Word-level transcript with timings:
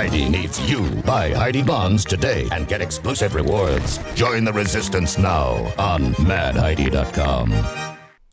Heidi 0.00 0.28
needs 0.30 0.58
you. 0.70 0.88
Buy 1.02 1.30
Heidi 1.30 1.62
Bonds 1.62 2.04
today 2.04 2.48
and 2.52 2.66
get 2.66 2.80
exclusive 2.80 3.34
rewards. 3.34 3.98
Join 4.14 4.44
the 4.44 4.52
resistance 4.52 5.18
now 5.18 5.72
on 5.78 6.14
madheidi.com. 6.14 7.89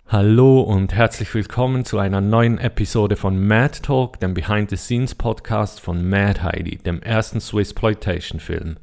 Hallo 0.10 0.62
und 0.62 0.94
herzlich 0.94 1.34
willkommen 1.34 1.84
zu 1.84 2.00
einer 2.00 2.22
neuen 2.22 2.60
Episode 2.60 3.18
von 3.18 3.46
Mad 3.46 3.80
Talk, 3.82 4.22
dem 4.22 4.34
Behind 4.34 4.70
the 4.70 4.78
Scenes 4.78 5.14
Podcast 5.14 5.82
von 5.82 6.08
Mad 6.08 6.44
Heidi, 6.44 6.78
dem 6.78 7.02
ersten 7.02 7.42
Swissploitation 7.42 8.40
Film. 8.40 8.78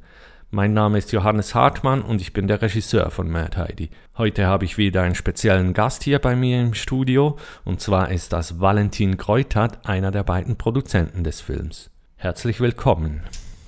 Mein 0.50 0.74
Name 0.74 0.98
ist 0.98 1.12
Johannes 1.12 1.54
Hartmann 1.54 2.02
und 2.02 2.20
ich 2.20 2.34
bin 2.34 2.46
der 2.46 2.60
Regisseur 2.60 3.10
von 3.10 3.30
Mad 3.30 3.56
Heidi. 3.56 3.88
Heute 4.18 4.44
habe 4.44 4.66
ich 4.66 4.76
wieder 4.76 5.00
einen 5.00 5.14
speziellen 5.14 5.72
Gast 5.72 6.02
hier 6.02 6.18
bei 6.18 6.36
mir 6.36 6.60
im 6.60 6.74
Studio 6.74 7.38
und 7.64 7.80
zwar 7.80 8.10
ist 8.10 8.34
das 8.34 8.60
Valentin 8.60 9.16
Greutert, 9.16 9.88
einer 9.88 10.10
der 10.10 10.24
beiden 10.24 10.56
Produzenten 10.56 11.24
des 11.24 11.40
Films. 11.40 11.88
Herzlich 12.16 12.60
willkommen. 12.60 13.22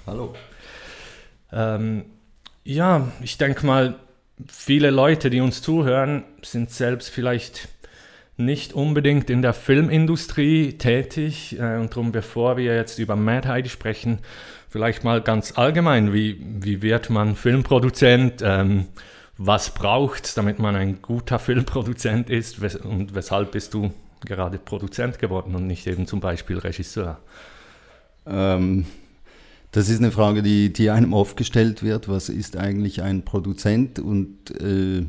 Hallo. 0.07 0.35
Ähm, 1.51 2.05
ja, 2.65 3.09
ich 3.23 3.39
denke 3.39 3.65
mal, 3.65 3.95
viele 4.47 4.91
Leute, 4.91 5.31
die 5.31 5.41
uns 5.41 5.63
zuhören, 5.63 6.25
sind 6.43 6.71
selbst 6.71 7.11
vielleicht 7.11 7.69
nicht 8.37 8.75
unbedingt 8.75 9.31
in 9.31 9.41
der 9.43 9.55
Filmindustrie 9.55 10.75
tätig. 10.75 11.59
Äh, 11.59 11.77
und 11.77 11.93
darum, 11.93 12.13
bevor 12.13 12.57
wir 12.57 12.75
jetzt 12.75 12.99
über 12.99 13.17
Mad 13.17 13.49
Heidi 13.49 13.69
sprechen, 13.69 14.19
vielleicht 14.69 15.05
mal 15.05 15.23
ganz 15.23 15.57
allgemein, 15.57 16.13
wie, 16.13 16.39
wie 16.41 16.83
wird 16.83 17.09
man 17.11 17.35
Filmproduzent? 17.35 18.43
Ähm, 18.43 18.87
was 19.39 19.71
braucht 19.71 20.27
es, 20.27 20.35
damit 20.35 20.59
man 20.59 20.77
ein 20.77 21.03
guter 21.03 21.39
Filmproduzent 21.39 22.31
ist? 22.31 22.59
Und 22.85 23.15
weshalb 23.15 23.53
bist 23.53 23.75
du 23.75 23.93
gerade 24.25 24.59
Produzent 24.59 25.19
geworden 25.19 25.55
und 25.55 25.67
nicht 25.67 25.87
eben 25.87 26.07
zum 26.07 26.21
Beispiel 26.21 26.59
Regisseur? 26.59 27.19
Ähm, 28.27 28.87
das 29.73 29.89
ist 29.89 29.99
eine 29.99 30.11
Frage, 30.11 30.43
die, 30.43 30.73
die 30.73 30.91
einem 30.91 31.13
oft 31.13 31.37
gestellt 31.37 31.83
wird. 31.83 32.09
Was 32.09 32.29
ist 32.29 32.57
eigentlich 32.57 33.03
ein 33.03 33.25
Produzent? 33.25 33.99
Und 33.99 34.51
äh, 34.61 35.05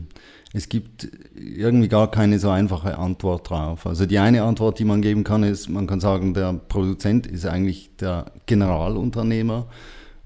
es 0.53 0.69
gibt 0.69 1.09
irgendwie 1.36 1.88
gar 1.88 2.09
keine 2.09 2.39
so 2.39 2.50
einfache 2.50 2.97
Antwort 2.97 3.50
drauf. 3.50 3.85
Also 3.85 4.05
die 4.05 4.19
eine 4.19 4.44
Antwort, 4.44 4.80
die 4.80 4.85
man 4.85 5.02
geben 5.02 5.23
kann, 5.23 5.44
ist, 5.44 5.69
man 5.69 5.88
kann 5.88 6.00
sagen, 6.00 6.33
der 6.33 6.53
Produzent 6.53 7.28
ist 7.28 7.45
eigentlich 7.45 7.91
der 8.00 8.31
Generalunternehmer. 8.45 9.67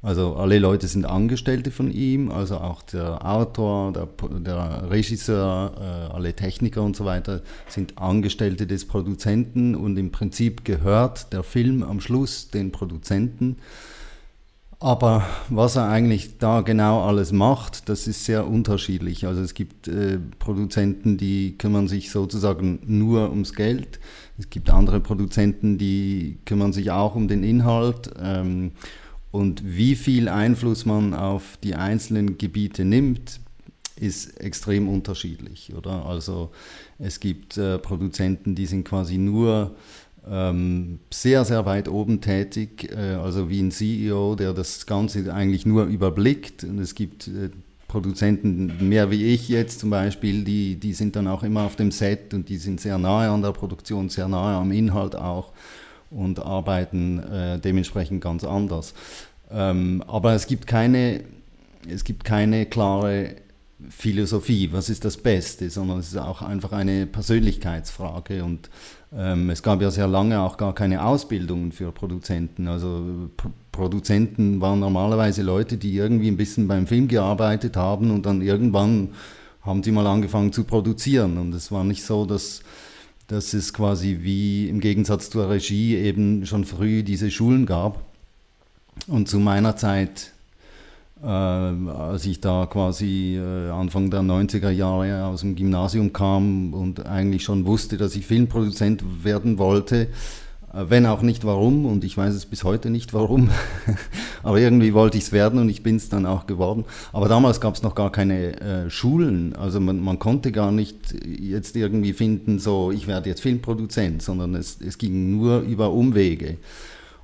Also 0.03 0.35
alle 0.35 0.57
Leute 0.57 0.87
sind 0.87 1.05
Angestellte 1.05 1.69
von 1.69 1.91
ihm, 1.91 2.31
also 2.31 2.57
auch 2.57 2.81
der 2.81 3.23
Autor, 3.23 3.93
der, 3.93 4.07
der 4.39 4.89
Regisseur, 4.89 5.73
äh, 5.79 6.13
alle 6.13 6.33
Techniker 6.33 6.81
und 6.81 6.95
so 6.95 7.05
weiter 7.05 7.41
sind 7.67 7.99
Angestellte 7.99 8.65
des 8.65 8.87
Produzenten 8.87 9.75
und 9.75 9.97
im 9.97 10.11
Prinzip 10.11 10.65
gehört 10.65 11.31
der 11.33 11.43
Film 11.43 11.83
am 11.83 12.02
Schluss 12.02 12.49
den 12.49 12.71
Produzenten. 12.71 13.57
Aber 14.83 15.27
was 15.49 15.75
er 15.75 15.89
eigentlich 15.89 16.39
da 16.39 16.61
genau 16.61 17.03
alles 17.03 17.31
macht, 17.31 17.87
das 17.87 18.07
ist 18.07 18.25
sehr 18.25 18.47
unterschiedlich. 18.47 19.27
Also 19.27 19.41
es 19.41 19.53
gibt 19.53 19.87
äh, 19.87 20.17
Produzenten, 20.39 21.17
die 21.17 21.55
kümmern 21.55 21.87
sich 21.87 22.09
sozusagen 22.09 22.79
nur 22.87 23.29
ums 23.29 23.53
Geld. 23.53 23.99
Es 24.39 24.49
gibt 24.49 24.71
andere 24.71 24.99
Produzenten, 24.99 25.77
die 25.77 26.39
kümmern 26.45 26.73
sich 26.73 26.89
auch 26.89 27.13
um 27.13 27.27
den 27.27 27.43
Inhalt. 27.43 28.09
Ähm, 28.19 28.71
und 29.29 29.61
wie 29.63 29.93
viel 29.93 30.27
Einfluss 30.27 30.87
man 30.87 31.14
auf 31.14 31.59
die 31.64 31.75
einzelnen 31.75 32.39
Gebiete 32.39 32.83
nimmt, 32.83 33.39
ist 33.97 34.41
extrem 34.41 34.89
unterschiedlich, 34.89 35.75
oder? 35.75 36.08
Also 36.08 36.49
es 36.97 37.20
gibt 37.20 37.55
äh, 37.55 37.77
Produzenten, 37.77 38.55
die 38.55 38.65
sind 38.65 38.83
quasi 38.83 39.20
nur 39.20 39.75
sehr, 40.23 41.45
sehr 41.45 41.65
weit 41.65 41.87
oben 41.87 42.21
tätig, 42.21 42.92
äh, 42.92 43.15
also 43.15 43.49
wie 43.49 43.61
ein 43.61 43.71
CEO, 43.71 44.36
der 44.36 44.54
das 44.54 44.86
Ganze 44.86 45.33
eigentlich 45.33 45.65
nur 45.65 45.86
überblickt. 45.86 46.64
Und 46.64 46.80
es 46.80 46.93
gibt 46.93 47.27
äh, 47.27 47.49
Produzenten, 47.87 48.87
mehr 48.87 49.11
wie 49.11 49.33
ich 49.33 49.49
jetzt 49.49 49.80
zum 49.80 49.89
Beispiel, 49.89 50.43
die, 50.43 50.76
die 50.76 50.93
sind 50.93 51.15
dann 51.15 51.27
auch 51.27 51.43
immer 51.43 51.64
auf 51.64 51.76
dem 51.76 51.92
Set 51.92 52.33
und 52.33 52.48
die 52.48 52.58
sind 52.58 52.80
sehr 52.80 52.98
nahe 52.98 53.30
an 53.30 53.42
der 53.42 53.52
Produktion, 53.52 54.09
sehr 54.09 54.27
nahe 54.27 54.55
am 54.55 54.71
Inhalt 54.71 55.15
auch 55.15 55.52
und 56.09 56.39
arbeiten 56.39 57.20
äh, 57.20 57.59
dementsprechend 57.59 58.21
ganz 58.21 58.43
anders. 58.43 58.93
Ähm, 59.52 60.03
aber 60.08 60.33
es 60.33 60.48
gibt 60.48 60.67
keine, 60.67 61.21
es 61.89 62.03
gibt 62.03 62.23
keine 62.23 62.65
klare 62.65 63.36
Philosophie, 63.89 64.69
was 64.71 64.89
ist 64.89 65.05
das 65.05 65.17
Beste, 65.17 65.69
sondern 65.69 65.99
es 65.99 66.09
ist 66.09 66.17
auch 66.17 66.42
einfach 66.42 66.71
eine 66.71 67.05
Persönlichkeitsfrage 67.05 68.43
und 68.43 68.69
ähm, 69.14 69.49
es 69.49 69.64
gab 69.64 69.81
ja 69.81 69.92
sehr 69.92 70.08
lange 70.08 70.39
auch 70.39 70.58
gar 70.58 70.73
keine 70.73 71.03
Ausbildungen 71.03 71.71
für 71.71 71.91
Produzenten. 71.91 72.67
Also 72.67 73.30
P 73.37 73.49
Produzenten 73.71 74.59
waren 74.59 74.80
normalerweise 74.81 75.43
Leute, 75.43 75.77
die 75.77 75.95
irgendwie 75.95 76.27
ein 76.27 76.36
bisschen 76.36 76.67
beim 76.67 76.87
Film 76.87 77.08
gearbeitet 77.08 77.77
haben 77.77 78.11
und 78.11 78.25
dann 78.25 78.41
irgendwann 78.41 79.11
haben 79.61 79.81
sie 79.81 79.91
mal 79.91 80.05
angefangen 80.08 80.52
zu 80.52 80.65
produzieren 80.65 81.37
und 81.37 81.53
es 81.55 81.71
war 81.71 81.86
nicht 81.86 82.03
so, 82.03 82.25
dass 82.25 82.64
dass 83.31 83.53
es 83.53 83.73
quasi 83.73 84.20
wie 84.21 84.67
im 84.67 84.81
Gegensatz 84.81 85.30
zur 85.30 85.49
Regie 85.49 85.95
eben 85.95 86.45
schon 86.45 86.65
früh 86.65 87.02
diese 87.02 87.31
Schulen 87.31 87.65
gab. 87.65 88.03
Und 89.08 89.30
zu 89.30 89.39
meiner 89.39 89.77
Zeit, 89.77 90.33
als 91.23 92.26
ich 92.26 92.42
da 92.42 92.65
quasi 92.65 93.37
äh, 93.37 93.70
Anfang 93.70 94.09
der 94.09 94.21
90er 94.21 94.71
Jahre 94.71 95.26
aus 95.26 95.42
dem 95.42 95.55
Gymnasium 95.55 96.14
kam 96.14 96.73
und 96.73 97.05
eigentlich 97.05 97.43
schon 97.43 97.65
wusste, 97.65 97.98
dass 97.98 98.15
ich 98.15 98.26
Filmproduzent 98.26 99.23
werden 99.23 99.59
wollte, 99.59 100.08
äh, 100.73 100.86
wenn 100.89 101.05
auch 101.05 101.21
nicht 101.21 101.45
warum, 101.45 101.86
und 101.86 102.04
ich 102.04 102.17
weiß 102.17 102.33
es 102.33 102.48
bis 102.48 102.64
heute 102.64 102.89
nicht 102.89 103.14
warum, 103.14 103.52
aber 104.43 104.59
irgendwie 104.59 104.93
wollte 104.93 105.20
ich 105.20 105.26
es 105.26 105.32
werden 105.32 105.59
und 105.59 105.70
ich 105.70 105.83
bin 105.83 105.98
es 105.98 106.09
dann 106.09 106.26
auch 106.26 106.48
geworden. 106.48 106.86
Aber 107.14 107.27
damals 107.27 107.61
gab 107.61 107.76
es 107.76 107.83
noch 107.83 107.93
gar 107.93 108.11
keine 108.11 108.59
äh, 108.59 108.89
Schulen, 108.89 109.55
also 109.55 109.80
man, 109.80 109.99
man, 109.99 110.17
konnte 110.17 110.52
gar 110.52 110.71
nicht 110.71 111.14
jetzt 111.23 111.76
irgendwie 111.76 112.14
finden, 112.14 112.58
so 112.58 112.92
ich 112.92 113.08
werde 113.08 113.30
jetzt 113.30 113.42
Filmproduzent, 113.42 114.23
sondern 114.23 114.55
es, 114.55 114.80
es 114.82 114.98
ging 114.98 115.38
nur 115.38 115.59
über 115.59 115.92
Umwege. 115.92 116.58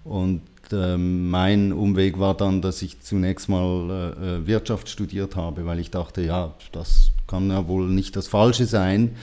Und 0.03 0.41
äh, 0.56 0.56
mein 0.73 1.73
Umweg 1.73 2.19
war 2.19 2.35
dann, 2.35 2.61
dass 2.61 2.81
ich 2.81 3.00
zunächst 3.01 3.50
mal 3.50 3.89
äh, 3.89 4.38
äh, 4.38 4.47
Wirtschaft 4.47 4.89
studiert 4.89 5.35
habe, 5.35 5.66
weil 5.66 5.79
ich 5.79 5.91
dachte, 5.91 6.22
ja, 6.22 6.53
das 6.72 7.11
kann 7.28 7.50
ja 7.50 7.67
wohl 7.67 7.88
nicht 7.88 8.16
das 8.16 8.28
Falsche 8.28 8.66
sein. 8.66 9.16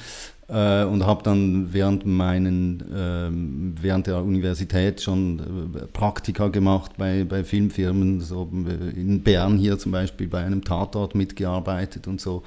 Äh, 0.47 0.85
und 0.85 1.07
habe 1.07 1.23
dann 1.23 1.73
während 1.73 2.05
meinen 2.05 2.85
ähm, 2.95 3.75
während 3.81 4.07
der 4.07 4.23
Universität 4.23 5.01
schon 5.01 5.41
Praktika 5.95 6.49
gemacht 6.49 6.93
bei, 6.99 7.25
bei 7.25 7.45
Filmfirmen, 7.45 8.21
so 8.21 8.51
in 8.53 9.23
Bern 9.23 9.57
hier 9.57 9.79
zum 9.79 9.93
Beispiel 9.93 10.29
bei 10.29 10.45
einem 10.45 10.63
Tatort 10.63 11.15
mitgearbeitet 11.15 12.07
und 12.07 12.21
so 12.21 12.43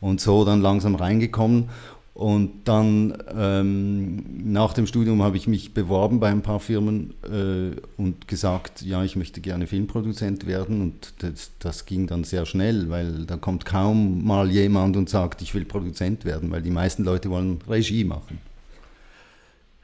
und 0.00 0.20
so 0.20 0.44
dann 0.44 0.60
langsam 0.60 0.94
reingekommen 0.94 1.70
und 2.18 2.64
dann 2.64 3.16
ähm, 3.32 4.24
nach 4.42 4.72
dem 4.72 4.88
Studium 4.88 5.22
habe 5.22 5.36
ich 5.36 5.46
mich 5.46 5.72
beworben 5.72 6.18
bei 6.18 6.28
ein 6.30 6.42
paar 6.42 6.58
Firmen 6.58 7.14
äh, 7.22 7.80
und 7.96 8.26
gesagt, 8.26 8.82
ja, 8.82 9.04
ich 9.04 9.14
möchte 9.14 9.40
gerne 9.40 9.68
Filmproduzent 9.68 10.44
werden. 10.44 10.82
Und 10.82 11.22
das, 11.22 11.52
das, 11.60 11.86
ging 11.86 12.08
dann 12.08 12.24
sehr 12.24 12.44
schnell, 12.44 12.90
weil 12.90 13.24
da 13.24 13.36
kommt 13.36 13.64
kaum 13.66 14.26
mal 14.26 14.50
jemand 14.50 14.96
und 14.96 15.08
sagt, 15.08 15.42
ich 15.42 15.54
will 15.54 15.64
Produzent 15.64 16.24
werden, 16.24 16.50
weil 16.50 16.60
die 16.60 16.72
meisten 16.72 17.04
Leute 17.04 17.30
wollen 17.30 17.60
Regie 17.68 18.02
machen. 18.02 18.40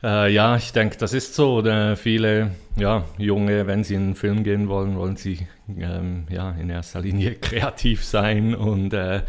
Äh, 0.03 0.33
ja, 0.33 0.57
ich 0.57 0.73
denke, 0.73 0.97
das 0.99 1.13
ist 1.13 1.37
so. 1.37 1.63
Viele 1.95 2.51
ja, 2.75 3.05
Junge, 3.17 3.69
wenn 3.69 3.85
sie 3.85 3.95
in 3.95 4.03
einen 4.03 4.15
Film 4.17 4.43
gehen 4.43 4.69
wollen, 4.69 4.97
wollen 4.97 5.15
sie 5.15 5.47
ähm, 5.79 6.25
ja, 6.29 6.51
in 6.51 6.69
erster 6.69 7.01
Linie 7.01 7.35
kreativ 7.41 8.05
sein 8.05 8.57
und 8.57 8.93
äh, 8.93 9.21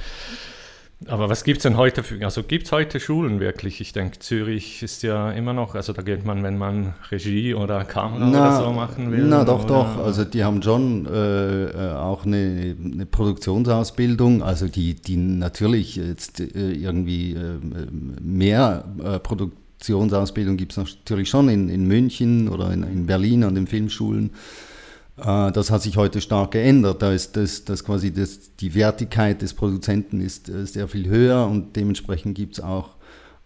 aber 1.08 1.30
was 1.30 1.44
gibt 1.44 1.58
es 1.58 1.64
denn 1.64 1.78
heute 1.78 2.04
für, 2.04 2.24
also 2.24 2.42
gibt 2.42 2.66
es 2.66 2.72
heute 2.72 3.00
Schulen 3.00 3.40
wirklich? 3.40 3.82
Ich 3.82 3.92
denke, 3.92 4.20
Zürich 4.20 4.82
ist 4.82 5.04
ja 5.04 5.32
immer 5.32 5.54
noch, 5.54 5.76
also 5.76 5.92
da 5.94 6.02
geht 6.02 6.26
man, 6.26 6.42
wenn 6.42 6.58
man 6.58 6.96
Regie 7.12 7.54
oder 7.54 7.84
Kamera 7.84 8.26
na, 8.26 8.58
oder 8.58 8.66
so 8.66 8.72
machen 8.72 9.12
will. 9.12 9.26
Na 9.26 9.44
doch, 9.44 9.66
oder? 9.66 9.74
doch, 9.74 9.98
also 9.98 10.24
die 10.24 10.44
haben 10.44 10.64
schon 10.64 11.06
äh, 11.06 11.66
äh, 11.66 11.94
auch 11.94 12.26
eine, 12.26 12.76
eine, 12.82 13.06
Produktionsausbildung, 13.06 14.42
also 14.42 14.68
die, 14.68 14.96
die 14.96 15.18
natürlich 15.18 15.98
jetzt 15.98 16.40
äh, 16.40 16.72
irgendwie 16.72 17.34
äh, 17.34 17.60
mehr 18.22 18.86
äh, 19.04 19.20
Produktionsausbildung 19.20 20.56
gibt 20.56 20.72
es 20.72 20.78
natürlich 20.78 21.30
schon 21.30 21.50
in, 21.50 21.68
in 21.68 21.86
München 21.88 22.48
oder 22.48 22.72
in, 22.72 22.84
in 22.84 23.06
Berlin 23.06 23.44
an 23.44 23.54
den 23.54 23.68
Filmschulen. 23.68 24.32
Äh, 25.18 25.52
das 25.52 25.72
hat 25.72 25.82
sich 25.82 25.98
heute 25.98 26.22
stark 26.22 26.52
geändert. 26.52 27.02
Da 27.02 27.12
ist 27.12 27.36
das, 27.36 27.66
das 27.66 27.84
quasi 27.84 28.14
das, 28.14 28.56
die 28.58 28.74
Wertigkeit 28.74 29.42
des 29.42 29.54
Produzenten 29.54 30.22
ist 30.22 30.50
äh, 30.50 30.66
sehr 30.66 30.88
viel 30.88 31.08
höher 31.08 31.48
und 31.48 31.76
dementsprechend 31.76 32.36
gibt 32.36 32.54
es 32.54 32.64
auch 32.64 32.96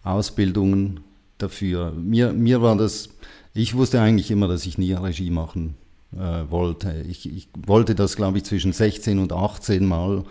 Ausbildungen 0.03 1.01
dafür. 1.37 1.91
Mir, 1.91 2.33
mir 2.33 2.61
war 2.61 2.75
das, 2.75 3.09
ich 3.53 3.75
wusste 3.75 4.01
eigentlich 4.01 4.31
immer, 4.31 4.47
dass 4.47 4.65
ich 4.65 4.77
nie 4.77 4.93
Regie 4.93 5.29
machen 5.29 5.75
äh, 6.13 6.49
wollte. 6.49 7.03
Ich, 7.07 7.31
ich 7.31 7.49
wollte 7.65 7.95
das, 7.95 8.15
glaube 8.15 8.37
ich, 8.37 8.43
zwischen 8.43 8.73
16 8.73 9.19
und 9.19 9.33
18 9.33 9.85
Mal. 9.85 10.23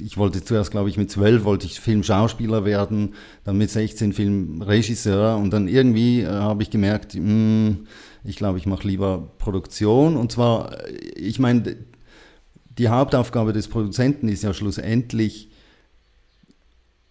Ich 0.00 0.16
wollte 0.16 0.42
zuerst, 0.42 0.70
glaube 0.70 0.88
ich, 0.88 0.96
mit 0.96 1.10
12 1.10 1.44
wollte 1.44 1.66
ich 1.66 1.78
Filmschauspieler 1.78 2.64
werden, 2.64 3.14
dann 3.44 3.58
mit 3.58 3.70
16 3.70 4.14
Filmregisseur 4.14 5.36
und 5.36 5.50
dann 5.50 5.68
irgendwie 5.68 6.22
äh, 6.22 6.28
habe 6.28 6.62
ich 6.62 6.70
gemerkt, 6.70 7.14
mh, 7.14 7.20
hm, 7.20 7.86
ich 8.24 8.36
glaube, 8.36 8.58
ich 8.58 8.66
mache 8.66 8.86
lieber 8.86 9.28
Produktion. 9.38 10.16
Und 10.16 10.32
zwar, 10.32 10.76
ich 11.16 11.38
meine, 11.38 11.76
die 12.78 12.88
Hauptaufgabe 12.88 13.52
des 13.52 13.68
Produzenten 13.68 14.28
ist 14.28 14.42
ja 14.42 14.54
schlussendlich, 14.54 15.50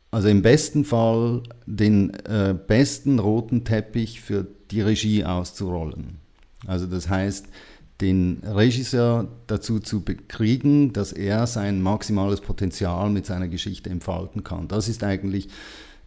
also 0.10 0.28
im 0.28 0.42
besten 0.42 0.86
Fall 0.86 1.44
den 1.66 2.13
äh, 2.25 2.56
besten 2.68 3.19
roten 3.19 3.63
Teppich 3.63 4.22
für 4.22 4.48
die 4.72 4.81
Regie 4.81 5.24
auszurollen. 5.24 6.18
Also 6.68 6.86
das 6.86 7.10
heißt, 7.10 7.48
den 8.02 8.42
Regisseur 8.44 9.28
dazu 9.48 9.80
zu 9.80 10.02
bekriegen, 10.02 10.92
dass 10.92 11.14
er 11.14 11.46
sein 11.46 11.81
maximales 11.81 12.42
Potenzial 12.42 13.10
mit 13.10 13.25
seiner 13.25 13.48
Geschichte 13.48 13.90
entfalten 13.90 14.44
kann. 14.44 14.68
Das 14.68 14.90
ist 14.90 15.04
eigentlich 15.04 15.50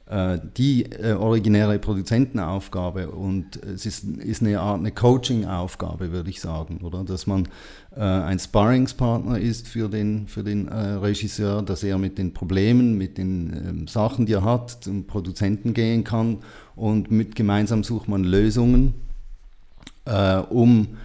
die 0.06 0.84
äh, 0.84 1.12
originäre 1.12 1.78
Produzentenaufgabe 1.78 3.10
und 3.10 3.56
es 3.62 3.86
ist, 3.86 4.04
ist 4.04 4.42
eine 4.42 4.60
Art 4.60 4.78
eine 4.78 4.92
Coaching-Aufgabe, 4.92 6.12
würde 6.12 6.28
ich 6.28 6.42
sagen, 6.42 6.80
oder? 6.82 7.04
Dass 7.04 7.26
man 7.26 7.48
äh, 7.96 8.00
ein 8.00 8.38
Sparringspartner 8.38 9.38
ist 9.38 9.66
für 9.66 9.88
den, 9.88 10.28
für 10.28 10.44
den 10.44 10.68
äh, 10.68 10.74
Regisseur, 10.74 11.62
dass 11.62 11.82
er 11.82 11.96
mit 11.96 12.18
den 12.18 12.34
Problemen, 12.34 12.98
mit 12.98 13.16
den 13.16 13.52
ähm, 13.66 13.88
Sachen, 13.88 14.26
die 14.26 14.34
er 14.34 14.44
hat, 14.44 14.84
zum 14.84 15.06
Produzenten 15.06 15.72
gehen 15.72 16.04
kann 16.04 16.38
und 16.76 17.10
mit 17.10 17.34
gemeinsam 17.34 17.82
sucht 17.82 18.06
man 18.06 18.24
Lösungen, 18.24 18.92
äh, 20.04 20.36
um 20.36 20.98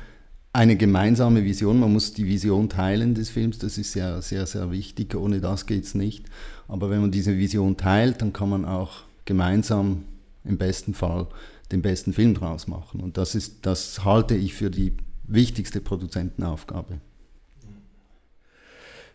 eine 0.53 0.75
gemeinsame 0.75 1.43
Vision. 1.43 1.79
Man 1.79 1.93
muss 1.93 2.13
die 2.13 2.25
Vision 2.25 2.69
teilen 2.69 3.13
des 3.13 3.29
Films, 3.29 3.59
das 3.59 3.77
ist 3.77 3.91
sehr, 3.91 4.21
sehr, 4.21 4.45
sehr 4.45 4.71
wichtig. 4.71 5.15
Ohne 5.15 5.41
das 5.41 5.65
geht 5.65 5.83
es 5.83 5.95
nicht. 5.95 6.25
Aber 6.67 6.89
wenn 6.89 7.01
man 7.01 7.11
diese 7.11 7.37
Vision 7.37 7.77
teilt, 7.77 8.21
dann 8.21 8.33
kann 8.33 8.49
man 8.49 8.65
auch 8.65 9.01
gemeinsam 9.25 10.05
im 10.43 10.57
besten 10.57 10.93
Fall 10.93 11.27
den 11.71 11.81
besten 11.81 12.13
Film 12.13 12.33
draus 12.33 12.67
machen. 12.67 12.99
Und 13.01 13.17
das, 13.17 13.35
ist, 13.35 13.65
das 13.65 14.03
halte 14.03 14.35
ich 14.35 14.55
für 14.55 14.71
die 14.71 14.93
wichtigste 15.23 15.81
Produzentenaufgabe. 15.81 16.99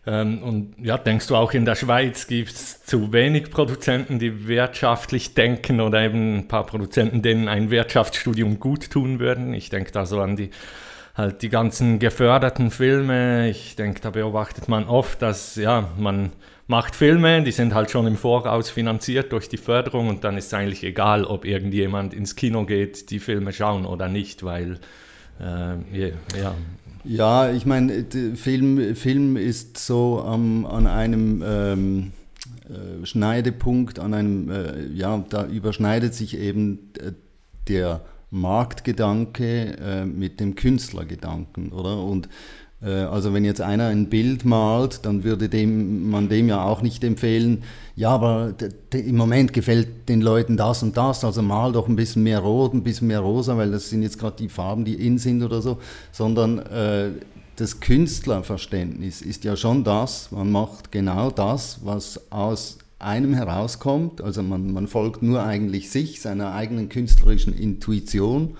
Ähm, 0.07 0.41
und 0.43 0.75
ja, 0.81 0.97
denkst 0.97 1.27
du 1.27 1.35
auch 1.35 1.51
in 1.53 1.65
der 1.65 1.75
Schweiz 1.75 2.27
gibt 2.27 2.51
es 2.51 2.83
zu 2.83 3.11
wenig 3.11 3.49
Produzenten, 3.49 4.19
die 4.19 4.47
wirtschaftlich 4.47 5.33
denken 5.33 5.81
oder 5.81 6.01
eben 6.03 6.37
ein 6.37 6.47
paar 6.47 6.65
Produzenten, 6.65 7.21
denen 7.21 7.47
ein 7.47 7.71
Wirtschaftsstudium 7.71 8.59
gut 8.59 8.89
tun 8.91 9.19
würden? 9.19 9.53
Ich 9.53 9.69
denke 9.69 9.91
da 9.91 10.05
so 10.05 10.21
an 10.21 10.35
die 10.35 10.51
halt 11.15 11.41
die 11.41 11.49
ganzen 11.49 11.99
geförderten 11.99 12.71
Filme. 12.71 13.49
Ich 13.49 13.75
denke, 13.75 14.01
da 14.01 14.09
beobachtet 14.09 14.67
man 14.67 14.85
oft, 14.85 15.21
dass 15.21 15.55
ja, 15.55 15.89
man 15.97 16.31
macht 16.67 16.95
Filme, 16.95 17.43
die 17.43 17.51
sind 17.51 17.73
halt 17.73 17.91
schon 17.91 18.07
im 18.07 18.17
Voraus 18.17 18.69
finanziert 18.69 19.31
durch 19.31 19.47
die 19.47 19.57
Förderung 19.57 20.09
und 20.09 20.23
dann 20.23 20.37
ist 20.37 20.47
es 20.47 20.53
eigentlich 20.53 20.83
egal, 20.83 21.23
ob 21.23 21.45
irgendjemand 21.45 22.13
ins 22.13 22.35
Kino 22.35 22.65
geht, 22.65 23.11
die 23.11 23.19
Filme 23.19 23.53
schauen 23.53 23.85
oder 23.85 24.07
nicht, 24.07 24.43
weil 24.43 24.79
äh, 25.39 26.09
ja. 26.37 26.55
Ja, 27.07 27.51
ich 27.51 27.67
meine, 27.67 28.03
Film, 28.35 28.95
Film 28.95 29.37
ist 29.37 29.77
so 29.77 30.25
ähm, 30.27 30.65
an 30.65 30.87
einem 30.87 31.43
ähm, 31.45 32.11
äh, 32.67 33.05
Schneidepunkt, 33.05 33.99
an 33.99 34.15
einem, 34.15 34.49
äh, 34.49 34.87
ja, 34.87 35.23
da 35.29 35.45
überschneidet 35.45 36.15
sich 36.15 36.35
eben 36.39 36.91
äh, 36.99 37.11
der 37.67 38.01
Marktgedanke 38.31 39.77
äh, 39.77 40.05
mit 40.05 40.39
dem 40.39 40.55
Künstlergedanken, 40.55 41.71
oder? 41.71 42.03
Und 42.03 42.29
äh, 42.81 42.89
also 42.89 43.33
wenn 43.33 43.45
jetzt 43.45 43.61
einer 43.61 43.87
ein 43.87 44.09
Bild 44.09 44.45
malt, 44.45 45.05
dann 45.05 45.23
würde 45.23 45.49
dem, 45.49 46.09
man 46.09 46.29
dem 46.29 46.47
ja 46.47 46.63
auch 46.63 46.81
nicht 46.81 47.03
empfehlen, 47.03 47.63
ja, 47.95 48.09
aber 48.09 48.53
im 48.93 49.15
Moment 49.15 49.53
gefällt 49.53 50.09
den 50.09 50.21
Leuten 50.21 50.57
das 50.57 50.83
und 50.83 50.97
das, 50.97 51.23
also 51.23 51.41
mal 51.41 51.71
doch 51.71 51.87
ein 51.87 51.95
bisschen 51.95 52.23
mehr 52.23 52.39
rot, 52.39 52.73
ein 52.73 52.83
bisschen 52.83 53.07
mehr 53.07 53.21
rosa, 53.21 53.57
weil 53.57 53.71
das 53.71 53.89
sind 53.89 54.03
jetzt 54.03 54.19
gerade 54.19 54.37
die 54.37 54.49
Farben, 54.49 54.85
die 54.85 54.95
in 54.95 55.17
sind 55.17 55.43
oder 55.43 55.61
so, 55.61 55.79
sondern 56.11 56.59
äh, 56.59 57.09
das 57.55 57.79
Künstlerverständnis 57.79 59.21
ist 59.21 59.45
ja 59.45 59.55
schon 59.55 59.83
das, 59.83 60.31
man 60.31 60.51
macht 60.51 60.91
genau 60.91 61.31
das, 61.31 61.79
was 61.83 62.31
aus 62.31 62.79
einem 62.99 63.33
herauskommt. 63.33 64.21
Also 64.21 64.43
man, 64.43 64.71
man 64.71 64.87
folgt 64.87 65.21
nur 65.21 65.43
eigentlich 65.43 65.89
sich, 65.89 66.21
seiner 66.21 66.53
eigenen 66.53 66.89
künstlerischen 66.89 67.53
Intuition. 67.53 68.57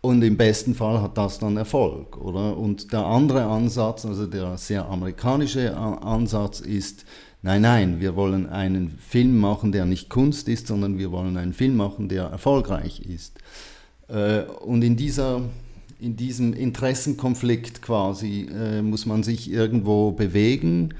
Und 0.00 0.22
im 0.22 0.36
besten 0.36 0.74
Fall 0.74 1.02
hat 1.02 1.18
das 1.18 1.40
dann 1.40 1.56
Erfolg, 1.56 2.16
oder? 2.18 2.56
Und 2.56 2.92
der 2.92 3.04
andere 3.04 3.46
Ansatz, 3.46 4.06
also 4.06 4.26
der 4.26 4.56
sehr 4.56 4.86
amerikanische 4.86 5.76
Ansatz 5.76 6.60
ist, 6.60 7.04
nein, 7.42 7.62
nein, 7.62 8.00
wir 8.00 8.14
wollen 8.14 8.48
einen 8.48 8.90
Film 8.90 9.38
machen, 9.38 9.72
der 9.72 9.86
nicht 9.86 10.08
Kunst 10.08 10.48
ist, 10.48 10.68
sondern 10.68 10.98
wir 10.98 11.10
wollen 11.10 11.36
einen 11.36 11.52
Film 11.52 11.76
machen, 11.76 12.08
der 12.08 12.24
erfolgreich 12.24 13.00
ist. 13.00 13.38
Äh, 14.06 14.42
und 14.42 14.82
in, 14.82 14.96
dieser, 14.96 15.42
in 15.98 16.14
diesem 16.14 16.52
Interessenkonflikt 16.52 17.82
quasi 17.82 18.48
äh, 18.54 18.82
muss 18.82 19.04
man 19.04 19.24
sich 19.24 19.50
irgendwo 19.50 20.12
bewegen 20.12 20.94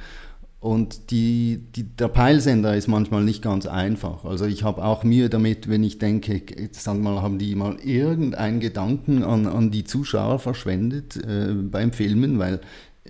und 0.60 1.12
die, 1.12 1.62
die, 1.76 1.84
der 1.84 2.08
Peilsender 2.08 2.76
ist 2.76 2.88
manchmal 2.88 3.22
nicht 3.22 3.43
ganz 3.43 3.66
einfach. 3.66 4.25
Also 4.25 4.44
ich 4.44 4.64
habe 4.64 4.84
auch 4.84 5.05
Mühe 5.05 5.31
damit, 5.31 5.69
wenn 5.69 5.84
ich 5.84 5.99
denke, 5.99 6.43
sagen 6.72 7.02
mal, 7.02 7.22
haben 7.22 7.38
die 7.38 7.55
mal 7.55 7.76
irgendeinen 7.76 8.58
Gedanken 8.58 9.22
an, 9.22 9.46
an 9.46 9.70
die 9.70 9.84
Zuschauer 9.84 10.40
verschwendet 10.40 11.16
äh, 11.16 11.52
beim 11.55 11.93
Filmen, 11.93 12.40
weil 12.40 12.60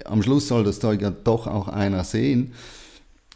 am 0.04 0.22
Schluss 0.22 0.46
soll 0.48 0.62
das 0.62 0.78
Zeug 0.78 1.00
ja 1.00 1.10
doch 1.10 1.46
auch 1.46 1.68
einer 1.68 2.04
sehen. 2.04 2.52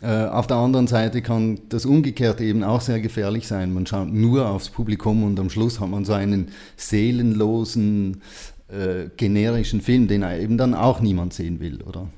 Äh, 0.02 0.26
auf 0.26 0.46
der 0.46 0.58
anderen 0.58 0.88
Seite 0.88 1.22
kann 1.22 1.60
das 1.70 1.86
Umgekehrte 1.86 2.44
eben 2.44 2.64
auch 2.64 2.82
sehr 2.82 3.00
gefährlich 3.00 3.46
sein. 3.46 3.72
Man 3.72 3.86
schaut 3.86 4.12
nur 4.12 4.46
aufs 4.46 4.68
Publikum 4.68 5.24
und 5.24 5.40
am 5.40 5.48
Schluss 5.48 5.80
hat 5.80 5.88
man 5.88 6.04
so 6.04 6.12
einen 6.12 6.48
seelenlosen, 6.76 8.20
äh, 8.68 9.08
generischen 9.16 9.80
Film, 9.80 10.06
den 10.06 10.22
eben 10.22 10.58
dann 10.58 10.74
auch 10.74 11.00
niemand 11.00 11.32
sehen 11.32 11.60
will, 11.60 11.82
oder? 11.82 12.10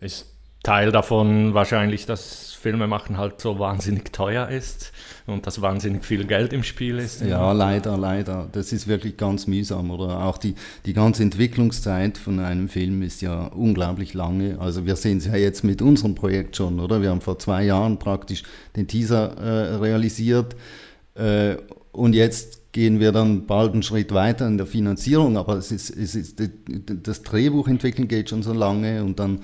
Ist 0.00 0.26
Teil 0.68 0.92
davon 0.92 1.54
wahrscheinlich, 1.54 2.04
dass 2.04 2.52
Filmemachen 2.52 3.16
halt 3.16 3.40
so 3.40 3.58
wahnsinnig 3.58 4.12
teuer 4.12 4.48
ist 4.48 4.92
und 5.26 5.46
dass 5.46 5.62
wahnsinnig 5.62 6.04
viel 6.04 6.26
Geld 6.26 6.52
im 6.52 6.62
Spiel 6.62 6.98
ist. 6.98 7.22
Ja, 7.22 7.52
leider, 7.52 7.96
leider. 7.96 8.48
Das 8.52 8.72
ist 8.72 8.86
wirklich 8.86 9.16
ganz 9.16 9.46
mühsam. 9.46 9.90
Oder 9.90 10.24
auch 10.24 10.36
die, 10.36 10.56
die 10.84 10.92
ganze 10.92 11.22
Entwicklungszeit 11.22 12.18
von 12.18 12.38
einem 12.40 12.68
Film 12.68 13.00
ist 13.00 13.22
ja 13.22 13.46
unglaublich 13.46 14.12
lange. 14.12 14.60
Also 14.60 14.84
wir 14.84 14.96
sehen 14.96 15.16
es 15.16 15.26
ja 15.26 15.36
jetzt 15.36 15.64
mit 15.64 15.80
unserem 15.80 16.14
Projekt 16.14 16.56
schon, 16.56 16.80
oder? 16.80 17.00
Wir 17.00 17.10
haben 17.10 17.22
vor 17.22 17.38
zwei 17.38 17.64
Jahren 17.64 17.98
praktisch 17.98 18.42
den 18.76 18.86
Teaser 18.88 19.38
äh, 19.38 19.76
realisiert 19.76 20.54
äh, 21.14 21.56
und 21.92 22.14
jetzt 22.14 22.72
gehen 22.72 23.00
wir 23.00 23.12
dann 23.12 23.46
bald 23.46 23.72
einen 23.72 23.82
Schritt 23.82 24.12
weiter 24.12 24.46
in 24.46 24.58
der 24.58 24.66
Finanzierung, 24.66 25.38
aber 25.38 25.56
es 25.56 25.72
ist, 25.72 25.88
es 25.88 26.14
ist, 26.14 26.42
das 26.86 27.22
Drehbuch 27.22 27.66
entwickeln 27.66 28.06
geht 28.06 28.28
schon 28.28 28.42
so 28.42 28.52
lange 28.52 29.02
und 29.02 29.18
dann 29.18 29.40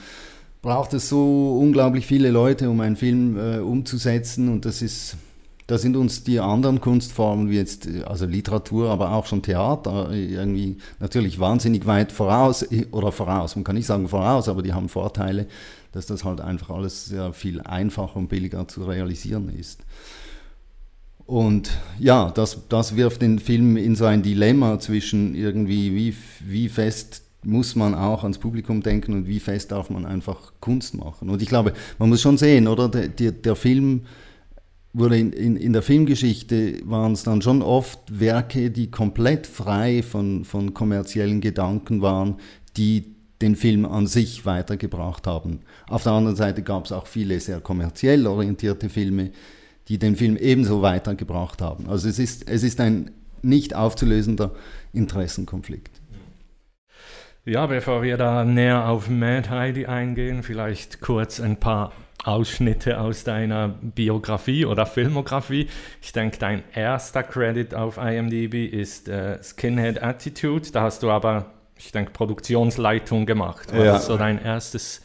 braucht 0.64 0.94
es 0.94 1.10
so 1.10 1.58
unglaublich 1.60 2.06
viele 2.06 2.30
Leute, 2.30 2.70
um 2.70 2.80
einen 2.80 2.96
Film 2.96 3.36
äh, 3.36 3.58
umzusetzen 3.58 4.48
und 4.48 4.64
das 4.64 4.80
ist, 4.80 5.18
da 5.66 5.76
sind 5.76 5.94
uns 5.94 6.24
die 6.24 6.40
anderen 6.40 6.80
Kunstformen 6.80 7.50
wie 7.50 7.56
jetzt, 7.56 7.86
also 8.06 8.24
Literatur, 8.24 8.88
aber 8.88 9.12
auch 9.12 9.26
schon 9.26 9.42
Theater 9.42 10.10
irgendwie 10.10 10.78
natürlich 11.00 11.38
wahnsinnig 11.38 11.84
weit 11.84 12.12
voraus 12.12 12.66
oder 12.92 13.12
voraus, 13.12 13.56
man 13.56 13.64
kann 13.64 13.76
nicht 13.76 13.84
sagen 13.84 14.08
voraus, 14.08 14.48
aber 14.48 14.62
die 14.62 14.72
haben 14.72 14.88
Vorteile, 14.88 15.48
dass 15.92 16.06
das 16.06 16.24
halt 16.24 16.40
einfach 16.40 16.70
alles 16.70 17.04
sehr 17.04 17.34
viel 17.34 17.60
einfacher 17.60 18.16
und 18.16 18.28
billiger 18.28 18.66
zu 18.66 18.84
realisieren 18.84 19.50
ist. 19.54 19.82
Und 21.26 21.72
ja, 21.98 22.30
das, 22.30 22.68
das 22.70 22.96
wirft 22.96 23.20
den 23.20 23.38
Film 23.38 23.76
in 23.76 23.96
so 23.96 24.06
ein 24.06 24.22
Dilemma 24.22 24.78
zwischen 24.78 25.34
irgendwie, 25.34 25.94
wie, 25.94 26.16
wie 26.40 26.70
fest 26.70 27.23
muss 27.44 27.76
man 27.76 27.94
auch 27.94 28.22
ans 28.22 28.38
Publikum 28.38 28.82
denken 28.82 29.12
und 29.12 29.26
wie 29.26 29.40
fest 29.40 29.72
darf 29.72 29.90
man 29.90 30.06
einfach 30.06 30.52
Kunst 30.60 30.94
machen. 30.94 31.30
Und 31.30 31.42
ich 31.42 31.48
glaube, 31.48 31.72
man 31.98 32.08
muss 32.08 32.22
schon 32.22 32.38
sehen, 32.38 32.68
oder? 32.68 32.88
Der, 32.88 33.08
der, 33.08 33.32
der 33.32 33.56
Film 33.56 34.02
wurde 34.92 35.18
in, 35.18 35.32
in, 35.32 35.56
in, 35.56 35.72
der 35.72 35.82
Filmgeschichte 35.82 36.80
waren 36.84 37.12
es 37.12 37.24
dann 37.24 37.42
schon 37.42 37.62
oft 37.62 37.98
Werke, 38.20 38.70
die 38.70 38.90
komplett 38.90 39.46
frei 39.46 40.02
von, 40.02 40.44
von 40.44 40.72
kommerziellen 40.72 41.40
Gedanken 41.40 42.00
waren, 42.00 42.36
die 42.76 43.14
den 43.42 43.56
Film 43.56 43.84
an 43.84 44.06
sich 44.06 44.46
weitergebracht 44.46 45.26
haben. 45.26 45.60
Auf 45.88 46.04
der 46.04 46.12
anderen 46.12 46.36
Seite 46.36 46.62
gab 46.62 46.86
es 46.86 46.92
auch 46.92 47.06
viele 47.06 47.40
sehr 47.40 47.60
kommerziell 47.60 48.26
orientierte 48.26 48.88
Filme, 48.88 49.32
die 49.88 49.98
den 49.98 50.16
Film 50.16 50.36
ebenso 50.36 50.80
weitergebracht 50.80 51.60
haben. 51.60 51.88
Also 51.88 52.08
es 52.08 52.18
ist, 52.18 52.48
es 52.48 52.62
ist 52.62 52.80
ein 52.80 53.10
nicht 53.42 53.74
aufzulösender 53.74 54.52
Interessenkonflikt. 54.92 56.00
Ja, 57.46 57.66
bevor 57.66 58.02
wir 58.02 58.16
da 58.16 58.44
näher 58.44 58.88
auf 58.88 59.08
Mad 59.10 59.50
Heidi 59.50 59.84
eingehen, 59.86 60.42
vielleicht 60.42 61.00
kurz 61.02 61.40
ein 61.40 61.56
paar 61.58 61.92
Ausschnitte 62.24 62.98
aus 62.98 63.24
deiner 63.24 63.68
Biografie 63.68 64.64
oder 64.64 64.86
Filmografie. 64.86 65.68
Ich 66.00 66.12
denke, 66.12 66.38
dein 66.38 66.62
erster 66.74 67.22
Credit 67.22 67.74
auf 67.74 67.98
IMDb 67.98 68.64
ist 68.66 69.08
äh, 69.10 69.42
Skinhead 69.42 70.02
Attitude. 70.02 70.70
Da 70.72 70.80
hast 70.82 71.02
du 71.02 71.10
aber, 71.10 71.46
ich 71.76 71.92
denke, 71.92 72.12
Produktionsleitung 72.12 73.26
gemacht. 73.26 73.74
War 73.74 73.84
Ja. 73.84 73.92
das 73.92 74.06
so 74.06 74.16
dein 74.16 74.42
erstes 74.42 75.02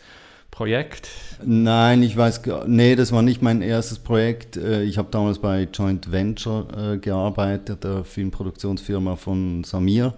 Projekt? 0.50 1.10
Nein, 1.44 2.04
ich 2.04 2.16
weiß 2.16 2.42
Nee, 2.68 2.96
das 2.96 3.12
war 3.12 3.22
nicht 3.22 3.42
mein 3.42 3.62
erstes 3.62 4.00
Projekt. 4.00 4.56
Äh, 4.56 4.84
Ich 4.84 4.98
habe 4.98 5.10
damals 5.12 5.40
bei 5.40 5.68
Joint 5.74 6.10
Venture 6.14 6.94
äh, 6.94 6.98
gearbeitet, 7.00 7.84
der 7.84 8.06
Filmproduktionsfirma 8.06 9.18
von 9.18 9.66
Samir. 9.66 10.14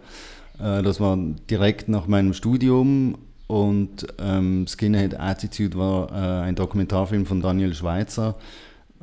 Äh, 0.62 0.84
Das 0.84 1.00
war 1.00 1.18
direkt 1.50 1.90
nach 1.90 2.08
meinem 2.08 2.34
Studium 2.34 3.18
und 3.48 4.08
ähm, 4.20 4.66
Skinhead 4.68 5.20
Attitude 5.20 5.78
war 5.78 6.12
äh, 6.12 6.44
ein 6.46 6.56
Dokumentarfilm 6.56 7.26
von 7.26 7.42
Daniel 7.42 7.74
Schweitzer 7.74 8.36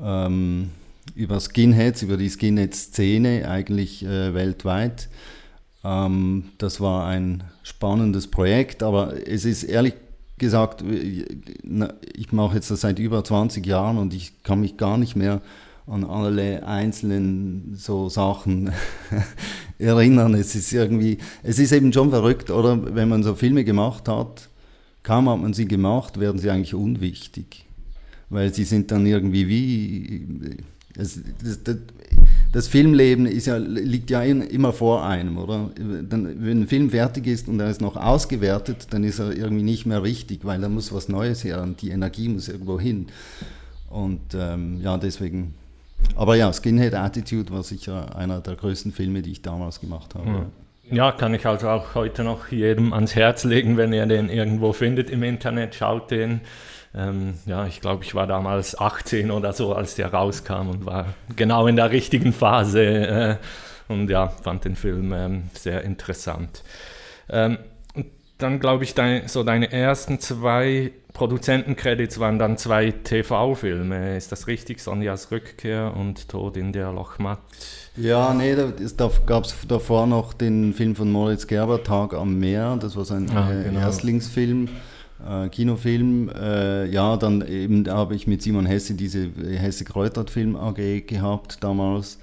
ähm, 0.03 0.71
über 1.15 1.41
Skinheads, 1.41 2.03
über 2.03 2.17
die 2.17 2.31
Skinhead-Szene 2.31 3.49
eigentlich 3.49 4.05
äh, 4.05 4.33
weltweit. 4.35 5.09
Ähm, 5.85 6.45
das 6.59 6.81
war 6.81 7.07
ein 7.07 7.45
spannendes 7.63 8.29
Projekt, 8.29 8.83
aber 8.83 9.15
es 9.29 9.45
ist 9.45 9.65
ehrlich 9.65 9.95
gesagt, 10.39 10.83
äh, 10.83 11.25
ich 12.15 12.33
mache 12.33 12.55
jetzt 12.55 12.71
das 12.71 12.81
seit 12.81 12.99
über 12.99 13.23
20 13.25 13.67
Jahren 13.67 13.99
und 13.99 14.15
ich 14.15 14.43
kann 14.45 14.61
mich 14.61 14.77
gar 14.77 14.97
nicht 14.97 15.17
mehr 15.17 15.41
an 15.89 16.05
alle 16.05 16.67
einzelnen 16.67 17.75
so 17.77 18.09
Sachen 18.09 18.71
erinnern. 19.79 20.35
Es 20.35 20.55
ist 20.55 20.73
irgendwie, 20.73 21.19
es 21.43 21.59
ist 21.59 21.73
eben 21.73 21.93
schon 21.93 22.11
verrückt, 22.11 22.51
oder? 22.51 22.95
Wenn 22.95 23.09
man 23.09 23.23
so 23.23 23.35
Filme 23.35 23.65
gemacht 23.65 24.09
hat, 24.09 24.49
kaum 25.03 25.29
hat 25.29 25.41
man 25.41 25.55
sie 25.55 25.67
gemacht, 25.67 26.21
werden 26.21 26.39
sie 26.39 26.51
eigentlich 26.51 26.75
unwichtig. 26.75 27.65
Weil 28.31 28.53
sie 28.53 28.65
sind 28.65 28.91
dann 28.91 29.07
irgendwie 29.07 29.49
wie. 29.49 30.57
Das, 30.95 31.21
das, 31.43 31.77
das 32.51 32.67
Filmleben 32.67 33.27
ist 33.27 33.47
ja, 33.47 33.57
liegt 33.57 34.11
ja 34.11 34.23
immer 34.23 34.73
vor 34.73 35.07
einem, 35.07 35.39
oder? 35.39 35.71
Dann, 35.77 36.45
wenn 36.45 36.63
ein 36.63 36.67
Film 36.67 36.91
fertig 36.91 37.27
ist 37.27 37.47
und 37.47 37.61
er 37.61 37.71
ist 37.71 37.81
noch 37.81 37.97
ausgewertet, 37.97 38.89
dann 38.91 39.05
ist 39.05 39.21
er 39.21 39.37
irgendwie 39.37 39.63
nicht 39.63 39.87
mehr 39.87 40.03
wichtig, 40.03 40.41
weil 40.43 40.61
da 40.61 40.69
muss 40.69 40.93
was 40.93 41.09
Neues 41.09 41.45
her 41.45 41.63
und 41.63 41.83
die 41.83 41.91
Energie 41.91 42.29
muss 42.29 42.49
irgendwo 42.49 42.81
hin. 42.81 43.07
Und 43.89 44.35
ähm, 44.35 44.81
ja, 44.83 44.97
deswegen. 44.99 45.55
Aber 46.17 46.37
ja, 46.37 46.53
Skinhead 46.53 46.95
Attitude 46.95 47.53
war 47.53 47.63
sicher 47.63 48.17
einer 48.17 48.41
der 48.41 48.57
größten 48.57 48.93
Filme, 48.93 49.23
die 49.23 49.33
ich 49.33 49.43
damals 49.43 49.81
gemacht 49.81 50.15
habe. 50.15 50.29
Ja. 50.29 50.47
Ja, 50.91 51.13
kann 51.13 51.35
ich 51.35 51.45
also 51.45 51.69
auch 51.69 51.95
heute 51.95 52.25
noch 52.25 52.49
jedem 52.49 52.95
ans 52.95 53.15
Herz 53.15 53.45
legen, 53.45 53.77
wenn 53.77 53.93
ihr 53.93 54.07
den 54.07 54.31
irgendwo 54.31 54.73
findet 54.73 55.11
im 55.11 55.23
Internet, 55.23 55.75
schaut 55.75 56.11
den. 56.11 56.41
Ähm, 56.95 57.35
ja, 57.45 57.67
ich 57.67 57.83
glaube, 57.83 58.05
ich 58.05 58.15
war 58.15 58.27
damals 58.27 58.79
18 58.79 59.31
oder 59.31 59.53
so, 59.53 59.75
als 59.75 59.97
der 59.97 60.13
rauskam 60.13 60.71
und 60.71 60.87
war 60.87 61.15
genau 61.37 61.67
in 61.67 61.77
der 61.77 61.91
richtigen 61.91 62.33
Phase 62.33 62.83
äh, 62.83 63.37
und 63.89 64.09
ja, 64.09 64.29
fand 64.29 64.65
den 64.65 64.77
Film 64.77 65.13
ähm, 65.13 65.45
sehr 65.53 65.83
interessant. 65.83 66.63
Ähm, 67.29 67.59
dann 68.39 68.61
glaube 68.61 68.85
ich, 68.85 68.95
dein, 68.95 69.29
so 69.29 69.43
deine 69.43 69.71
ersten 69.71 70.21
zwei 70.21 70.93
Produzentencredits 71.19 72.21
waren 72.21 72.39
dann 72.39 72.57
zwei 72.59 72.93
TV-Filme. 72.93 74.17
Ist 74.17 74.31
das 74.31 74.47
richtig? 74.47 74.81
Sonjas 74.81 75.33
Rückkehr 75.33 75.93
und 75.97 76.29
Tod 76.29 76.57
in 76.57 76.73
der 76.73 76.93
Lochmatt. 76.93 77.41
Ja, 77.97 78.33
nee, 78.33 78.55
da, 78.55 78.73
da 78.97 79.11
gab 79.27 79.43
es 79.43 79.57
davor 79.67 80.07
noch 80.07 80.33
den 80.33 80.73
Film 80.75 80.95
von 80.95 81.11
Moritz 81.11 81.49
Gerber, 81.49 81.83
Tag 81.83 82.15
am 82.15 82.39
Meer. 82.39 82.79
Das 82.81 82.95
war 82.95 83.05
sein 83.05 83.29
Ah, 83.35 83.51
äh, 83.51 83.65
genau. 83.65 83.81
Erstlingsfilm, 83.81 84.69
äh, 85.29 85.49
Kinofilm. 85.49 86.29
Äh, 86.29 86.87
ja, 86.87 87.17
dann 87.17 87.45
eben 87.49 87.91
habe 87.91 88.15
ich 88.15 88.29
mit 88.29 88.41
Simon 88.41 88.67
Hesse 88.67 88.95
diese 88.95 89.29
Hesse 89.45 89.85
Kräutert 89.85 90.31
Film 90.31 90.55
AG 90.55 91.01
gehabt 91.05 91.65
damals. 91.65 92.21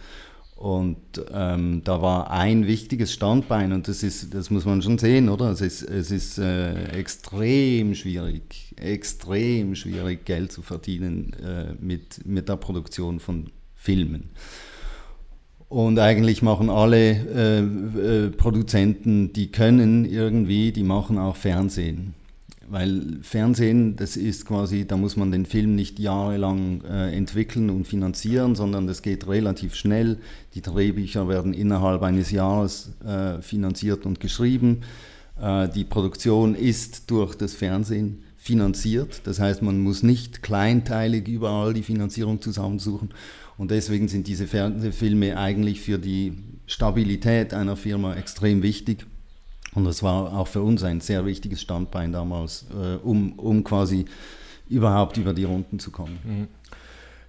Und 0.56 0.98
ähm, 1.34 1.82
da 1.84 2.02
war 2.02 2.32
ein 2.32 2.66
wichtiges 2.66 3.12
Standbein 3.12 3.74
und 3.74 3.90
das 3.90 4.04
ist, 4.04 4.34
das 4.34 4.50
muss 4.50 4.64
man 4.64 4.82
schon 4.82 4.98
sehen, 4.98 5.28
oder? 5.28 5.50
Es 5.52 5.60
ist, 5.60 5.82
es 5.82 6.12
ist 6.12 6.38
äh, 6.38 6.92
extrem 6.98 7.94
schwierig, 7.94 8.74
extrem 8.78 9.76
schwierig 9.76 10.24
Geld 10.24 10.54
zu 10.54 10.62
verdienen 10.62 11.34
äh, 11.34 11.74
mit, 11.82 12.26
mit 12.26 12.48
der 12.48 12.56
Produktion 12.56 13.20
von 13.20 13.52
Filmen. 13.76 14.30
Und 15.68 16.00
eigentlich 16.00 16.42
machen 16.42 16.70
alle 16.70 17.12
äh, 17.12 17.60
äh, 17.60 18.30
Produzenten, 18.30 19.34
die 19.34 19.52
können 19.52 20.06
irgendwie, 20.06 20.72
die 20.72 20.84
machen 20.84 21.18
auch 21.18 21.36
Fernsehen. 21.36 22.14
Weil 22.68 23.20
Fernsehen, 23.22 23.96
das 23.96 24.18
ist 24.18 24.46
quasi, 24.46 24.86
da 24.88 24.98
muss 24.98 25.18
man 25.18 25.32
den 25.32 25.46
Film 25.46 25.76
nicht 25.76 26.00
jahrelang 26.00 26.84
äh, 26.84 27.16
entwickeln 27.16 27.70
und 27.70 27.86
finanzieren, 27.86 28.56
sondern 28.56 28.88
das 28.88 29.02
geht 29.02 29.28
relativ 29.28 29.76
schnell. 29.76 30.18
Die 30.56 30.62
Drehbücher 30.62 31.28
werden 31.28 31.54
innerhalb 31.54 32.02
eines 32.02 32.32
Jahres 32.32 32.94
äh, 33.06 33.42
finanziert 33.42 34.06
und 34.06 34.20
geschrieben. 34.20 34.82
Äh, 35.40 35.70
die 35.70 35.84
Produktion 35.84 36.56
ist 36.56 37.12
durch 37.12 37.36
das 37.36 37.54
Fernsehen 37.54 38.24
finanziert. 38.38 39.22
Das 39.26 39.40
heißt, 39.40 39.62
man 39.62 39.80
muss 39.80 40.04
nicht 40.04 40.44
kleinteilig 40.44 41.28
überall 41.28 41.74
die 41.74 41.84
Finanzierung 41.84 42.42
zusammensuchen. 42.42 43.10
Und 43.58 43.72
deswegen 43.72 44.08
sind 44.08 44.28
diese 44.28 44.48
Fernsehfilme 44.48 45.38
eigentlich 45.38 45.82
für 45.82 45.98
die 45.98 46.34
Stabilität 46.68 47.54
einer 47.54 47.76
Firma 47.76 48.16
extrem 48.16 48.64
wichtig. 48.64 49.06
Und 49.76 49.84
das 49.84 50.02
war 50.02 50.34
auch 50.34 50.48
für 50.48 50.62
uns 50.62 50.84
ein 50.84 51.02
sehr 51.02 51.26
wichtiges 51.26 51.62
Standbein 51.62 52.12
damals, 52.12 52.66
äh, 52.72 52.96
um, 53.04 53.34
um 53.34 53.64
quasi 53.64 54.06
überhaupt 54.68 55.18
über 55.18 55.34
die 55.34 55.44
Runden 55.44 55.80
zu 55.80 55.92
kommen. 55.92 56.48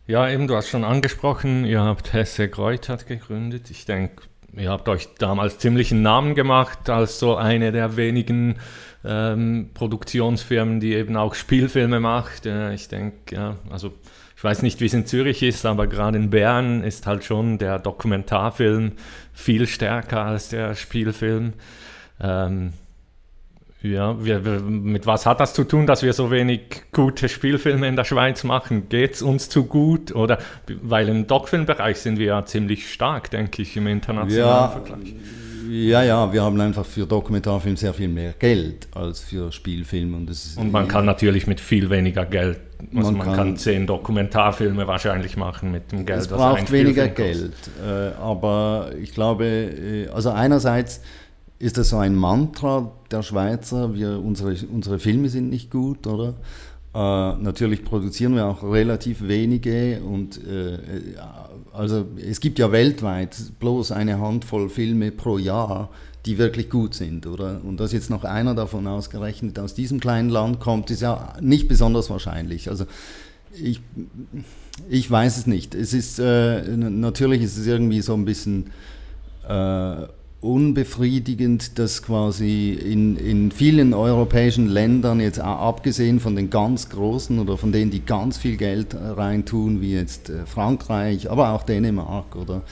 Ja, 0.06 0.30
eben, 0.30 0.46
du 0.46 0.54
hast 0.54 0.68
schon 0.68 0.84
angesprochen, 0.84 1.64
ihr 1.64 1.82
habt 1.82 2.12
Hesse 2.12 2.48
Greutert 2.48 3.06
gegründet. 3.08 3.70
Ich 3.70 3.84
denke, 3.84 4.22
ihr 4.56 4.70
habt 4.70 4.88
euch 4.88 5.08
damals 5.18 5.58
ziemlich 5.58 5.90
einen 5.92 6.02
Namen 6.02 6.34
gemacht 6.34 6.88
als 6.88 7.18
so 7.18 7.36
eine 7.36 7.72
der 7.72 7.96
wenigen 7.96 8.56
ähm, 9.04 9.70
Produktionsfirmen, 9.74 10.80
die 10.80 10.94
eben 10.94 11.16
auch 11.16 11.34
Spielfilme 11.34 12.00
macht. 12.00 12.46
Äh, 12.46 12.72
ich 12.74 12.88
denke, 12.88 13.34
ja, 13.34 13.56
also 13.70 13.92
ich 14.36 14.44
weiß 14.44 14.62
nicht, 14.62 14.80
wie 14.80 14.86
es 14.86 14.94
in 14.94 15.06
Zürich 15.06 15.42
ist, 15.42 15.66
aber 15.66 15.86
gerade 15.86 16.18
in 16.18 16.30
Bern 16.30 16.84
ist 16.84 17.06
halt 17.06 17.24
schon 17.24 17.58
der 17.58 17.78
Dokumentarfilm 17.78 18.92
viel 19.32 19.66
stärker 19.66 20.24
als 20.24 20.50
der 20.50 20.74
Spielfilm. 20.74 21.54
Ähm, 22.20 22.72
ja, 23.82 24.24
wir, 24.24 24.44
wir, 24.44 24.60
mit 24.60 25.06
was 25.06 25.26
hat 25.26 25.38
das 25.38 25.54
zu 25.54 25.62
tun, 25.62 25.86
dass 25.86 26.02
wir 26.02 26.12
so 26.12 26.30
wenig 26.30 26.60
gute 26.92 27.28
Spielfilme 27.28 27.86
in 27.86 27.94
der 27.94 28.04
Schweiz 28.04 28.42
machen? 28.42 28.88
Geht 28.88 29.14
es 29.14 29.22
uns 29.22 29.48
zu 29.48 29.64
gut? 29.64 30.14
Oder 30.14 30.38
weil 30.82 31.08
im 31.08 31.26
Doc-Filmbereich 31.26 31.98
sind 31.98 32.18
wir 32.18 32.26
ja 32.26 32.44
ziemlich 32.44 32.90
stark, 32.92 33.30
denke 33.30 33.62
ich, 33.62 33.76
im 33.76 33.86
internationalen 33.86 34.48
Ja, 34.48 34.68
Vergleich. 34.68 35.14
ja, 35.70 36.02
ja, 36.02 36.32
wir 36.32 36.42
haben 36.42 36.60
einfach 36.60 36.86
für 36.86 37.06
Dokumentarfilm 37.06 37.76
sehr 37.76 37.94
viel 37.94 38.08
mehr 38.08 38.32
Geld 38.38 38.88
als 38.94 39.20
für 39.20 39.52
Spielfilm. 39.52 40.14
Und, 40.14 40.30
Und 40.56 40.72
man 40.72 40.88
kann 40.88 41.04
natürlich 41.04 41.46
mit 41.46 41.60
viel 41.60 41.88
weniger 41.90 42.24
Geld, 42.24 42.58
also 42.96 43.10
Man 43.12 43.18
man, 43.18 43.26
kann- 43.26 43.36
kann, 43.36 43.56
zehn 43.56 43.86
Dokumentarfilme 43.86 44.86
wahrscheinlich 44.88 45.36
machen 45.36 45.70
mit 45.70 45.92
dem 45.92 46.06
Geld. 46.06 46.20
Es 46.22 46.28
braucht 46.28 46.72
weniger. 46.72 47.06
Geld, 47.08 47.52
äh, 47.86 48.16
aber 48.20 48.90
ich 49.00 49.12
glaube, 49.12 49.44
äh, 49.44 50.08
also 50.08 50.30
einerseits 50.30 51.02
ist 51.58 51.78
das 51.78 51.90
so 51.90 51.98
ein 51.98 52.14
Mantra 52.14 52.92
der 53.10 53.22
Schweizer, 53.22 53.94
wir, 53.94 54.20
unsere, 54.22 54.56
unsere 54.72 54.98
Filme 54.98 55.28
sind 55.28 55.48
nicht 55.48 55.70
gut, 55.70 56.06
oder? 56.06 56.34
Äh, 56.94 57.36
natürlich 57.42 57.84
produzieren 57.84 58.34
wir 58.34 58.46
auch 58.46 58.62
relativ 58.62 59.26
wenige 59.26 60.00
und 60.02 60.38
äh, 60.46 60.78
also 61.72 62.06
es 62.16 62.40
gibt 62.40 62.58
ja 62.58 62.72
weltweit 62.72 63.36
bloß 63.60 63.92
eine 63.92 64.18
Handvoll 64.18 64.70
Filme 64.70 65.10
pro 65.10 65.36
Jahr, 65.38 65.90
die 66.24 66.38
wirklich 66.38 66.70
gut 66.70 66.94
sind, 66.94 67.26
oder? 67.26 67.60
Und 67.62 67.80
dass 67.80 67.92
jetzt 67.92 68.10
noch 68.10 68.24
einer 68.24 68.54
davon 68.54 68.86
ausgerechnet 68.86 69.58
aus 69.58 69.74
diesem 69.74 70.00
kleinen 70.00 70.30
Land 70.30 70.58
kommt, 70.58 70.90
ist 70.90 71.02
ja 71.02 71.34
nicht 71.40 71.68
besonders 71.68 72.08
wahrscheinlich. 72.08 72.70
Also 72.70 72.86
ich, 73.52 73.80
ich 74.88 75.10
weiß 75.10 75.36
es 75.36 75.46
nicht. 75.46 75.74
Es 75.74 75.92
ist 75.92 76.18
äh, 76.18 76.62
natürlich 76.76 77.42
ist 77.42 77.56
es 77.56 77.66
irgendwie 77.66 78.00
so 78.00 78.14
ein 78.14 78.24
bisschen 78.24 78.70
äh, 79.48 80.06
unbefriedigend, 80.46 81.78
dass 81.78 82.02
quasi 82.02 82.72
in, 82.72 83.16
in 83.16 83.50
vielen 83.50 83.92
europäischen 83.94 84.68
Ländern, 84.68 85.20
jetzt 85.20 85.40
a- 85.40 85.56
abgesehen 85.56 86.20
von 86.20 86.36
den 86.36 86.48
ganz 86.50 86.88
großen 86.88 87.38
oder 87.38 87.56
von 87.56 87.72
denen, 87.72 87.90
die 87.90 88.04
ganz 88.04 88.38
viel 88.38 88.56
Geld 88.56 88.94
äh, 88.94 88.98
reintun, 88.98 89.80
wie 89.80 89.94
jetzt 89.94 90.30
äh, 90.30 90.46
Frankreich, 90.46 91.30
aber 91.30 91.50
auch 91.50 91.64
Dänemark 91.64 92.36
oder 92.36 92.62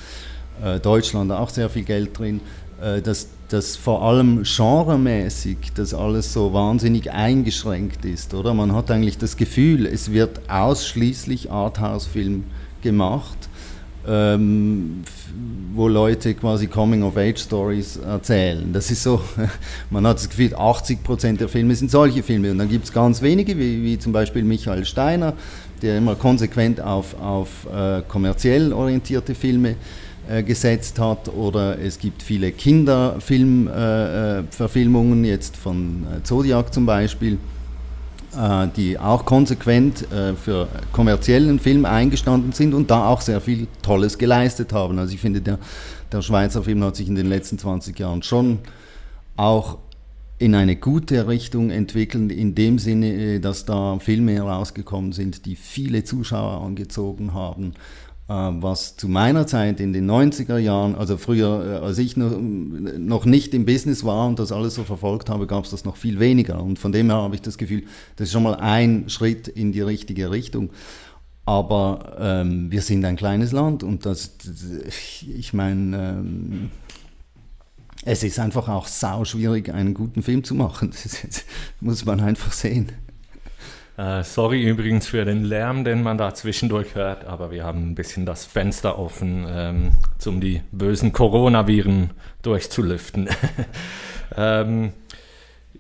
äh, 0.63 0.79
Deutschland, 0.81 1.33
auch 1.33 1.51
sehr 1.51 1.69
viel 1.69 1.85
Geld 1.85 2.19
drin, 2.19 2.41
dass, 3.05 3.29
dass 3.49 3.77
vor 3.77 4.03
allem 4.03 4.43
genremäßig 4.43 5.57
das 5.77 5.95
alles 5.95 6.33
so 6.33 6.53
wahnsinnig 6.53 7.13
eingeschränkt 7.13 8.05
ist, 8.05 8.35
oder? 8.35 8.53
Man 8.53 8.75
hat 8.75 8.91
eigentlich 8.91 9.17
das 9.17 9.37
Gefühl, 9.37 9.87
es 9.87 10.11
wird 10.13 10.51
ausschließlich 10.51 11.53
Arthouse-Film 11.53 12.45
gemacht 12.83 13.49
ähm, 14.07 15.03
wo 15.75 15.89
Leute 15.89 16.35
quasi 16.35 16.69
Coming-of-Age-Stories 16.69 17.97
erzählen. 17.97 18.73
Das 18.73 18.91
ist 18.91 19.03
so, 19.03 19.21
man 19.91 20.07
hat 20.07 20.19
das 20.19 20.29
Gefühl, 20.29 20.55
80% 20.55 21.39
der 21.39 21.49
Filme 21.49 21.75
sind 21.75 21.91
solche 21.91 22.23
Filme. 22.23 22.53
Und 22.53 22.59
dann 22.59 22.69
gibt 22.69 22.85
es 22.85 22.93
ganz 22.93 23.23
wenige, 23.23 23.59
wie, 23.59 23.83
wie 23.83 23.99
zum 23.99 24.13
Beispiel 24.13 24.45
Michael 24.45 24.85
Steiner, 24.85 25.33
der 25.83 25.99
immer 25.99 26.15
konsequent 26.15 26.81
auf, 26.81 27.21
auf 27.21 27.67
äh, 27.75 28.03
kommerziell 28.07 28.73
orientierte 28.73 29.35
Filme 29.35 29.75
äh, 30.29 30.43
gesetzt 30.43 30.99
hat. 30.99 31.29
Oder 31.29 31.79
es 31.79 31.99
gibt 31.99 32.23
viele 32.23 32.53
Kinderfilmverfilmungen, 32.53 35.25
äh, 35.25 35.29
äh 35.29 35.31
jetzt 35.31 35.57
von 35.57 36.05
äh, 36.05 36.23
Zodiac 36.23 36.73
zum 36.73 36.87
Beispiel 36.87 37.37
die 38.77 38.99
auch 38.99 39.25
konsequent 39.25 40.11
äh, 40.13 40.35
für 40.35 40.69
kommerziellen 40.93 41.59
Film 41.59 41.85
eingestanden 41.85 42.53
sind 42.53 42.75
und 42.75 42.91
da 42.91 43.09
auch 43.09 43.21
sehr 43.21 43.41
viel 43.41 43.67
Tolles 43.83 44.19
geleistet 44.19 44.73
haben. 44.73 44.99
Also 44.99 45.15
ich 45.15 45.21
finde, 45.21 45.41
der, 45.41 45.59
der 46.13 46.23
Schweizer 46.23 46.63
Film 46.63 46.83
hat 46.85 46.97
sich 46.97 47.09
in 47.09 47.15
den 47.15 47.27
letzten 47.27 47.59
20 47.59 47.99
Jahren 47.99 48.23
schon 48.23 48.59
auch 49.37 49.79
in 50.39 50.55
eine 50.55 50.77
gute 50.77 51.29
Richtung 51.29 51.71
entwickelt, 51.71 52.33
in 52.33 52.55
dem 52.55 52.79
Sinne, 52.79 53.15
äh, 53.15 53.39
dass 53.41 53.65
da 53.65 53.99
Filme 53.99 54.33
herausgekommen 54.33 55.13
sind, 55.13 55.47
die 55.47 55.57
viele 55.57 56.05
Zuschauer 56.05 56.63
angezogen 56.63 57.35
haben 57.35 57.73
äh, 57.73 58.04
was 58.27 58.97
zu 58.97 59.07
meiner 59.07 59.47
Zeit 59.47 59.81
in 59.81 59.93
den 59.93 60.11
90er 60.11 60.57
Jahren, 60.57 60.95
also 60.95 61.19
früher, 61.19 61.81
äh, 61.83 61.85
als 61.85 61.99
ich 61.99 62.17
noch 62.17 63.25
nicht 63.27 63.53
im 63.53 63.67
Business 63.67 64.03
war 64.03 64.27
und 64.27 64.39
das 64.39 64.51
alles 64.51 64.77
so 64.77 64.85
verfolgt 64.85 65.29
habe, 65.29 65.47
gab 65.47 65.65
es 65.65 65.71
das 65.71 65.85
noch 65.85 65.97
viel 65.97 66.21
weniger. 66.21 66.63
Und 66.63 66.79
von 66.79 66.91
dem 66.91 67.11
her 67.11 67.21
habe 67.21 67.35
ich 67.35 67.43
das 67.43 67.59
Gefühl, 67.59 67.85
das 68.17 68.29
ist 68.29 68.33
schon 68.33 68.43
mal 68.43 68.55
ein 68.55 69.11
Schritt 69.11 69.49
in 69.49 69.73
die 69.73 69.83
richtige 69.83 70.31
Richtung. 70.31 70.71
Aber 71.45 72.17
ähm, 72.19 72.71
wir 72.71 72.81
sind 72.81 73.05
ein 73.05 73.17
kleines 73.17 73.53
Land 73.53 73.83
und 73.83 74.07
das, 74.07 74.31
ich 75.37 75.53
meine, 75.53 76.15
ähm, 76.17 76.71
es 78.07 78.23
ist 78.23 78.39
einfach 78.39 78.69
auch 78.69 78.87
sau 78.87 79.27
schwierig, 79.27 79.69
einen 79.69 79.93
guten 79.93 80.23
Film 80.23 80.45
zu 80.45 80.55
machen. 80.55 80.93
Das 81.03 81.45
muss 81.81 82.05
man 82.07 82.21
einfach 82.21 82.53
sehen. 82.53 82.93
Äh, 83.97 84.25
sorry 84.25 84.63
übrigens 84.63 85.07
für 85.07 85.25
den 85.25 85.45
Lärm, 85.45 85.85
den 85.85 86.03
man 86.03 86.19
da 86.19 86.35
zwischendurch 86.35 86.97
hört, 86.97 87.25
aber 87.27 87.53
wir 87.53 87.65
haben 87.65 87.91
ein 87.91 87.95
bisschen 87.95 88.27
das 88.27 88.45
Fenster 88.45 88.99
offen, 88.99 89.47
ähm, 89.49 89.93
um 90.27 90.41
die 90.41 90.63
bösen 90.73 91.13
Coronaviren 91.13 92.11
durchzulüften. 92.43 93.29
ähm, 94.37 94.93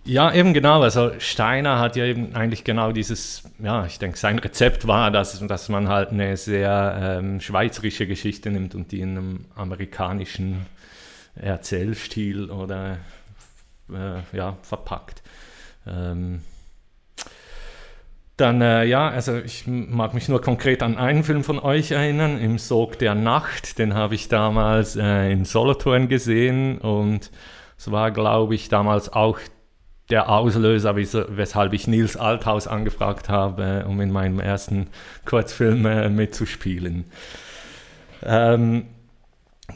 ja, 0.04 0.32
eben 0.32 0.52
genau. 0.52 0.82
Also 0.82 1.12
Steiner 1.18 1.80
hat 1.80 1.96
ja 1.96 2.04
eben 2.04 2.36
eigentlich 2.36 2.62
genau 2.62 2.92
dieses, 2.92 3.42
ja, 3.58 3.86
ich 3.86 3.98
denke, 3.98 4.18
sein 4.18 4.38
Rezept 4.38 4.86
war, 4.86 5.10
dass, 5.10 5.40
dass 5.46 5.68
man 5.68 5.88
halt 5.88 6.10
eine 6.10 6.36
sehr 6.36 7.18
ähm, 7.18 7.40
schweizerische 7.40 8.06
Geschichte 8.06 8.50
nimmt 8.50 8.74
und 8.74 8.92
die 8.92 9.00
in 9.00 9.16
einem 9.16 9.44
amerikanischen 9.56 10.66
Erzählstil 11.34 12.50
oder 12.50 12.98
äh, 13.90 14.36
ja, 14.36 14.56
verpackt. 14.62 15.22
Ähm, 15.86 16.42
dann, 18.36 18.60
äh, 18.60 18.84
ja, 18.84 19.08
also 19.08 19.36
ich 19.36 19.66
mag 19.66 20.12
mich 20.12 20.28
nur 20.28 20.40
konkret 20.40 20.82
an 20.82 20.98
einen 20.98 21.22
Film 21.22 21.44
von 21.44 21.60
euch 21.60 21.92
erinnern, 21.92 22.38
Im 22.38 22.58
Sog 22.58 22.98
der 22.98 23.14
Nacht. 23.14 23.78
Den 23.78 23.94
habe 23.94 24.16
ich 24.16 24.28
damals 24.28 24.96
äh, 24.96 25.30
in 25.30 25.44
Solothurn 25.44 26.08
gesehen 26.08 26.78
und 26.78 27.30
es 27.78 27.90
war, 27.90 28.10
glaube 28.10 28.56
ich, 28.56 28.68
damals 28.68 29.12
auch 29.12 29.38
der 30.10 30.28
Auslöser, 30.28 30.96
weshalb 30.96 31.72
ich 31.72 31.86
Nils 31.86 32.16
Althaus 32.16 32.66
angefragt 32.66 33.28
habe, 33.28 33.84
um 33.88 34.00
in 34.00 34.10
meinem 34.10 34.40
ersten 34.40 34.88
Kurzfilm 35.24 35.86
äh, 35.86 36.08
mitzuspielen. 36.08 37.04
Ähm, 38.22 38.86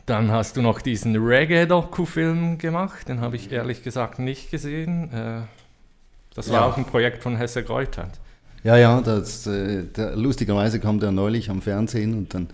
dann 0.05 0.31
hast 0.31 0.57
du 0.57 0.63
noch 0.63 0.83
diesen 0.83 1.17
Reggae-Doku-Film 1.17 2.59
gemacht, 2.59 3.09
den 3.09 3.21
habe 3.21 3.37
ich 3.37 3.53
ehrlich 3.53 3.83
gesagt 3.83 4.19
nicht 4.19 4.51
gesehen. 4.51 5.13
Äh, 5.13 5.43
das 6.35 6.51
war 6.51 6.61
ja. 6.61 6.67
auch 6.67 6.77
ein 6.77 6.85
Projekt 6.85 7.23
von 7.23 7.37
Hesse 7.37 7.63
Greutert. 7.65 8.21
Ja, 8.65 8.77
ja, 8.77 9.01
das, 9.01 9.47
äh, 9.47 9.85
der, 9.85 10.17
lustigerweise 10.17 10.81
kam 10.81 11.01
der 11.01 11.13
neulich 11.13 11.51
am 11.51 11.63
Fernsehen 11.63 12.15
und 12.15 12.35
dann 12.35 12.49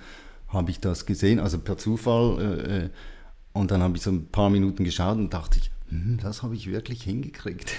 habe 0.48 0.70
ich 0.70 0.80
das 0.80 1.06
gesehen, 1.06 1.40
also 1.40 1.58
per 1.58 1.78
Zufall. 1.78 2.40
Äh, 2.40 2.76
äh, 2.84 2.88
und 3.52 3.70
dann 3.70 3.82
habe 3.82 3.96
ich 3.96 4.02
so 4.02 4.10
ein 4.10 4.26
paar 4.26 4.50
Minuten 4.50 4.84
geschaut 4.84 5.16
und 5.16 5.32
dachte 5.32 5.58
ich, 5.58 5.70
hm, 5.88 6.18
das 6.22 6.42
habe 6.42 6.54
ich 6.54 6.70
wirklich 6.70 7.02
hingekriegt. 7.02 7.72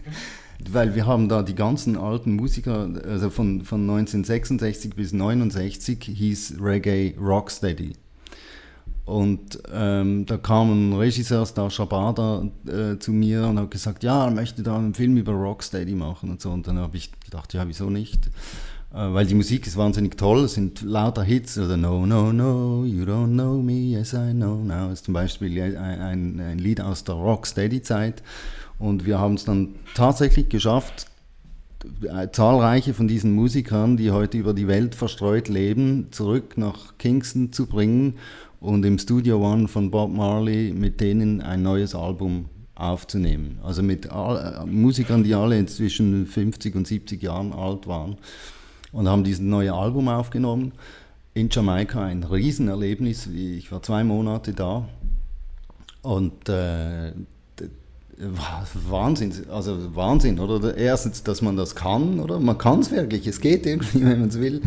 Weil 0.70 0.94
wir 0.94 1.06
haben 1.06 1.28
da 1.28 1.42
die 1.42 1.54
ganzen 1.54 1.96
alten 1.96 2.34
Musiker, 2.34 2.88
also 3.04 3.30
von, 3.30 3.64
von 3.64 3.82
1966 3.82 4.94
bis 4.94 5.12
1969 5.12 6.04
hieß 6.04 6.56
Reggae 6.60 7.14
Rocksteady. 7.18 7.94
Und 9.04 9.58
ähm, 9.70 10.24
da 10.24 10.38
kam 10.38 10.92
ein 10.92 10.92
Regisseur, 10.94 11.44
Star 11.44 11.70
Shabada, 11.70 12.48
äh, 12.66 12.98
zu 12.98 13.12
mir 13.12 13.46
und 13.46 13.58
hat 13.58 13.70
gesagt, 13.70 14.02
ja, 14.02 14.24
er 14.24 14.30
möchte 14.30 14.62
da 14.62 14.78
einen 14.78 14.94
Film 14.94 15.18
über 15.18 15.32
Rocksteady 15.32 15.94
machen 15.94 16.30
und 16.30 16.40
so. 16.40 16.50
Und 16.50 16.66
dann 16.66 16.78
habe 16.78 16.96
ich 16.96 17.10
gedacht, 17.20 17.52
ja, 17.52 17.68
wieso 17.68 17.90
nicht? 17.90 18.30
Äh, 18.94 19.12
weil 19.12 19.26
die 19.26 19.34
Musik 19.34 19.66
ist 19.66 19.76
wahnsinnig 19.76 20.16
toll, 20.16 20.44
es 20.44 20.54
sind 20.54 20.80
lauter 20.80 21.22
Hits, 21.22 21.58
oder 21.58 21.76
No, 21.76 22.06
No, 22.06 22.32
No, 22.32 22.84
You 22.86 23.04
Don't 23.04 23.32
Know 23.32 23.60
Me, 23.60 23.72
Yes, 23.72 24.14
I 24.14 24.32
Know 24.32 24.56
Now, 24.64 24.90
ist 24.90 25.04
zum 25.04 25.12
Beispiel 25.14 25.60
ein, 25.60 25.76
ein, 25.76 26.40
ein 26.40 26.58
Lied 26.58 26.80
aus 26.80 27.04
der 27.04 27.16
Rocksteady-Zeit. 27.16 28.22
Und 28.78 29.04
wir 29.04 29.18
haben 29.18 29.34
es 29.34 29.44
dann 29.44 29.74
tatsächlich 29.94 30.48
geschafft, 30.48 31.08
äh, 32.02 32.28
zahlreiche 32.30 32.94
von 32.94 33.08
diesen 33.08 33.34
Musikern, 33.34 33.96
die 33.96 34.10
heute 34.10 34.38
über 34.38 34.54
die 34.54 34.66
Welt 34.66 34.94
verstreut 34.94 35.48
leben, 35.48 36.08
zurück 36.10 36.56
nach 36.56 36.96
Kingston 36.96 37.52
zu 37.52 37.66
bringen 37.66 38.14
und 38.64 38.84
im 38.86 38.98
Studio 38.98 39.36
One 39.44 39.68
von 39.68 39.90
Bob 39.90 40.10
Marley 40.10 40.72
mit 40.72 41.00
denen 41.00 41.42
ein 41.42 41.62
neues 41.62 41.94
Album 41.94 42.46
aufzunehmen. 42.74 43.58
Also 43.62 43.82
mit 43.82 44.10
all, 44.10 44.62
äh, 44.62 44.66
Musikern, 44.66 45.22
die 45.22 45.34
alle 45.34 45.58
inzwischen 45.58 46.26
50 46.26 46.74
und 46.74 46.86
70 46.86 47.22
Jahren 47.22 47.52
alt 47.52 47.86
waren 47.86 48.16
und 48.90 49.06
haben 49.06 49.22
dieses 49.22 49.42
neue 49.42 49.74
Album 49.74 50.08
aufgenommen. 50.08 50.72
In 51.34 51.50
Jamaika 51.50 52.04
ein 52.04 52.24
Riesenerlebnis. 52.24 53.26
Ich 53.26 53.70
war 53.70 53.82
zwei 53.82 54.02
Monate 54.02 54.54
da 54.54 54.88
und 56.00 56.48
äh, 56.48 57.12
Wahnsinn, 58.88 59.32
also 59.50 59.94
Wahnsinn, 59.94 60.38
oder? 60.38 60.74
Erstens, 60.76 61.22
dass 61.22 61.42
man 61.42 61.56
das 61.56 61.74
kann, 61.74 62.18
oder? 62.18 62.40
Man 62.40 62.56
kann 62.56 62.80
es 62.80 62.90
wirklich, 62.90 63.26
es 63.26 63.40
geht 63.40 63.66
irgendwie, 63.66 64.00
wenn 64.04 64.20
man 64.20 64.28
es 64.28 64.40
will 64.40 64.62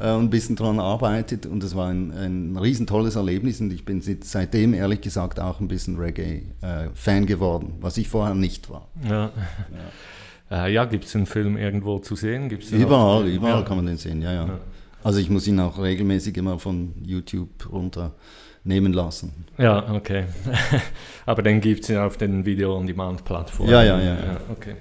ein 0.00 0.30
bisschen 0.30 0.56
daran 0.56 0.80
arbeitet 0.80 1.46
und 1.46 1.62
es 1.62 1.76
war 1.76 1.88
ein, 1.88 2.10
ein 2.10 2.56
riesen 2.56 2.86
tolles 2.86 3.16
Erlebnis 3.16 3.60
und 3.60 3.72
ich 3.72 3.84
bin 3.84 4.02
seitdem 4.22 4.74
ehrlich 4.74 5.00
gesagt 5.00 5.38
auch 5.38 5.60
ein 5.60 5.68
bisschen 5.68 5.96
Reggae-Fan 5.96 7.22
äh, 7.22 7.26
geworden, 7.26 7.74
was 7.80 7.96
ich 7.96 8.08
vorher 8.08 8.34
nicht 8.34 8.70
war. 8.70 8.88
Ja, 9.04 9.30
ja. 10.50 10.66
Äh, 10.66 10.72
ja 10.72 10.84
gibt 10.84 11.04
es 11.04 11.12
den 11.12 11.26
Film 11.26 11.56
irgendwo 11.56 11.98
zu 12.00 12.16
sehen? 12.16 12.48
Gibt's 12.48 12.70
überall, 12.70 13.26
überall 13.28 13.60
ja. 13.60 13.62
kann 13.62 13.76
man 13.76 13.86
den 13.86 13.96
sehen, 13.96 14.20
ja, 14.20 14.32
ja, 14.32 14.46
ja. 14.46 14.58
Also 15.04 15.20
ich 15.20 15.30
muss 15.30 15.46
ihn 15.46 15.60
auch 15.60 15.78
regelmäßig 15.80 16.36
immer 16.38 16.58
von 16.58 16.94
YouTube 17.04 17.70
runternehmen 17.70 18.94
lassen. 18.94 19.44
Ja, 19.58 19.92
okay. 19.94 20.24
Aber 21.26 21.42
den 21.42 21.60
gibt 21.60 21.82
es 21.82 21.88
ja 21.88 22.06
auf 22.06 22.16
den 22.16 22.44
Video-on-Demand-Plattformen. 22.44 23.70
Ja, 23.70 23.82
ja, 23.82 24.00
ja, 24.00 24.14
ja. 24.14 24.40
Okay. 24.50 24.74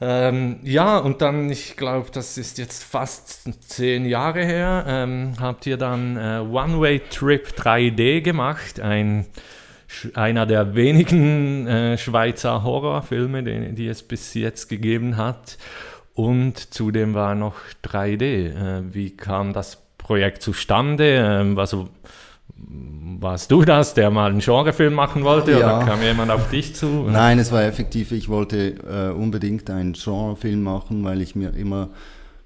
Ähm, 0.00 0.60
ja, 0.62 0.98
und 0.98 1.22
dann, 1.22 1.50
ich 1.50 1.76
glaube, 1.76 2.10
das 2.12 2.38
ist 2.38 2.58
jetzt 2.58 2.84
fast 2.84 3.48
zehn 3.68 4.04
Jahre 4.04 4.44
her, 4.44 4.84
ähm, 4.86 5.32
habt 5.40 5.66
ihr 5.66 5.76
dann 5.76 6.16
äh, 6.16 6.38
One 6.38 6.80
Way 6.80 7.02
Trip 7.10 7.48
3D 7.48 8.20
gemacht, 8.20 8.78
ein, 8.78 9.26
einer 10.14 10.46
der 10.46 10.76
wenigen 10.76 11.66
äh, 11.66 11.98
Schweizer 11.98 12.62
Horrorfilme, 12.62 13.42
die, 13.42 13.74
die, 13.74 13.88
es 13.88 14.04
bis 14.04 14.34
jetzt 14.34 14.68
gegeben 14.68 15.16
hat. 15.16 15.58
Und 16.14 16.72
zudem 16.74 17.14
war 17.14 17.34
noch 17.34 17.56
3D. 17.84 18.22
Äh, 18.22 18.94
wie 18.94 19.16
kam 19.16 19.52
das 19.52 19.82
Projekt 19.98 20.42
zustande? 20.42 21.40
Ähm, 21.40 21.58
also, 21.58 21.88
warst 23.20 23.50
du 23.50 23.62
das, 23.62 23.94
der 23.94 24.10
mal 24.10 24.30
einen 24.30 24.40
Genrefilm 24.40 24.94
machen 24.94 25.24
wollte 25.24 25.52
ja. 25.52 25.58
oder 25.58 25.86
kam 25.86 26.02
jemand 26.02 26.30
auf 26.30 26.50
dich 26.50 26.74
zu? 26.74 26.86
Nein, 26.86 27.38
es 27.38 27.52
war 27.52 27.64
effektiv, 27.64 28.12
ich 28.12 28.28
wollte 28.28 28.74
äh, 28.88 29.12
unbedingt 29.12 29.70
einen 29.70 29.92
Genrefilm 29.92 30.62
machen, 30.62 31.04
weil 31.04 31.20
ich 31.20 31.34
mir 31.34 31.54
immer 31.54 31.90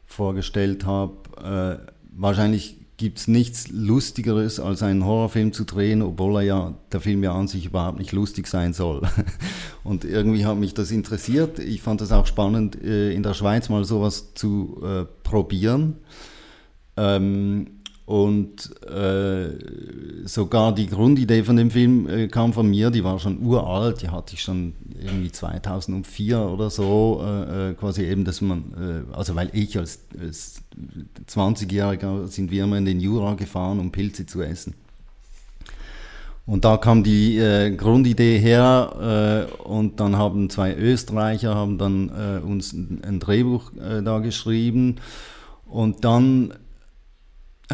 vorgestellt 0.07 0.85
habe, 0.87 1.12
äh, 1.42 1.92
wahrscheinlich 2.14 2.79
gibt 2.98 3.18
es 3.18 3.27
nichts 3.27 3.68
Lustigeres, 3.68 4.61
als 4.61 4.83
einen 4.83 5.05
Horrorfilm 5.05 5.53
zu 5.53 5.64
drehen, 5.64 6.03
obwohl 6.03 6.37
er 6.37 6.42
ja, 6.42 6.75
der 6.92 7.01
Film 7.01 7.25
ja 7.25 7.35
an 7.35 7.48
sich 7.48 7.66
überhaupt 7.66 7.98
nicht 7.98 8.12
lustig 8.12 8.46
sein 8.46 8.75
soll. 8.75 9.03
Und 9.85 10.05
irgendwie 10.05 10.46
hat 10.46 10.57
mich 10.57 10.72
das 10.75 10.92
interessiert. 10.92 11.59
Ich 11.59 11.83
fand 11.83 12.01
es 12.01 12.12
auch 12.12 12.27
spannend, 12.27 12.81
äh, 12.81 13.12
in 13.12 13.25
der 13.25 13.35
Schweiz 13.35 13.68
mal 13.68 13.85
sowas 13.85 14.35
zu 14.35 14.81
äh, 14.85 15.05
probieren. 15.25 15.96
Ähm, 16.96 17.82
und 18.05 18.71
äh, 18.85 20.27
sogar 20.27 20.75
die 20.75 20.88
Grundidee 20.88 21.45
von 21.45 21.57
dem 21.57 21.71
Film 21.71 22.09
äh, 22.09 22.29
kam 22.29 22.53
von 22.53 22.69
mir, 22.69 22.91
die 22.91 23.05
war 23.05 23.19
schon 23.21 23.41
uralt, 23.43 24.03
die 24.03 24.09
hatte 24.09 24.35
ich 24.35 24.43
schon 24.43 24.75
irgendwie 25.01 25.31
2004 25.31 26.41
oder 26.41 26.69
so, 26.69 27.23
äh, 27.25 27.71
äh, 27.71 27.75
quasi 27.75 28.05
eben, 28.05 28.25
dass 28.25 28.41
man, 28.41 29.07
äh, 29.11 29.17
also 29.17 29.37
weil 29.37 29.51
ich 29.53 29.79
als, 29.79 30.01
als 30.21 30.62
20-Jähriger 31.29 32.27
sind 32.27 32.51
wir 32.51 32.65
immer 32.65 32.79
in 32.79 32.87
den 32.87 33.01
Jura 33.01 33.35
gefahren, 33.35 33.79
um 33.79 33.93
Pilze 33.93 34.27
zu 34.27 34.43
essen. 34.43 34.75
Und 36.45 36.65
da 36.65 36.77
kam 36.77 37.05
die 37.05 37.38
äh, 37.38 37.71
Grundidee 37.71 38.38
her 38.38 39.49
äh, 39.49 39.62
und 39.62 40.01
dann 40.01 40.17
haben 40.17 40.51
zwei 40.51 40.75
Österreicher 40.75 41.55
haben 41.55 41.79
dann 41.79 42.09
äh, 42.09 42.45
uns 42.45 42.73
ein, 42.73 43.01
ein 43.07 43.21
Drehbuch 43.21 43.71
äh, 43.77 44.03
da 44.03 44.19
geschrieben 44.19 44.97
und 45.67 46.05
dann 46.05 46.53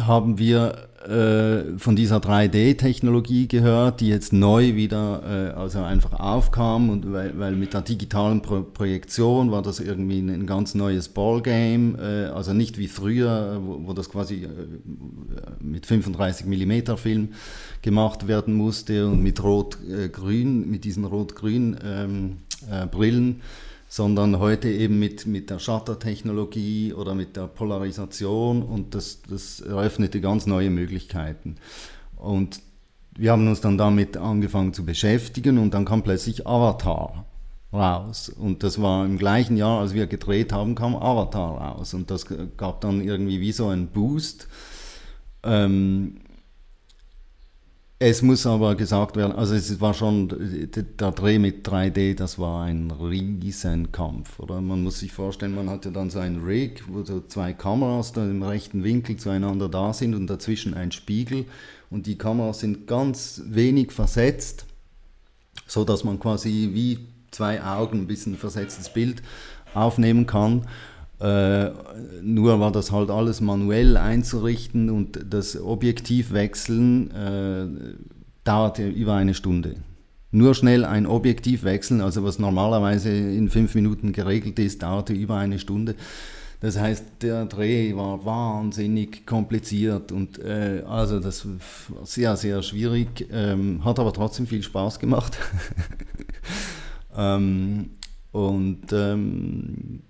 haben 0.05 0.37
wir 0.37 0.89
äh, 1.07 1.77
von 1.77 1.95
dieser 1.95 2.17
3D-Technologie 2.17 3.47
gehört, 3.47 4.01
die 4.01 4.09
jetzt 4.09 4.33
neu 4.33 4.75
wieder 4.75 5.53
äh, 5.53 5.57
also 5.57 5.81
einfach 5.81 6.19
aufkam 6.19 6.89
und 6.89 7.13
weil, 7.13 7.39
weil 7.39 7.55
mit 7.55 7.73
der 7.73 7.81
digitalen 7.81 8.41
Pro 8.41 8.63
Projektion 8.63 9.51
war 9.51 9.61
das 9.61 9.79
irgendwie 9.79 10.19
ein, 10.19 10.29
ein 10.29 10.45
ganz 10.45 10.75
neues 10.75 11.07
Ballgame, 11.07 11.97
äh, 11.97 12.25
also 12.35 12.53
nicht 12.53 12.77
wie 12.77 12.87
früher, 12.87 13.61
wo, 13.65 13.87
wo 13.87 13.93
das 13.93 14.09
quasi 14.09 14.47
mit 15.61 15.85
35 15.85 16.45
mm 16.45 16.97
Film 16.97 17.29
gemacht 17.81 18.27
werden 18.27 18.53
musste 18.53 19.07
und 19.07 19.23
mit 19.23 19.41
Rot-Grün, 19.41 20.69
mit 20.69 20.83
diesen 20.83 21.05
Rot-Grün 21.05 21.77
ähm, 21.83 22.37
äh, 22.69 22.85
Brillen 22.87 23.41
sondern 23.89 24.37
heute 24.37 24.69
eben 24.69 24.99
mit, 24.99 25.25
mit 25.25 25.49
der 25.49 25.57
Shutter-Technologie 25.57 26.93
oder 26.93 27.15
mit 27.15 27.35
der 27.35 27.47
Polarisation 27.47 28.61
und 28.61 28.93
das, 28.93 29.23
das 29.27 29.59
eröffnete 29.61 30.21
ganz 30.21 30.45
neue 30.45 30.69
Möglichkeiten. 30.69 31.55
Und 32.15 32.61
wir 33.17 33.31
haben 33.31 33.47
uns 33.47 33.61
dann 33.61 33.79
damit 33.79 34.15
angefangen 34.15 34.73
zu 34.73 34.85
beschäftigen 34.85 35.57
und 35.57 35.73
dann 35.73 35.85
kam 35.85 36.03
plötzlich 36.03 36.45
Avatar 36.45 37.25
raus. 37.73 38.29
Und 38.29 38.61
das 38.61 38.79
war 38.79 39.05
im 39.05 39.17
gleichen 39.17 39.57
Jahr, 39.57 39.81
als 39.81 39.95
wir 39.95 40.05
gedreht 40.05 40.53
haben, 40.53 40.75
kam 40.75 40.95
Avatar 40.95 41.57
raus. 41.57 41.95
Und 41.95 42.11
das 42.11 42.27
gab 42.57 42.81
dann 42.81 43.01
irgendwie 43.01 43.41
wie 43.41 43.51
so 43.51 43.69
einen 43.69 43.87
Boost. 43.87 44.47
Ähm, 45.41 46.21
es 48.01 48.21
muss 48.21 48.45
aber 48.45 48.75
gesagt 48.75 49.17
werden, 49.17 49.33
also 49.33 49.53
es 49.53 49.81
war 49.81 49.93
schon, 49.93 50.29
der 50.71 51.11
Dreh 51.11 51.37
mit 51.37 51.67
3D, 51.67 52.15
das 52.15 52.39
war 52.39 52.63
ein 52.63 52.91
Riesenkampf, 52.91 54.39
oder? 54.39 54.61
Man 54.61 54.83
muss 54.83 54.99
sich 54.99 55.11
vorstellen, 55.11 55.53
man 55.53 55.69
hatte 55.69 55.91
dann 55.91 56.09
so 56.09 56.19
einen 56.19 56.45
Rig, 56.45 56.83
wo 56.87 57.03
so 57.03 57.19
zwei 57.19 57.51
Kameras 57.51 58.13
da 58.13 58.23
im 58.23 58.41
rechten 58.41 58.85
Winkel 58.85 59.17
zueinander 59.17 59.67
da 59.67 59.91
sind 59.91 60.15
und 60.15 60.27
dazwischen 60.27 60.73
ein 60.73 60.93
Spiegel 60.93 61.45
und 61.89 62.07
die 62.07 62.17
Kameras 62.17 62.59
sind 62.59 62.87
ganz 62.87 63.41
wenig 63.45 63.91
versetzt, 63.91 64.65
so 65.67 65.83
dass 65.83 66.05
man 66.05 66.21
quasi 66.21 66.69
wie 66.71 66.99
zwei 67.31 67.61
Augen 67.61 68.03
ein 68.03 68.07
bisschen 68.07 68.37
versetztes 68.37 68.93
Bild 68.93 69.21
aufnehmen 69.73 70.25
kann. 70.25 70.67
Äh, 71.19 71.71
nur 72.21 72.59
war 72.59 72.71
das 72.71 72.91
halt 72.91 73.09
alles 73.09 73.41
manuell 73.41 73.97
einzurichten 73.97 74.89
und 74.89 75.19
das 75.29 75.61
Objektivwechseln 75.61 77.11
äh, 77.11 77.67
dauerte 78.45 78.87
über 78.87 79.15
eine 79.15 79.33
Stunde. 79.33 79.75
Nur 80.31 80.55
schnell 80.55 80.85
ein 80.85 81.05
Objektiv 81.05 81.63
wechseln, 81.63 82.01
also 82.01 82.23
was 82.23 82.39
normalerweise 82.39 83.09
in 83.09 83.49
fünf 83.49 83.75
Minuten 83.75 84.13
geregelt 84.13 84.59
ist, 84.59 84.83
dauerte 84.83 85.13
über 85.13 85.37
eine 85.37 85.59
Stunde. 85.59 85.95
Das 86.61 86.77
heißt, 86.77 87.05
der 87.21 87.45
Dreh 87.45 87.95
war 87.95 88.25
wahnsinnig 88.25 89.25
kompliziert 89.25 90.11
und 90.11 90.39
äh, 90.39 90.83
also 90.87 91.19
das 91.19 91.47
war 91.47 92.05
sehr, 92.05 92.35
sehr 92.35 92.61
schwierig, 92.61 93.27
ähm, 93.31 93.83
hat 93.83 93.97
aber 93.97 94.13
trotzdem 94.13 94.45
viel 94.45 94.61
Spaß 94.61 94.99
gemacht. 94.99 95.37
ähm, 97.17 97.91
und 98.31 98.83
ähm, 98.91 100.01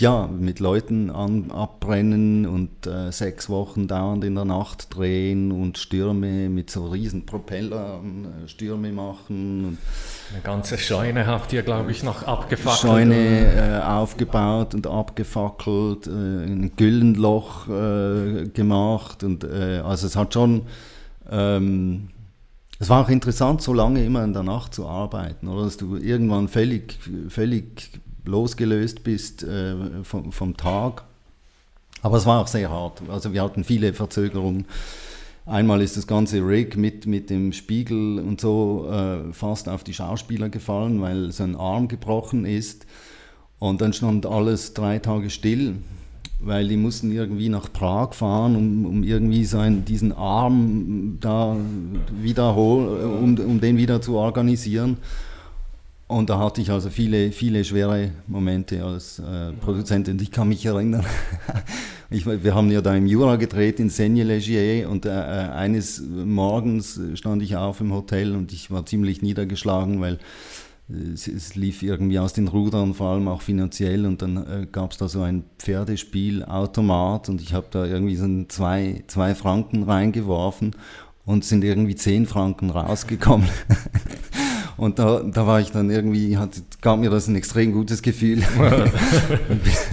ja, 0.00 0.26
mit 0.26 0.60
Leuten 0.60 1.10
an, 1.10 1.50
abbrennen 1.50 2.46
und 2.46 2.86
äh, 2.86 3.10
sechs 3.12 3.48
Wochen 3.48 3.88
dauernd 3.88 4.24
in 4.24 4.34
der 4.34 4.44
Nacht 4.44 4.94
drehen 4.94 5.52
und 5.52 5.78
Stürme 5.78 6.48
mit 6.48 6.70
so 6.70 6.86
riesen 6.88 7.24
Propellern 7.24 8.44
äh, 8.44 8.48
Stürme 8.48 8.92
machen. 8.92 9.78
Eine 10.32 10.42
ganze 10.42 10.76
Scheune 10.76 11.26
habt 11.26 11.52
ihr, 11.52 11.62
glaube 11.62 11.90
ich, 11.90 12.02
noch 12.02 12.24
abgefackelt. 12.24 12.80
Scheune 12.80 13.78
äh, 13.78 13.82
aufgebaut 13.82 14.74
und 14.74 14.86
abgefackelt, 14.86 16.06
äh, 16.06 16.10
ein 16.10 16.72
Güllenloch 16.76 17.68
äh, 17.68 18.48
gemacht 18.48 19.24
und 19.24 19.44
äh, 19.44 19.80
also 19.84 20.06
es 20.06 20.16
hat 20.16 20.34
schon 20.34 20.62
ähm, 21.30 22.10
es 22.78 22.90
war 22.90 23.02
auch 23.04 23.08
interessant, 23.08 23.62
so 23.62 23.72
lange 23.72 24.04
immer 24.04 24.22
in 24.22 24.34
der 24.34 24.42
Nacht 24.42 24.74
zu 24.74 24.86
arbeiten, 24.86 25.48
oder? 25.48 25.64
Dass 25.64 25.78
du 25.78 25.96
irgendwann 25.96 26.48
völlig, 26.48 26.98
völlig 27.28 27.90
losgelöst 28.26 29.04
bist 29.04 29.42
äh, 29.42 29.74
vom, 30.02 30.32
vom 30.32 30.56
Tag. 30.56 31.04
Aber 32.02 32.16
es 32.16 32.26
war 32.26 32.40
auch 32.40 32.46
sehr 32.46 32.70
hart. 32.70 33.02
Also 33.08 33.32
wir 33.32 33.42
hatten 33.42 33.64
viele 33.64 33.92
Verzögerungen. 33.92 34.66
Einmal 35.46 35.80
ist 35.80 35.96
das 35.96 36.06
ganze 36.06 36.38
Rig 36.46 36.76
mit, 36.76 37.06
mit 37.06 37.30
dem 37.30 37.52
Spiegel 37.52 38.18
und 38.18 38.40
so 38.40 38.88
äh, 38.90 39.32
fast 39.32 39.68
auf 39.68 39.84
die 39.84 39.94
Schauspieler 39.94 40.48
gefallen, 40.48 41.00
weil 41.00 41.30
sein 41.30 41.54
Arm 41.54 41.86
gebrochen 41.86 42.44
ist. 42.44 42.84
Und 43.58 43.80
dann 43.80 43.92
stand 43.92 44.26
alles 44.26 44.74
drei 44.74 44.98
Tage 44.98 45.30
still, 45.30 45.76
weil 46.40 46.68
die 46.68 46.76
mussten 46.76 47.12
irgendwie 47.12 47.48
nach 47.48 47.72
Prag 47.72 48.12
fahren, 48.12 48.56
um, 48.56 48.86
um 48.86 49.02
irgendwie 49.04 49.44
sein, 49.44 49.84
diesen 49.84 50.12
Arm 50.12 51.18
da 51.20 51.56
wiederholen, 52.20 53.38
um, 53.38 53.38
um 53.38 53.60
den 53.60 53.76
wieder 53.76 54.02
zu 54.02 54.16
organisieren. 54.16 54.98
Und 56.08 56.30
da 56.30 56.38
hatte 56.38 56.60
ich 56.60 56.70
also 56.70 56.88
viele, 56.88 57.32
viele 57.32 57.64
schwere 57.64 58.12
Momente 58.28 58.84
als 58.84 59.18
äh, 59.18 59.52
Produzent. 59.52 60.08
Und 60.08 60.22
ich 60.22 60.30
kann 60.30 60.48
mich 60.48 60.64
erinnern, 60.64 61.04
ich, 62.10 62.26
wir 62.26 62.54
haben 62.54 62.70
ja 62.70 62.80
da 62.80 62.94
im 62.94 63.06
Jura 63.06 63.36
gedreht 63.36 63.80
in 63.80 63.90
Seigne-Legier 63.90 64.88
und 64.88 65.04
äh, 65.04 65.10
äh, 65.10 65.48
eines 65.50 66.00
Morgens 66.00 67.00
stand 67.14 67.42
ich 67.42 67.56
auf 67.56 67.80
im 67.80 67.92
Hotel 67.92 68.36
und 68.36 68.52
ich 68.52 68.70
war 68.70 68.86
ziemlich 68.86 69.20
niedergeschlagen, 69.20 70.00
weil 70.00 70.18
es, 70.88 71.26
es 71.26 71.56
lief 71.56 71.82
irgendwie 71.82 72.20
aus 72.20 72.32
den 72.32 72.46
Rudern, 72.46 72.94
vor 72.94 73.08
allem 73.08 73.26
auch 73.26 73.42
finanziell. 73.42 74.06
Und 74.06 74.22
dann 74.22 74.36
äh, 74.36 74.66
gab 74.70 74.92
es 74.92 74.98
da 74.98 75.08
so 75.08 75.22
ein 75.22 75.42
Pferdespielautomat 75.58 77.28
und 77.28 77.40
ich 77.40 77.52
habe 77.52 77.66
da 77.72 77.84
irgendwie 77.84 78.14
so 78.14 78.44
zwei, 78.44 79.02
zwei 79.08 79.34
Franken 79.34 79.82
reingeworfen 79.82 80.76
und 81.24 81.44
sind 81.44 81.64
irgendwie 81.64 81.96
zehn 81.96 82.26
Franken 82.26 82.70
rausgekommen. 82.70 83.48
Und 84.76 84.98
da, 84.98 85.22
da 85.24 85.46
war 85.46 85.60
ich 85.60 85.72
dann 85.72 85.90
irgendwie, 85.90 86.36
hat, 86.36 86.50
gab 86.82 86.98
mir 86.98 87.10
das 87.10 87.28
ein 87.28 87.36
extrem 87.36 87.72
gutes 87.72 88.02
Gefühl. 88.02 88.42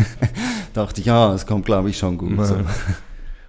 dachte 0.74 1.02
ich, 1.02 1.08
ja, 1.08 1.34
es 1.34 1.46
kommt, 1.46 1.65
glaube 1.65 1.89
ich, 1.89 1.98
schon 1.98 2.17
gut. 2.17 2.46
So. 2.46 2.58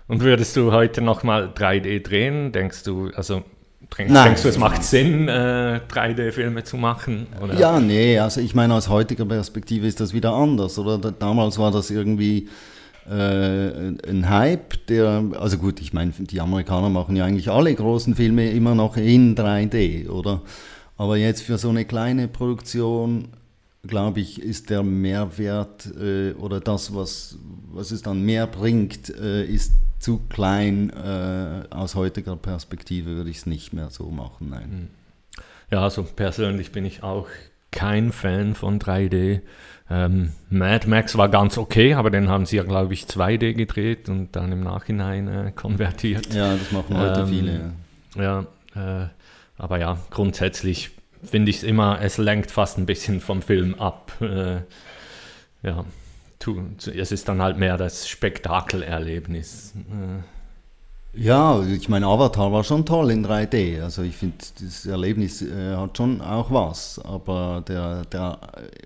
Und 0.07 0.23
würdest 0.23 0.57
du 0.57 0.73
heute 0.73 1.01
nochmal 1.01 1.53
3D 1.55 2.03
drehen? 2.03 2.53
Denkst 2.53 2.85
du, 2.85 3.11
also 3.15 3.43
denkst, 3.99 4.13
denkst 4.13 4.43
du, 4.43 4.49
es 4.49 4.59
macht 4.59 4.85
Sinn, 4.85 5.29
äh, 5.29 5.81
3D-Filme 5.89 6.65
zu 6.65 6.77
machen? 6.77 7.27
Oder? 7.43 7.59
Ja, 7.59 7.81
nee, 7.81 8.19
also 8.19 8.41
ich 8.41 8.55
meine, 8.55 8.75
aus 8.75 8.89
heutiger 8.89 9.25
Perspektive 9.25 9.87
ist 9.87 10.01
das 10.01 10.13
wieder 10.13 10.33
anders, 10.35 10.79
oder? 10.79 10.99
Damals 10.99 11.59
war 11.59 11.71
das 11.71 11.91
irgendwie 11.91 12.49
äh, 13.09 14.09
ein 14.09 14.29
Hype, 14.29 14.87
der, 14.87 15.25
also 15.39 15.59
gut, 15.59 15.81
ich 15.81 15.93
meine, 15.93 16.13
die 16.19 16.41
Amerikaner 16.41 16.91
machen 16.91 17.17
ja 17.17 17.25
eigentlich 17.25 17.51
alle 17.51 17.75
großen 17.75 18.15
Filme 18.15 18.51
immer 18.51 18.75
noch 18.75 18.97
in 18.97 19.35
3D, 19.35 20.09
oder? 20.09 20.43
Aber 20.97 21.17
jetzt 21.17 21.43
für 21.43 21.59
so 21.59 21.71
eine 21.71 21.85
kleine 21.85 22.29
Produktion, 22.29 23.29
glaube 23.83 24.21
ich, 24.21 24.41
ist 24.41 24.71
der 24.71 24.83
Mehrwert 24.83 25.87
äh, 26.01 26.33
oder 26.33 26.61
das, 26.61 26.95
was, 26.95 27.37
was 27.73 27.91
es 27.91 28.03
dann 28.03 28.23
mehr 28.23 28.47
bringt, 28.47 29.11
äh, 29.11 29.45
ist 29.45 29.73
zu 29.99 30.21
klein. 30.29 30.91
Äh, 30.91 31.65
aus 31.71 31.95
heutiger 31.95 32.37
Perspektive 32.37 33.17
würde 33.17 33.31
ich 33.31 33.39
es 33.39 33.47
nicht 33.47 33.73
mehr 33.73 33.91
so 33.91 34.11
machen. 34.11 34.51
Nein. 34.51 34.63
Hm. 34.71 34.89
Ja, 35.71 35.83
also 35.83 36.05
persönlich 36.05 36.73
bin 36.73 36.85
ich 36.85 37.03
auch 37.03 37.27
kein 37.73 38.13
Fan 38.13 38.55
von 38.55 38.79
3D. 38.79 39.41
Ähm, 39.91 40.33
Mad 40.49 40.89
Max 40.89 41.19
war 41.19 41.29
ganz 41.29 41.59
okay, 41.59 41.95
aber 41.95 42.11
den 42.11 42.29
haben 42.29 42.47
sie 42.47 42.57
ja, 42.57 42.63
glaube 42.63 42.95
ich, 42.95 43.05
2D 43.05 43.55
gedreht 43.55 44.09
und 44.09 44.35
dann 44.37 44.53
im 44.53 44.63
Nachhinein 44.63 45.29
äh, 45.29 45.53
konvertiert. 45.55 46.33
Ja, 46.33 46.57
das 46.57 46.73
machen 46.73 46.97
heute 46.97 47.21
ähm, 47.21 47.29
viele. 47.29 47.73
Ja, 48.17 48.47
ja 48.75 49.03
äh, 49.05 49.09
aber 49.59 49.79
ja, 49.79 49.99
grundsätzlich 50.11 50.91
finde 51.23 51.51
ich 51.51 51.59
es 51.59 51.63
immer, 51.63 52.01
es 52.01 52.19
lenkt 52.19 52.51
fast 52.51 52.79
ein 52.79 52.87
bisschen 52.87 53.21
vom 53.21 53.43
Film 53.43 53.75
ab. 53.77 54.13
Äh, 54.21 54.61
ja, 55.63 55.85
es 56.77 57.13
ist 57.13 57.29
dann 57.29 57.41
halt 57.41 57.57
mehr 57.57 57.79
das 57.79 58.07
Spektakelerlebnis. 58.07 59.73
Äh. 59.77 60.23
Ja, 61.17 61.63
ich 61.63 61.89
meine, 61.89 62.07
Avatar 62.07 62.53
war 62.53 62.65
schon 62.65 62.85
toll 62.85 63.13
in 63.13 63.25
3D. 63.25 63.83
Also 63.83 64.03
ich 64.03 64.17
finde, 64.17 64.37
das 64.61 64.85
Erlebnis 64.85 65.43
äh, 65.43 65.77
hat 65.77 65.97
schon 65.97 66.21
auch 66.21 66.51
was. 66.51 66.99
Aber 66.99 67.63
der, 67.67 68.05
der 68.07 68.39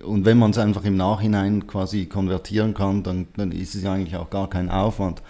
und 0.05 0.25
wenn 0.25 0.39
man 0.39 0.51
es 0.51 0.59
einfach 0.59 0.85
im 0.85 0.97
Nachhinein 0.97 1.67
quasi 1.67 2.07
konvertieren 2.07 2.75
kann, 2.75 3.03
dann, 3.03 3.29
dann 3.37 3.51
ist 3.51 3.75
es 3.75 3.85
eigentlich 3.87 4.17
auch 4.17 4.31
gar 4.31 4.49
kein 4.51 4.71
Aufwand. 4.71 5.23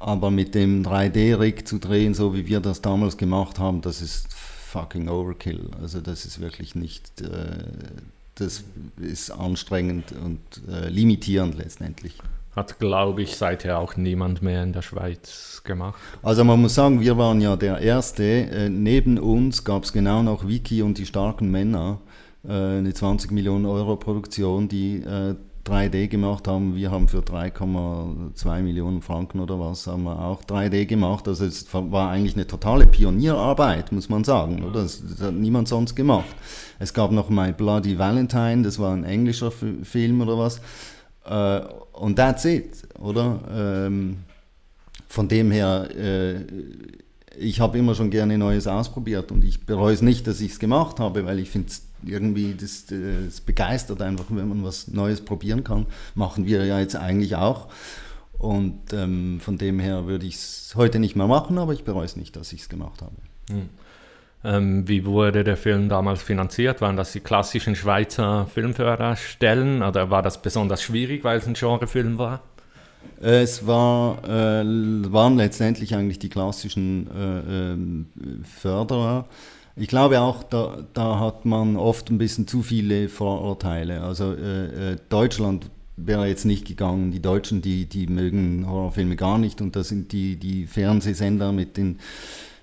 aber 0.00 0.30
mit 0.32 0.54
dem 0.54 0.82
3D-Rig 0.82 1.66
zu 1.66 1.78
drehen, 1.78 2.12
so 2.12 2.34
wie 2.34 2.46
wir 2.46 2.60
das 2.60 2.82
damals 2.82 3.16
gemacht 3.16 3.60
haben, 3.60 3.80
das 3.82 4.02
ist 4.02 4.26
fucking 4.72 5.08
Overkill. 5.08 5.70
Also 5.80 6.00
das 6.00 6.24
ist 6.24 6.40
wirklich 6.40 6.74
nicht, 6.74 7.20
äh, 7.20 7.26
das 8.34 8.64
ist 9.00 9.30
anstrengend 9.30 10.12
und 10.12 10.40
äh, 10.68 10.88
limitierend 10.88 11.56
letztendlich. 11.56 12.18
Hat, 12.56 12.78
glaube 12.78 13.22
ich, 13.22 13.36
seither 13.36 13.78
auch 13.78 13.96
niemand 13.96 14.42
mehr 14.42 14.62
in 14.62 14.72
der 14.72 14.82
Schweiz 14.82 15.62
gemacht. 15.64 16.00
Also 16.22 16.44
man 16.44 16.60
muss 16.60 16.74
sagen, 16.74 17.00
wir 17.00 17.16
waren 17.16 17.40
ja 17.40 17.56
der 17.56 17.78
Erste. 17.78 18.24
Äh, 18.24 18.68
neben 18.68 19.18
uns 19.18 19.64
gab 19.64 19.84
es 19.84 19.92
genau 19.92 20.22
noch 20.22 20.46
Wiki 20.46 20.82
und 20.82 20.98
die 20.98 21.06
starken 21.06 21.50
Männer, 21.50 22.00
äh, 22.44 22.52
eine 22.52 22.92
20 22.92 23.30
Millionen 23.30 23.66
Euro 23.66 23.96
Produktion, 23.96 24.68
die 24.68 24.96
äh, 24.96 25.34
3D 25.64 26.08
gemacht 26.08 26.48
haben. 26.48 26.74
Wir 26.74 26.90
haben 26.90 27.08
für 27.08 27.20
3,2 27.20 28.62
Millionen 28.62 29.00
Franken 29.00 29.40
oder 29.40 29.60
was 29.60 29.86
haben 29.86 30.04
wir 30.04 30.18
auch 30.18 30.42
3D 30.42 30.86
gemacht. 30.86 31.28
Also 31.28 31.44
es 31.44 31.72
war 31.72 32.10
eigentlich 32.10 32.34
eine 32.34 32.46
totale 32.46 32.86
Pionierarbeit, 32.86 33.92
muss 33.92 34.08
man 34.08 34.24
sagen. 34.24 34.64
Oder? 34.64 34.82
Das, 34.82 35.02
das 35.06 35.20
hat 35.20 35.34
niemand 35.34 35.68
sonst 35.68 35.94
gemacht. 35.94 36.34
Es 36.78 36.92
gab 36.92 37.12
noch 37.12 37.30
My 37.30 37.52
Bloody 37.52 37.98
Valentine, 37.98 38.62
das 38.62 38.78
war 38.78 38.92
ein 38.92 39.04
englischer 39.04 39.52
Film 39.52 40.20
oder 40.20 40.36
was. 40.36 40.60
Äh, 41.24 41.60
und 41.92 42.16
that's 42.16 42.44
it, 42.44 42.82
oder? 42.98 43.38
Ähm, 43.54 44.18
von 45.06 45.28
dem 45.28 45.50
her, 45.50 45.88
äh, 45.96 46.40
ich 47.38 47.60
habe 47.60 47.78
immer 47.78 47.94
schon 47.94 48.10
gerne 48.10 48.36
Neues 48.36 48.66
ausprobiert 48.66 49.30
und 49.30 49.44
ich 49.44 49.64
bereue 49.64 49.94
es 49.94 50.02
nicht, 50.02 50.26
dass 50.26 50.40
ich 50.40 50.52
es 50.52 50.58
gemacht 50.58 50.98
habe, 50.98 51.24
weil 51.24 51.38
ich 51.38 51.50
finde 51.50 51.68
es 51.68 51.91
irgendwie, 52.04 52.54
das, 52.54 52.86
das 52.86 53.40
begeistert 53.40 54.02
einfach, 54.02 54.26
wenn 54.28 54.48
man 54.48 54.64
was 54.64 54.88
Neues 54.88 55.20
probieren 55.20 55.64
kann. 55.64 55.86
Machen 56.14 56.46
wir 56.46 56.64
ja 56.64 56.78
jetzt 56.78 56.96
eigentlich 56.96 57.36
auch. 57.36 57.68
Und 58.38 58.92
ähm, 58.92 59.38
von 59.40 59.56
dem 59.56 59.78
her 59.78 60.06
würde 60.06 60.26
ich 60.26 60.34
es 60.34 60.72
heute 60.74 60.98
nicht 60.98 61.14
mehr 61.14 61.28
machen, 61.28 61.58
aber 61.58 61.72
ich 61.72 61.84
bereue 61.84 62.04
es 62.04 62.16
nicht, 62.16 62.34
dass 62.34 62.52
ich 62.52 62.62
es 62.62 62.68
gemacht 62.68 63.00
habe. 63.00 63.14
Hm. 63.50 63.68
Ähm, 64.44 64.88
wie 64.88 65.04
wurde 65.04 65.44
der 65.44 65.56
Film 65.56 65.88
damals 65.88 66.22
finanziert? 66.22 66.80
Waren 66.80 66.96
das 66.96 67.12
die 67.12 67.20
klassischen 67.20 67.76
Schweizer 67.76 68.48
Filmförderstellen 68.52 69.82
oder 69.82 70.10
war 70.10 70.22
das 70.22 70.42
besonders 70.42 70.82
schwierig, 70.82 71.22
weil 71.22 71.38
es 71.38 71.46
ein 71.46 71.54
Genrefilm 71.54 72.18
war? 72.18 72.40
Es 73.20 73.66
war, 73.66 74.18
äh, 74.24 74.64
waren 75.12 75.36
letztendlich 75.36 75.94
eigentlich 75.94 76.18
die 76.18 76.28
klassischen 76.28 77.08
äh, 77.16 77.72
äh, 77.72 78.44
Förderer. 78.44 79.26
Ich 79.74 79.88
glaube 79.88 80.20
auch, 80.20 80.42
da, 80.42 80.84
da, 80.92 81.18
hat 81.18 81.44
man 81.44 81.76
oft 81.76 82.10
ein 82.10 82.18
bisschen 82.18 82.46
zu 82.46 82.62
viele 82.62 83.08
Vorurteile. 83.08 84.02
Also 84.02 84.34
äh, 84.34 84.92
äh, 84.92 84.96
Deutschland 85.08 85.70
wäre 85.96 86.26
jetzt 86.26 86.44
nicht 86.44 86.66
gegangen. 86.66 87.10
Die 87.10 87.22
Deutschen, 87.22 87.62
die, 87.62 87.86
die 87.86 88.06
mögen 88.06 88.66
Horrorfilme 88.68 89.16
gar 89.16 89.38
nicht 89.38 89.60
und 89.60 89.74
da 89.74 89.82
sind 89.82 90.12
die, 90.12 90.36
die 90.36 90.66
Fernsehsender 90.66 91.52
mit 91.52 91.76
den, 91.76 92.00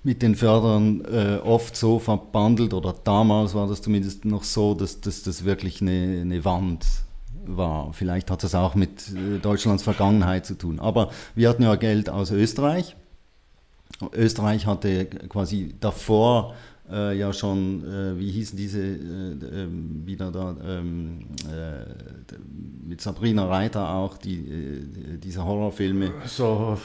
mit 0.04 0.22
den 0.22 0.36
Förderern 0.36 1.04
äh, 1.04 1.38
oft 1.42 1.76
so 1.76 1.98
verbandelt 1.98 2.74
oder 2.74 2.94
damals 3.04 3.54
war 3.54 3.66
das 3.66 3.82
zumindest 3.82 4.24
noch 4.24 4.44
so, 4.44 4.74
dass, 4.74 5.00
dass 5.00 5.22
das 5.22 5.44
wirklich 5.44 5.80
eine, 5.82 6.20
eine 6.20 6.44
Wand 6.44 6.86
war. 7.44 7.92
Vielleicht 7.92 8.30
hat 8.30 8.44
das 8.44 8.54
auch 8.54 8.74
mit 8.74 9.08
äh, 9.10 9.38
Deutschlands 9.38 9.82
Vergangenheit 9.82 10.46
zu 10.46 10.54
tun. 10.54 10.78
Aber 10.78 11.10
wir 11.34 11.48
hatten 11.48 11.62
ja 11.62 11.74
Geld 11.74 12.08
aus 12.08 12.30
Österreich. 12.30 12.96
Österreich 14.12 14.66
hatte 14.66 15.06
quasi 15.06 15.74
davor 15.78 16.54
äh, 16.92 17.18
ja 17.18 17.32
schon, 17.32 17.84
äh, 17.84 18.18
wie 18.18 18.30
hießen 18.30 18.56
diese 18.56 18.80
äh, 18.80 18.92
ähm, 19.52 20.02
wieder 20.04 20.30
da, 20.30 20.56
ähm, 20.66 21.20
äh, 21.44 21.84
mit 22.86 23.00
Sabrina 23.00 23.46
Reiter 23.46 23.88
auch, 23.88 24.16
die, 24.18 24.38
äh, 24.38 25.18
diese 25.22 25.44
Horrorfilme. 25.44 26.12
So 26.26 26.76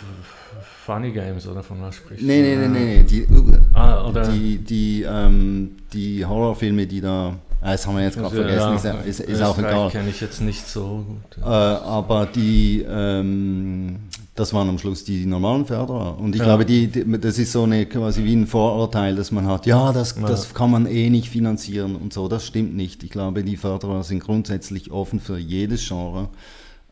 Funny 0.85 1.11
Games 1.11 1.47
oder 1.47 1.63
von 1.63 1.81
was 1.81 1.95
sprichst 1.95 2.23
du? 2.23 2.27
Nee, 2.27 2.41
nee, 2.41 2.67
nee, 2.67 2.67
nee, 2.67 3.03
die, 3.03 3.27
ah, 3.73 4.07
oder? 4.07 4.31
die, 4.31 4.57
die, 4.57 5.03
ähm, 5.03 5.71
die 5.91 6.25
Horrorfilme, 6.25 6.85
die 6.85 7.01
da 7.01 7.35
Ah, 7.65 7.71
das 7.71 7.87
haben 7.87 7.95
wir 7.97 8.03
jetzt 8.03 8.15
gerade 8.15 8.27
also, 8.27 8.43
vergessen, 8.43 8.87
ja, 8.87 8.99
ist, 9.01 9.19
ist, 9.21 9.27
ist 9.27 9.41
auch 9.41 9.57
egal. 9.57 9.89
kenne 9.89 10.09
ich 10.09 10.21
jetzt 10.21 10.39
nicht 10.39 10.67
so 10.67 11.03
gut. 11.07 11.43
Äh, 11.43 11.47
aber 11.47 12.27
die, 12.27 12.85
ähm, 12.87 14.01
das 14.35 14.53
waren 14.53 14.67
am 14.67 14.77
Schluss 14.77 15.05
die 15.05 15.25
normalen 15.25 15.65
Förderer. 15.65 16.19
Und 16.19 16.35
ich 16.35 16.39
ja. 16.39 16.45
glaube, 16.45 16.65
die, 16.65 16.87
die, 16.87 17.19
das 17.19 17.39
ist 17.39 17.53
so 17.53 17.63
eine 17.63 17.85
quasi 17.85 18.25
wie 18.25 18.35
ein 18.35 18.47
Vorurteil, 18.47 19.15
dass 19.15 19.31
man 19.31 19.47
hat, 19.47 19.65
ja 19.65 19.93
das, 19.93 20.17
ja. 20.17 20.27
das 20.27 20.53
kann 20.53 20.69
man 20.69 20.85
eh 20.85 21.09
nicht 21.09 21.29
finanzieren 21.29 21.95
und 21.95 22.13
so. 22.13 22.27
Das 22.27 22.45
stimmt 22.45 22.75
nicht. 22.75 23.03
Ich 23.03 23.11
glaube, 23.11 23.43
die 23.43 23.55
Förderer 23.55 24.03
sind 24.03 24.19
grundsätzlich 24.19 24.91
offen 24.91 25.21
für 25.21 25.37
jedes 25.37 25.87
Genre, 25.87 26.27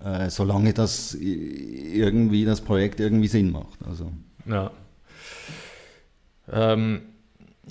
äh, 0.03 0.29
solange 0.29 0.73
das 0.73 1.15
irgendwie 1.15 2.45
das 2.45 2.61
Projekt 2.61 3.01
irgendwie 3.01 3.27
Sinn 3.27 3.51
macht. 3.51 3.79
Also. 3.85 4.09
Ja. 4.45 4.71
Ähm, 6.51 7.01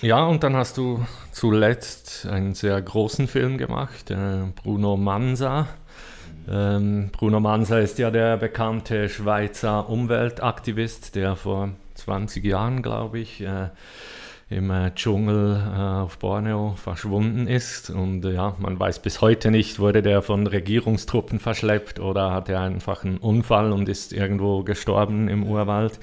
ja, 0.03 0.27
und 0.27 0.43
dann 0.43 0.55
hast 0.55 0.77
du 0.77 1.05
zuletzt 1.33 2.27
einen 2.27 2.55
sehr 2.55 2.81
großen 2.81 3.27
Film 3.27 3.57
gemacht, 3.57 4.11
äh, 4.11 4.43
Bruno 4.55 4.99
Mansa. 4.99 5.69
Ähm, 6.51 7.11
Bruno 7.13 7.41
Mansa 7.41 7.79
ist 7.79 7.99
ja 7.99 8.11
der 8.11 8.37
bekannte 8.37 9.09
Schweizer 9.09 9.89
Umweltaktivist, 9.89 11.15
der 11.15 11.37
vor 11.37 11.71
20 11.95 12.45
Jahren, 12.45 12.83
glaube 12.83 13.19
ich, 13.21 13.41
äh, 13.43 13.69
im 14.51 14.71
äh, 14.71 14.95
Dschungel 14.95 15.57
äh, 15.57 15.81
auf 15.81 16.19
Borneo 16.19 16.75
verschwunden 16.77 17.47
ist. 17.47 17.91
Und 17.91 18.25
äh, 18.25 18.35
ja, 18.35 18.57
man 18.59 18.79
weiß 18.79 19.01
bis 19.01 19.21
heute 19.21 19.51
nicht, 19.51 19.79
wurde 19.79 20.03
der 20.03 20.23
von 20.23 20.47
Regierungstruppen 20.47 21.39
verschleppt 21.39 22.01
oder 22.01 22.33
hat 22.33 22.49
er 22.49 22.61
einfach 22.61 23.05
einen 23.05 23.19
Unfall 23.19 23.73
und 23.73 23.89
ist 23.89 24.13
irgendwo 24.13 24.63
gestorben 24.63 25.29
im 25.29 25.45
Urwald. 25.45 25.99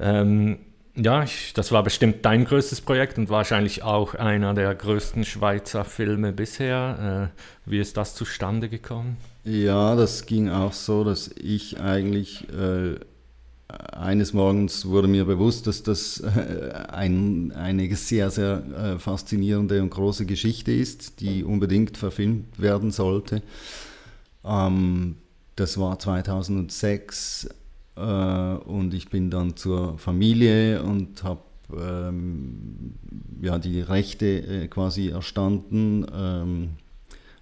Ähm, 0.00 0.58
ja, 0.96 1.24
ich, 1.24 1.52
das 1.54 1.72
war 1.72 1.82
bestimmt 1.82 2.24
dein 2.24 2.44
größtes 2.44 2.80
Projekt 2.80 3.18
und 3.18 3.28
wahrscheinlich 3.28 3.82
auch 3.82 4.14
einer 4.14 4.54
der 4.54 4.72
größten 4.74 5.24
Schweizer 5.24 5.84
Filme 5.84 6.32
bisher. 6.32 7.32
Äh, 7.34 7.70
wie 7.70 7.80
ist 7.80 7.96
das 7.96 8.14
zustande 8.14 8.68
gekommen? 8.68 9.16
Ja, 9.44 9.94
das 9.94 10.24
ging 10.24 10.48
auch 10.48 10.72
so, 10.72 11.04
dass 11.04 11.28
ich 11.28 11.78
eigentlich 11.78 12.48
äh, 12.50 12.94
eines 13.68 14.32
Morgens 14.32 14.86
wurde 14.86 15.06
mir 15.06 15.26
bewusst, 15.26 15.66
dass 15.66 15.82
das 15.82 16.20
äh, 16.20 16.72
ein, 16.88 17.52
eine 17.52 17.94
sehr, 17.94 18.30
sehr 18.30 18.62
äh, 18.74 18.98
faszinierende 18.98 19.82
und 19.82 19.90
große 19.90 20.24
Geschichte 20.24 20.72
ist, 20.72 21.20
die 21.20 21.44
unbedingt 21.44 21.98
verfilmt 21.98 22.58
werden 22.58 22.90
sollte. 22.90 23.42
Ähm, 24.44 25.16
das 25.56 25.78
war 25.78 25.98
2006 25.98 27.48
äh, 27.96 28.00
und 28.00 28.94
ich 28.94 29.10
bin 29.10 29.30
dann 29.30 29.56
zur 29.56 29.98
Familie 29.98 30.82
und 30.82 31.22
habe 31.22 31.42
ähm, 31.76 32.94
ja, 33.42 33.58
die 33.58 33.80
Rechte 33.80 34.26
äh, 34.26 34.68
quasi 34.68 35.08
erstanden, 35.08 36.06
ähm, 36.14 36.70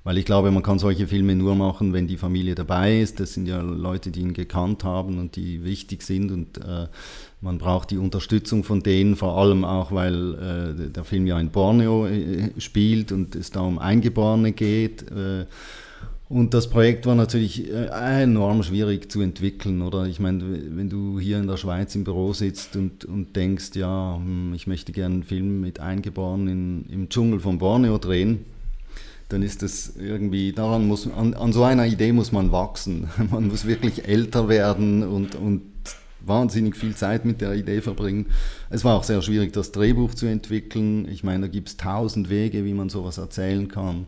weil 0.05 0.19
ich 0.19 0.25
glaube, 0.25 0.51
man 0.51 0.63
kann 0.63 0.79
solche 0.79 1.07
Filme 1.07 1.35
nur 1.37 1.55
machen, 1.55 1.93
wenn 1.93 2.07
die 2.07 2.17
Familie 2.17 2.55
dabei 2.55 3.01
ist. 3.01 3.21
Das 3.21 3.35
sind 3.35 3.47
ja 3.47 3.61
Leute, 3.61 4.11
die 4.11 4.21
ihn 4.21 4.35
gekannt 4.35 4.85
haben 4.85 5.19
und 5.19 5.37
die 5.37 5.65
wichtig 5.65 6.03
sind 6.03 6.33
und 6.33 6.59
äh, 6.59 6.89
man 7.41 7.59
braucht 7.59 7.91
die 7.91 7.99
Unterstützung 7.99 8.65
von 8.65 8.83
denen, 8.83 9.17
vor 9.17 9.37
allem 9.39 9.65
auch, 9.65 9.93
weil 9.93 10.35
äh, 10.35 10.91
der 10.91 11.05
Film 11.05 11.27
ja 11.27 11.39
in 11.39 11.51
Borneo 11.51 12.07
äh, 12.07 12.51
spielt 12.59 13.13
und 13.13 13.35
es 13.35 13.51
da 13.51 13.61
um 13.61 13.79
Eingeborene 13.79 14.53
geht. 14.53 15.11
Äh, 15.11 15.47
und 16.29 16.55
das 16.55 16.71
Projekt 16.71 17.05
war 17.05 17.15
natürlich 17.15 17.71
äh, 17.71 17.89
enorm 18.23 18.63
schwierig 18.63 19.13
zu 19.13 19.21
entwickeln, 19.21 19.83
oder? 19.83 20.07
Ich 20.07 20.19
meine, 20.19 20.43
wenn 20.71 20.89
du 20.89 21.21
hier 21.21 21.39
in 21.39 21.47
der 21.47 21.59
Schweiz 21.59 21.95
im 21.95 22.05
Büro 22.05 22.33
sitzt 22.33 22.75
und, 22.75 23.05
und 23.05 23.37
denkst, 23.37 23.73
ja, 23.75 24.17
hm, 24.17 24.55
ich 24.55 24.67
möchte 24.67 24.93
gerne 24.93 25.17
einen 25.17 25.25
Film 25.25 25.61
mit 25.61 25.79
Eingeborenen 25.79 26.87
im 26.91 27.11
Dschungel 27.11 27.39
von 27.39 27.59
Borneo 27.59 27.99
drehen, 27.99 28.47
dann 29.33 29.43
ist 29.43 29.63
das 29.63 29.95
irgendwie, 29.97 30.53
daran 30.53 30.87
muss, 30.87 31.11
an, 31.11 31.35
an 31.35 31.53
so 31.53 31.65
einer 31.65 31.87
Idee 31.87 32.13
muss 32.13 32.33
man 32.33 32.53
wachsen. 32.53 33.09
Man 33.31 33.49
muss 33.49 33.67
wirklich 33.67 34.07
älter 34.07 34.49
werden 34.49 35.03
und, 35.03 35.35
und 35.35 35.63
wahnsinnig 36.21 36.77
viel 36.77 36.95
Zeit 36.95 37.25
mit 37.25 37.41
der 37.41 37.55
Idee 37.55 37.81
verbringen. 37.81 38.27
Es 38.71 38.85
war 38.85 38.97
auch 38.97 39.05
sehr 39.05 39.23
schwierig, 39.23 39.53
das 39.53 39.73
Drehbuch 39.73 40.15
zu 40.15 40.27
entwickeln. 40.27 41.09
Ich 41.09 41.25
meine, 41.25 41.47
da 41.47 41.49
gibt 41.49 41.69
es 41.69 41.77
tausend 41.77 42.31
Wege, 42.31 42.65
wie 42.65 42.75
man 42.75 42.89
sowas 42.89 43.19
erzählen 43.19 43.69
kann. 43.69 44.07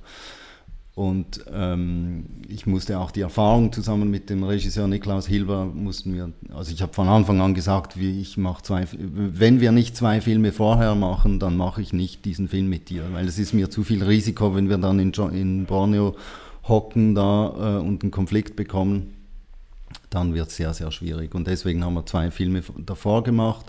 Und 0.94 1.44
ähm, 1.52 2.26
ich 2.48 2.66
musste 2.66 3.00
auch 3.00 3.10
die 3.10 3.22
Erfahrung 3.22 3.72
zusammen 3.72 4.12
mit 4.12 4.30
dem 4.30 4.44
Regisseur 4.44 4.86
Niklaus 4.86 5.26
Hilber 5.26 5.64
mussten 5.64 6.14
wir, 6.14 6.32
also 6.54 6.72
ich 6.72 6.82
habe 6.82 6.92
von 6.92 7.08
Anfang 7.08 7.40
an 7.40 7.52
gesagt, 7.52 7.98
wie 7.98 8.20
ich 8.20 8.36
mache 8.36 8.62
zwei, 8.62 8.86
wenn 8.92 9.60
wir 9.60 9.72
nicht 9.72 9.96
zwei 9.96 10.20
Filme 10.20 10.52
vorher 10.52 10.94
machen, 10.94 11.40
dann 11.40 11.56
mache 11.56 11.82
ich 11.82 11.92
nicht 11.92 12.24
diesen 12.24 12.46
Film 12.46 12.68
mit 12.68 12.90
dir, 12.90 13.02
weil 13.12 13.26
es 13.26 13.40
ist 13.40 13.54
mir 13.54 13.70
zu 13.70 13.82
viel 13.82 14.04
Risiko, 14.04 14.54
wenn 14.54 14.68
wir 14.68 14.78
dann 14.78 15.00
in, 15.00 15.12
in 15.32 15.66
Borneo 15.66 16.14
hocken 16.68 17.16
da 17.16 17.78
äh, 17.78 17.80
und 17.80 18.02
einen 18.04 18.12
Konflikt 18.12 18.54
bekommen, 18.54 19.14
dann 20.10 20.32
wird 20.32 20.48
es 20.48 20.56
sehr, 20.56 20.74
sehr 20.74 20.92
schwierig. 20.92 21.34
Und 21.34 21.48
deswegen 21.48 21.84
haben 21.84 21.94
wir 21.94 22.06
zwei 22.06 22.30
Filme 22.30 22.62
davor 22.78 23.24
gemacht. 23.24 23.66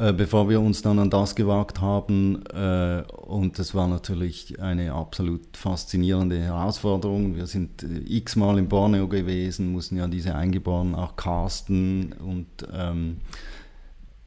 Äh, 0.00 0.14
bevor 0.14 0.48
wir 0.48 0.62
uns 0.62 0.80
dann 0.80 0.98
an 0.98 1.10
das 1.10 1.34
gewagt 1.34 1.82
haben. 1.82 2.42
Äh, 2.46 3.02
und 3.26 3.58
das 3.58 3.74
war 3.74 3.86
natürlich 3.86 4.58
eine 4.58 4.94
absolut 4.94 5.58
faszinierende 5.58 6.38
Herausforderung. 6.38 7.36
Wir 7.36 7.46
sind 7.46 7.82
äh, 7.82 8.16
x-mal 8.16 8.58
in 8.58 8.66
Borneo 8.66 9.08
gewesen, 9.08 9.72
mussten 9.72 9.98
ja 9.98 10.08
diese 10.08 10.34
Eingeborenen 10.34 10.94
auch 10.94 11.16
casten 11.16 12.14
und 12.14 12.46
ähm, 12.72 13.18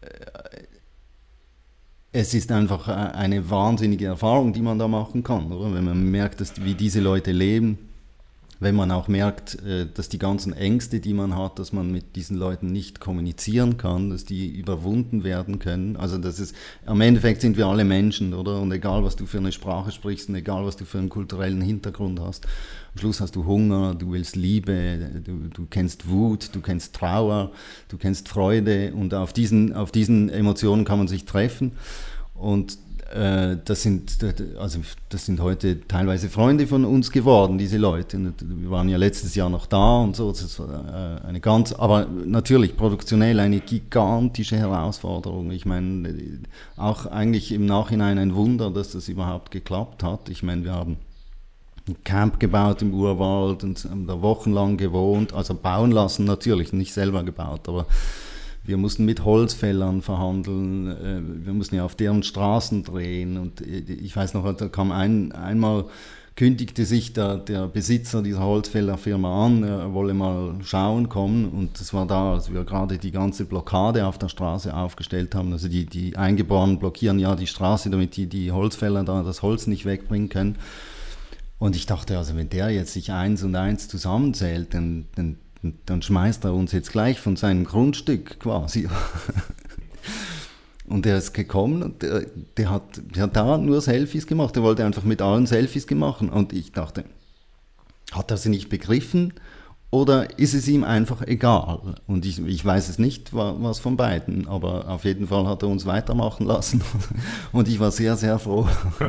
äh, 0.01 0.07
es 2.11 2.35
ist 2.35 2.51
einfach 2.51 2.87
eine 2.87 3.49
wahnsinnige 3.49 4.05
Erfahrung, 4.05 4.53
die 4.53 4.61
man 4.61 4.77
da 4.77 4.87
machen 4.87 5.23
kann, 5.23 5.51
oder? 5.51 5.73
wenn 5.73 5.85
man 5.85 6.11
merkt, 6.11 6.41
dass, 6.41 6.63
wie 6.63 6.75
diese 6.75 7.01
Leute 7.01 7.31
leben 7.31 7.79
wenn 8.63 8.75
man 8.75 8.91
auch 8.91 9.07
merkt, 9.07 9.61
äh, 9.63 9.85
dass 9.93 10.09
die 10.09 10.19
ganzen 10.19 10.53
Ängste, 10.53 10.99
die 10.99 11.13
man 11.13 11.35
hat, 11.37 11.59
dass 11.59 11.73
man 11.73 11.91
mit 11.91 12.15
diesen 12.15 12.37
Leuten 12.37 12.71
nicht 12.71 12.99
kommunizieren 12.99 13.77
kann, 13.77 14.09
dass 14.09 14.25
die 14.25 14.47
überwunden 14.47 15.23
werden 15.23 15.59
können. 15.59 15.95
Also 15.95 16.17
das 16.17 16.39
ist, 16.39 16.55
am 16.85 17.01
Endeffekt 17.01 17.41
sind 17.41 17.57
wir 17.57 17.67
alle 17.67 17.83
Menschen, 17.83 18.33
oder? 18.33 18.59
Und 18.59 18.71
egal, 18.71 19.03
was 19.03 19.15
du 19.15 19.25
für 19.25 19.37
eine 19.37 19.51
Sprache 19.51 19.91
sprichst 19.91 20.29
und 20.29 20.35
egal, 20.35 20.65
was 20.65 20.75
du 20.77 20.85
für 20.85 20.97
einen 20.97 21.09
kulturellen 21.09 21.61
Hintergrund 21.61 22.19
hast, 22.19 22.45
am 22.93 22.99
Schluss 22.99 23.21
hast 23.21 23.35
du 23.35 23.45
Hunger, 23.45 23.95
du 23.95 24.11
willst 24.11 24.35
Liebe, 24.35 25.21
du, 25.23 25.49
du 25.53 25.65
kennst 25.69 26.07
Wut, 26.09 26.49
du 26.53 26.61
kennst 26.61 26.95
Trauer, 26.95 27.51
du 27.89 27.97
kennst 27.97 28.29
Freude 28.29 28.93
und 28.93 29.13
auf 29.13 29.33
diesen, 29.33 29.73
auf 29.73 29.91
diesen 29.91 30.29
Emotionen 30.29 30.85
kann 30.85 30.99
man 30.99 31.07
sich 31.07 31.25
treffen. 31.25 31.71
Und 32.35 32.77
das 33.65 33.81
sind, 33.81 34.17
also 34.57 34.79
das 35.09 35.25
sind 35.25 35.39
heute 35.39 35.85
teilweise 35.87 36.29
Freunde 36.29 36.67
von 36.67 36.85
uns 36.85 37.11
geworden, 37.11 37.57
diese 37.57 37.77
Leute. 37.77 38.33
Wir 38.39 38.71
waren 38.71 38.89
ja 38.89 38.97
letztes 38.97 39.35
Jahr 39.35 39.49
noch 39.49 39.65
da 39.65 39.97
und 39.97 40.15
so. 40.15 40.31
Das 40.31 40.59
äh, 40.59 41.27
eine 41.27 41.39
ganz, 41.39 41.73
aber 41.73 42.07
natürlich 42.07 42.75
produktionell 42.75 43.39
eine 43.39 43.59
gigantische 43.59 44.57
Herausforderung. 44.57 45.51
Ich 45.51 45.65
meine, 45.65 46.13
auch 46.77 47.05
eigentlich 47.05 47.51
im 47.51 47.65
Nachhinein 47.65 48.17
ein 48.17 48.35
Wunder, 48.35 48.71
dass 48.71 48.91
das 48.91 49.09
überhaupt 49.09 49.51
geklappt 49.51 50.03
hat. 50.03 50.29
Ich 50.29 50.41
meine, 50.41 50.63
wir 50.63 50.73
haben 50.73 50.97
ein 51.87 51.95
Camp 52.03 52.39
gebaut 52.39 52.81
im 52.81 52.93
Urwald 52.93 53.63
und 53.63 53.83
haben 53.85 54.07
da 54.07 54.21
wochenlang 54.21 54.77
gewohnt, 54.77 55.33
also 55.33 55.53
bauen 55.53 55.91
lassen 55.91 56.25
natürlich, 56.25 56.73
nicht 56.73 56.93
selber 56.93 57.23
gebaut, 57.23 57.67
aber 57.67 57.85
wir 58.65 58.77
mussten 58.77 59.05
mit 59.05 59.25
Holzfällern 59.25 60.01
verhandeln, 60.01 60.87
äh, 60.87 61.45
wir 61.45 61.53
mussten 61.53 61.75
ja 61.75 61.85
auf 61.85 61.95
deren 61.95 62.23
Straßen 62.23 62.83
drehen 62.83 63.37
und 63.37 63.61
äh, 63.61 63.79
ich 63.79 64.15
weiß 64.15 64.33
noch, 64.33 64.51
da 64.55 64.67
kam 64.69 64.91
ein, 64.91 65.31
einmal 65.31 65.85
kündigte 66.35 66.85
sich 66.85 67.13
der, 67.13 67.37
der 67.37 67.67
Besitzer 67.67 68.23
dieser 68.23 68.43
Holzfällerfirma 68.43 69.45
an, 69.45 69.63
er 69.63 69.93
wolle 69.93 70.13
mal 70.13 70.55
schauen 70.63 71.07
kommen 71.07 71.49
und 71.49 71.79
das 71.79 71.93
war 71.93 72.07
da, 72.07 72.33
als 72.33 72.51
wir 72.51 72.63
gerade 72.63 72.97
die 72.97 73.11
ganze 73.11 73.45
Blockade 73.45 74.07
auf 74.07 74.17
der 74.17 74.29
Straße 74.29 74.75
aufgestellt 74.75 75.35
haben. 75.35 75.53
Also 75.53 75.67
die, 75.67 75.85
die 75.85 76.17
Eingeborenen 76.17 76.79
blockieren 76.79 77.19
ja 77.19 77.35
die 77.35 77.47
Straße, 77.47 77.89
damit 77.91 78.15
die, 78.15 78.25
die 78.25 78.51
Holzfäller 78.51 79.03
da 79.03 79.21
das 79.21 79.43
Holz 79.43 79.67
nicht 79.67 79.85
wegbringen 79.85 80.29
können. 80.29 80.55
Und 81.59 81.75
ich 81.75 81.85
dachte, 81.85 82.17
also 82.17 82.35
wenn 82.35 82.49
der 82.49 82.71
jetzt 82.71 82.93
sich 82.93 83.11
eins 83.11 83.43
und 83.43 83.55
eins 83.55 83.87
zusammenzählt, 83.87 84.73
dann, 84.73 85.05
dann 85.15 85.37
dann 85.85 86.01
schmeißt 86.01 86.43
er 86.45 86.53
uns 86.53 86.71
jetzt 86.71 86.91
gleich 86.91 87.19
von 87.19 87.35
seinem 87.35 87.63
Grundstück 87.63 88.39
quasi. 88.39 88.89
Und 90.85 91.05
er 91.05 91.17
ist 91.17 91.33
gekommen 91.33 91.81
und 91.81 92.03
der, 92.03 92.25
der, 92.57 92.69
hat, 92.69 92.83
der 93.15 93.23
hat 93.23 93.35
da 93.37 93.57
nur 93.57 93.79
Selfies 93.79 94.27
gemacht. 94.27 94.57
Er 94.57 94.63
wollte 94.63 94.85
einfach 94.85 95.03
mit 95.03 95.21
allen 95.21 95.47
Selfies 95.47 95.89
machen. 95.89 96.29
Und 96.29 96.51
ich 96.51 96.73
dachte, 96.73 97.05
hat 98.11 98.29
er 98.31 98.37
sie 98.37 98.49
nicht 98.49 98.67
begriffen 98.67 99.33
oder 99.93 100.39
ist 100.39 100.53
es 100.55 100.67
ihm 100.67 100.83
einfach 100.83 101.21
egal? 101.21 101.95
Und 102.07 102.25
ich, 102.25 102.43
ich 102.45 102.65
weiß 102.65 102.89
es 102.89 102.97
nicht, 102.97 103.33
was 103.33 103.77
von 103.77 103.95
beiden, 103.95 104.47
aber 104.47 104.89
auf 104.89 105.05
jeden 105.05 105.27
Fall 105.27 105.45
hat 105.47 105.61
er 105.61 105.69
uns 105.69 105.85
weitermachen 105.85 106.47
lassen. 106.47 106.81
Und 107.51 107.67
ich 107.67 107.79
war 107.79 107.91
sehr, 107.91 108.17
sehr 108.17 108.39
froh. 108.39 108.67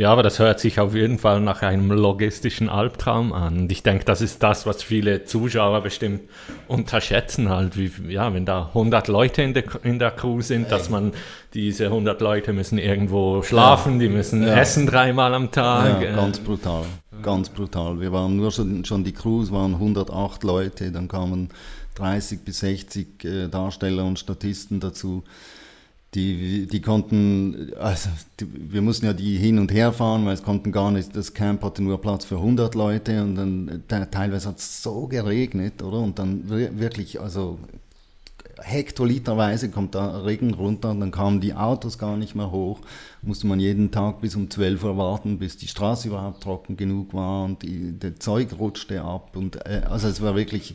Ja, 0.00 0.10
aber 0.12 0.22
das 0.22 0.38
hört 0.38 0.60
sich 0.60 0.80
auf 0.80 0.94
jeden 0.94 1.18
Fall 1.18 1.42
nach 1.42 1.60
einem 1.60 1.92
logistischen 1.92 2.70
Albtraum 2.70 3.34
an. 3.34 3.58
Und 3.58 3.72
ich 3.72 3.82
denke, 3.82 4.06
das 4.06 4.22
ist 4.22 4.42
das, 4.42 4.64
was 4.64 4.82
viele 4.82 5.24
Zuschauer 5.24 5.82
bestimmt 5.82 6.22
unterschätzen 6.68 7.50
halt. 7.50 7.76
Wie, 7.76 7.92
ja, 8.10 8.32
wenn 8.32 8.46
da 8.46 8.68
100 8.68 9.08
Leute 9.08 9.42
in 9.42 9.52
der, 9.52 9.64
in 9.82 9.98
der 9.98 10.12
Crew 10.12 10.40
sind, 10.40 10.72
dass 10.72 10.88
man 10.88 11.12
diese 11.52 11.88
100 11.88 12.18
Leute 12.22 12.54
müssen 12.54 12.78
irgendwo 12.78 13.42
schlafen, 13.42 13.98
die 13.98 14.08
müssen 14.08 14.42
ja. 14.42 14.54
essen 14.54 14.86
dreimal 14.86 15.34
am 15.34 15.50
Tag. 15.50 16.00
Ja, 16.00 16.16
ganz 16.16 16.38
brutal, 16.38 16.86
ganz 17.20 17.50
brutal. 17.50 18.00
Wir 18.00 18.10
waren 18.10 18.36
nur 18.36 18.52
schon, 18.52 18.86
schon 18.86 19.04
die 19.04 19.12
Crews 19.12 19.52
waren 19.52 19.74
108 19.74 20.42
Leute, 20.44 20.92
dann 20.92 21.08
kamen 21.08 21.50
30 21.96 22.40
bis 22.40 22.60
60 22.60 23.24
äh, 23.26 23.48
Darsteller 23.48 24.06
und 24.06 24.18
Statisten 24.18 24.80
dazu 24.80 25.24
die, 26.14 26.66
die 26.66 26.80
konnten, 26.80 27.72
also 27.78 28.08
die, 28.40 28.72
wir 28.72 28.82
mussten 28.82 29.06
ja 29.06 29.12
die 29.12 29.36
hin 29.36 29.58
und 29.58 29.72
her 29.72 29.92
fahren, 29.92 30.26
weil 30.26 30.34
es 30.34 30.42
konnten 30.42 30.72
gar 30.72 30.90
nicht, 30.90 31.14
das 31.14 31.34
Camp 31.34 31.62
hatte 31.62 31.82
nur 31.82 32.00
Platz 32.00 32.24
für 32.24 32.36
100 32.36 32.74
Leute 32.74 33.22
und 33.22 33.36
dann 33.36 34.10
teilweise 34.10 34.48
hat 34.48 34.58
es 34.58 34.82
so 34.82 35.06
geregnet, 35.06 35.82
oder? 35.82 35.98
Und 35.98 36.18
dann 36.18 36.48
wirklich, 36.48 37.20
also 37.20 37.58
hektoliterweise 38.62 39.70
kommt 39.70 39.94
da 39.94 40.20
Regen 40.20 40.54
runter 40.54 40.90
und 40.90 41.00
dann 41.00 41.10
kamen 41.10 41.40
die 41.40 41.54
Autos 41.54 41.98
gar 41.98 42.16
nicht 42.16 42.34
mehr 42.34 42.50
hoch. 42.50 42.80
Musste 43.22 43.46
man 43.46 43.60
jeden 43.60 43.90
Tag 43.90 44.20
bis 44.20 44.36
um 44.36 44.50
12 44.50 44.84
Uhr 44.84 44.96
warten, 44.96 45.38
bis 45.38 45.56
die 45.56 45.68
Straße 45.68 46.08
überhaupt 46.08 46.42
trocken 46.42 46.76
genug 46.76 47.14
war 47.14 47.44
und 47.44 47.62
die, 47.62 47.92
der 47.92 48.16
Zeug 48.16 48.48
rutschte 48.58 49.02
ab. 49.02 49.36
Und, 49.36 49.64
äh, 49.66 49.82
also 49.88 50.08
es 50.08 50.20
war 50.20 50.34
wirklich 50.36 50.74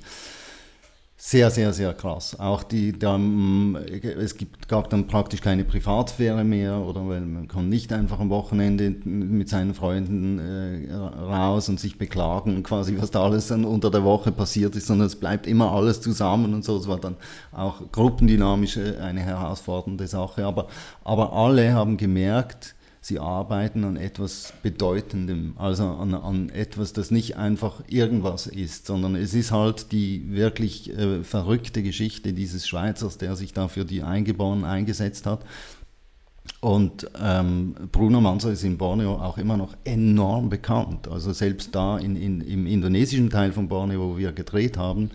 sehr, 1.27 1.49
sehr, 1.49 1.73
sehr 1.73 1.91
krass. 1.95 2.39
Auch 2.39 2.61
die, 2.61 2.99
da, 2.99 3.17
es 3.17 4.37
gibt, 4.37 4.69
gab 4.69 4.91
dann 4.91 5.07
praktisch 5.07 5.41
keine 5.41 5.63
Privatsphäre 5.63 6.43
mehr, 6.43 6.77
oder 6.77 7.07
weil 7.07 7.21
man 7.21 7.47
kann 7.47 7.67
nicht 7.67 7.91
einfach 7.91 8.19
am 8.19 8.29
Wochenende 8.29 8.91
mit 9.05 9.49
seinen 9.49 9.73
Freunden 9.73 10.37
äh, 10.37 10.93
raus 10.93 11.67
und 11.67 11.79
sich 11.79 11.97
beklagen, 11.97 12.61
quasi 12.61 12.95
was 12.99 13.09
da 13.09 13.23
alles 13.23 13.47
dann 13.47 13.65
unter 13.65 13.89
der 13.89 14.03
Woche 14.03 14.31
passiert 14.31 14.75
ist, 14.75 14.85
sondern 14.85 15.07
es 15.07 15.15
bleibt 15.15 15.47
immer 15.47 15.71
alles 15.71 15.99
zusammen 15.99 16.53
und 16.53 16.63
so. 16.63 16.77
Es 16.77 16.87
war 16.87 16.99
dann 16.99 17.15
auch 17.51 17.81
gruppendynamisch 17.91 18.77
eine 18.77 19.21
herausfordernde 19.21 20.05
Sache. 20.05 20.45
Aber, 20.45 20.67
aber 21.03 21.33
alle 21.33 21.73
haben 21.73 21.97
gemerkt, 21.97 22.75
sie 23.05 23.19
arbeiten 23.19 23.83
an 23.83 23.97
etwas 23.97 24.51
Bedeutendem, 24.63 25.53
also 25.57 25.83
an, 25.83 26.15
an, 26.15 26.49
etwas, 26.49 26.91
das 26.91 27.11
nicht 27.11 27.37
einfach 27.37 27.83
irgendwas 27.87 28.47
ist, 28.47 28.87
sondern 28.87 29.15
es 29.15 29.35
ist 29.35 29.51
halt 29.51 29.91
die 29.91 30.31
wirklich 30.31 30.89
äh, 30.89 31.23
verrückte 31.23 31.83
Geschichte 31.83 32.33
dieses 32.33 32.67
Schweizers, 32.67 33.19
der 33.19 33.35
sich 33.35 33.53
da 33.53 33.67
für 33.67 33.85
die 33.85 34.01
Eingeborenen 34.01 34.65
eingesetzt 34.65 35.27
hat. 35.27 35.45
Und 36.61 37.07
ähm, 37.21 37.75
Bruno 37.91 38.21
Manso 38.21 38.49
ist 38.49 38.63
in 38.63 38.79
Borneo 38.79 39.17
auch 39.17 39.37
immer 39.37 39.55
noch 39.55 39.77
enorm 39.83 40.49
bekannt. 40.49 41.07
Also 41.07 41.31
selbst 41.31 41.75
da 41.75 41.99
in, 41.99 42.15
in, 42.15 42.41
im 42.41 42.65
indonesischen 42.65 43.29
Teil 43.29 43.51
von 43.51 43.67
Borneo, 43.67 44.13
wo 44.13 44.17
wir 44.17 44.31
gedreht 44.31 44.77
haben, 44.79 45.11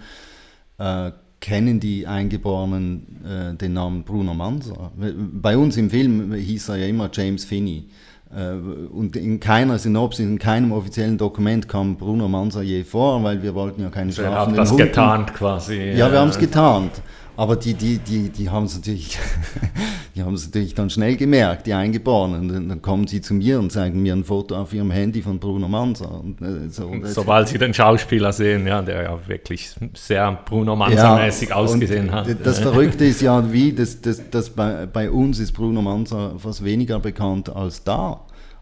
äh, 0.78 1.10
kennen 1.40 1.80
die 1.80 2.06
Eingeborenen 2.06 3.24
äh, 3.24 3.54
den 3.56 3.72
Namen 3.72 4.04
Bruno 4.04 4.34
Manza. 4.34 4.92
Bei 5.32 5.56
uns 5.56 5.76
im 5.76 5.90
Film 5.90 6.34
hieß 6.34 6.68
er 6.68 6.76
ja 6.76 6.86
immer 6.86 7.10
James 7.12 7.44
Finney. 7.44 7.88
Äh, 8.34 8.52
und 8.52 9.16
in 9.16 9.40
keiner 9.40 9.78
Synopsis, 9.78 10.24
in 10.24 10.38
keinem 10.38 10.72
offiziellen 10.72 11.18
Dokument 11.18 11.66
kam 11.66 11.96
Bruno 11.96 12.28
Manza 12.28 12.62
je 12.62 12.84
vor, 12.84 13.22
weil 13.24 13.42
wir 13.42 13.54
wollten 13.54 13.82
ja 13.82 13.88
keine 13.88 14.12
schlafenden 14.12 14.38
Hunden. 14.40 14.54
Wir 14.54 14.60
haben 14.60 14.78
das 14.78 14.86
getarnt 14.86 15.34
quasi. 15.34 15.92
Ja, 15.96 16.12
wir 16.12 16.20
haben 16.20 16.30
es 16.30 16.38
getarnt. 16.38 16.92
Aber 17.36 17.56
die, 17.56 17.74
die, 17.74 17.98
die, 17.98 18.28
die 18.28 18.50
haben 18.50 18.64
es 18.64 18.76
natürlich, 18.76 19.18
die 20.14 20.22
haben 20.22 20.34
es 20.34 20.46
natürlich 20.46 20.74
dann 20.74 20.90
schnell 20.90 21.16
gemerkt, 21.16 21.66
die 21.66 21.74
Eingeborenen. 21.74 22.50
Und 22.50 22.68
dann 22.68 22.82
kommen 22.82 23.06
sie 23.06 23.20
zu 23.20 23.34
mir 23.34 23.58
und 23.58 23.72
zeigen 23.72 24.02
mir 24.02 24.14
ein 24.14 24.24
Foto 24.24 24.56
auf 24.56 24.72
ihrem 24.72 24.90
Handy 24.90 25.22
von 25.22 25.38
Bruno. 25.38 25.66
Und, 25.66 26.00
äh, 26.42 26.68
so. 26.68 26.92
sobald 27.04 27.48
sie 27.48 27.58
den 27.58 27.72
Schauspieler 27.72 28.32
sehen, 28.32 28.66
ja, 28.66 28.82
der 28.82 29.02
ja 29.02 29.18
wirklich 29.28 29.70
sehr 29.94 30.32
Bruno 30.44 30.76
Manza-mäßig 30.76 31.50
ja, 31.50 31.54
ausgesehen 31.56 32.12
hat. 32.12 32.28
Das 32.44 32.58
Verrückte 32.58 33.04
ist 33.04 33.22
ja, 33.22 33.52
wie, 33.52 33.72
das, 33.72 34.00
das, 34.00 34.22
das 34.30 34.50
bei, 34.50 34.86
bei 34.86 35.10
uns 35.10 35.38
ist 35.38 35.52
Bruno 35.52 35.82
Manza 35.82 36.34
fast 36.38 36.64
weniger 36.64 37.00
bekannt 37.00 37.48
als 37.48 37.84
da 37.84 38.20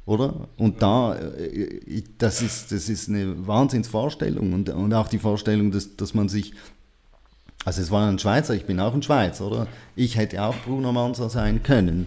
oder? 0.09 0.49
Und 0.57 0.81
da, 0.81 1.17
äh, 1.17 2.03
das 2.17 2.41
ist, 2.41 2.73
das 2.73 2.89
ist 2.89 3.11
eine 3.11 3.47
Wahnsinnsvorstellung 3.47 4.55
und, 4.55 4.71
und 4.71 4.95
auch 4.95 5.09
die 5.09 5.19
Vorstellung, 5.19 5.71
dass, 5.71 5.97
dass 5.97 6.15
man 6.15 6.31
sich 6.31 6.55
also 7.65 7.83
es 7.83 7.91
war 7.91 8.09
ein 8.09 8.19
Schweizer, 8.19 8.55
ich 8.55 8.65
bin 8.65 8.81
auch 8.81 8.95
ein 8.95 9.03
Schweizer, 9.03 9.47
oder? 9.47 9.67
Ich 9.97 10.17
hätte 10.17 10.43
auch 10.43 10.55
Bruno 10.65 10.93
Manza 10.93 11.29
sein 11.29 11.63
können, 11.63 12.07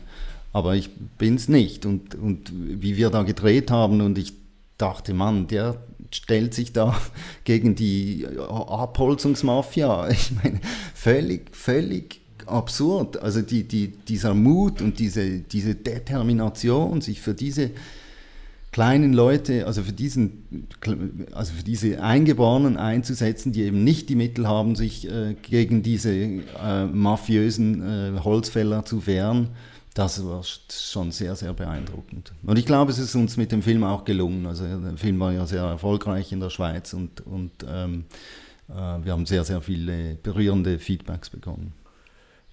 aber 0.53 0.75
ich 0.75 0.89
bin 1.17 1.35
es 1.35 1.47
nicht. 1.47 1.85
Und, 1.85 2.15
und 2.15 2.51
wie 2.53 2.97
wir 2.97 3.09
da 3.09 3.23
gedreht 3.23 3.71
haben 3.71 4.01
und 4.01 4.17
ich 4.17 4.33
dachte, 4.77 5.13
Mann, 5.13 5.47
der 5.47 5.77
stellt 6.11 6.53
sich 6.53 6.73
da 6.73 6.99
gegen 7.43 7.75
die 7.75 8.27
Abholzungsmafia. 8.37 10.09
Ich 10.11 10.31
meine, 10.43 10.59
völlig, 10.93 11.55
völlig 11.55 12.21
absurd. 12.45 13.21
Also 13.21 13.41
die, 13.41 13.63
die, 13.63 13.89
dieser 13.89 14.33
Mut 14.33 14.81
und 14.81 14.99
diese, 14.99 15.39
diese 15.39 15.75
Determination, 15.75 17.01
sich 17.01 17.21
für 17.21 17.33
diese 17.33 17.71
kleinen 18.71 19.13
Leute, 19.13 19.67
also 19.67 19.83
für 19.83 19.91
diesen, 19.91 20.67
also 21.33 21.53
für 21.53 21.63
diese 21.63 22.01
Eingeborenen 22.01 22.77
einzusetzen, 22.77 23.51
die 23.51 23.63
eben 23.63 23.83
nicht 23.83 24.09
die 24.09 24.15
Mittel 24.15 24.47
haben, 24.47 24.75
sich 24.75 25.09
äh, 25.09 25.35
gegen 25.41 25.83
diese 25.83 26.11
äh, 26.13 26.85
mafiösen 26.85 28.15
äh, 28.15 28.19
Holzfäller 28.19 28.85
zu 28.85 29.05
wehren, 29.07 29.49
das 29.93 30.25
war 30.25 30.41
schon 30.43 31.11
sehr, 31.11 31.35
sehr 31.35 31.53
beeindruckend. 31.53 32.31
Und 32.43 32.57
ich 32.57 32.65
glaube, 32.65 32.91
es 32.91 32.97
ist 32.97 33.13
uns 33.15 33.35
mit 33.35 33.51
dem 33.51 33.61
Film 33.61 33.83
auch 33.83 34.05
gelungen. 34.05 34.45
Also 34.45 34.63
der 34.63 34.95
Film 34.95 35.19
war 35.19 35.33
ja 35.33 35.45
sehr 35.45 35.63
erfolgreich 35.63 36.31
in 36.31 36.39
der 36.39 36.49
Schweiz 36.49 36.93
und, 36.93 37.19
und 37.27 37.51
ähm, 37.67 38.05
äh, 38.69 38.73
wir 38.73 39.11
haben 39.11 39.25
sehr, 39.25 39.43
sehr 39.43 39.59
viele 39.59 40.15
berührende 40.15 40.79
Feedbacks 40.79 41.29
bekommen. 41.29 41.73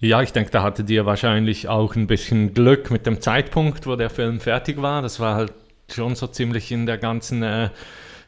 Ja, 0.01 0.21
ich 0.21 0.33
denke, 0.33 0.51
da 0.51 0.63
hattet 0.63 0.89
ihr 0.89 1.05
wahrscheinlich 1.05 1.69
auch 1.69 1.95
ein 1.95 2.07
bisschen 2.07 2.53
Glück 2.53 2.91
mit 2.91 3.05
dem 3.05 3.21
Zeitpunkt, 3.21 3.85
wo 3.85 3.95
der 3.95 4.09
Film 4.09 4.39
fertig 4.39 4.81
war. 4.81 5.01
Das 5.01 5.19
war 5.19 5.35
halt 5.35 5.53
schon 5.93 6.15
so 6.15 6.27
ziemlich 6.27 6.71
in 6.71 6.85
der 6.85 6.97
ganzen, 6.97 7.43
äh, 7.43 7.69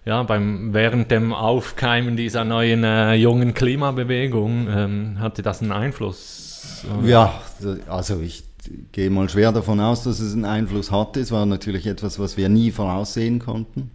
ja, 0.05 0.23
beim, 0.23 0.73
während 0.73 1.11
dem 1.11 1.33
Aufkeimen 1.33 2.17
dieser 2.17 2.43
neuen 2.43 2.83
äh, 2.83 3.13
jungen 3.13 3.53
Klimabewegung 3.53 4.67
ähm, 4.69 5.19
hatte 5.19 5.41
das 5.41 5.61
einen 5.61 5.71
Einfluss. 5.71 6.85
Ja, 7.03 7.41
also 7.87 8.19
ich 8.21 8.43
gehe 8.91 9.09
mal 9.09 9.29
schwer 9.29 9.51
davon 9.51 9.79
aus, 9.79 10.03
dass 10.03 10.19
es 10.19 10.33
einen 10.33 10.45
Einfluss 10.45 10.91
hatte. 10.91 11.19
Es 11.19 11.31
war 11.31 11.45
natürlich 11.45 11.87
etwas, 11.87 12.19
was 12.19 12.37
wir 12.37 12.49
nie 12.49 12.71
voraussehen 12.71 13.39
konnten. 13.39 13.91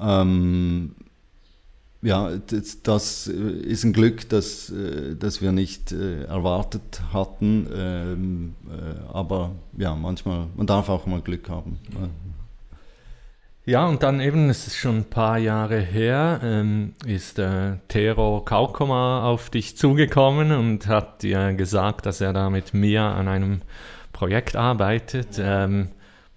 Ähm, 0.00 0.94
ja, 2.02 2.30
das, 2.36 2.82
das, 2.82 3.26
ist 3.26 3.84
ein 3.84 3.92
Glück, 3.92 4.28
das, 4.28 4.70
äh, 4.70 5.16
das 5.16 5.42
wir 5.42 5.52
nicht 5.52 5.92
äh, 5.92 6.24
erwartet 6.24 7.02
hatten. 7.12 7.68
Ähm, 7.74 8.54
äh, 8.68 9.12
aber 9.12 9.52
ja, 9.76 9.94
manchmal, 9.94 10.46
man 10.56 10.66
darf 10.66 10.88
auch 10.88 11.06
mal 11.06 11.20
Glück 11.20 11.48
haben. 11.48 11.78
Ja, 13.64 13.86
und 13.86 14.02
dann 14.02 14.20
eben, 14.20 14.48
es 14.48 14.66
ist 14.66 14.76
schon 14.76 14.98
ein 14.98 15.10
paar 15.10 15.38
Jahre 15.38 15.80
her, 15.80 16.40
ähm, 16.42 16.94
ist 17.04 17.38
äh, 17.38 17.76
Tero 17.88 18.40
Kaukoma 18.42 19.24
auf 19.24 19.50
dich 19.50 19.76
zugekommen 19.76 20.52
und 20.52 20.86
hat 20.86 21.22
dir 21.22 21.52
gesagt, 21.52 22.06
dass 22.06 22.20
er 22.20 22.32
da 22.32 22.48
mit 22.48 22.72
mir 22.72 23.02
an 23.02 23.28
einem 23.28 23.60
Projekt 24.12 24.56
arbeitet. 24.56 25.38
Ähm, 25.38 25.88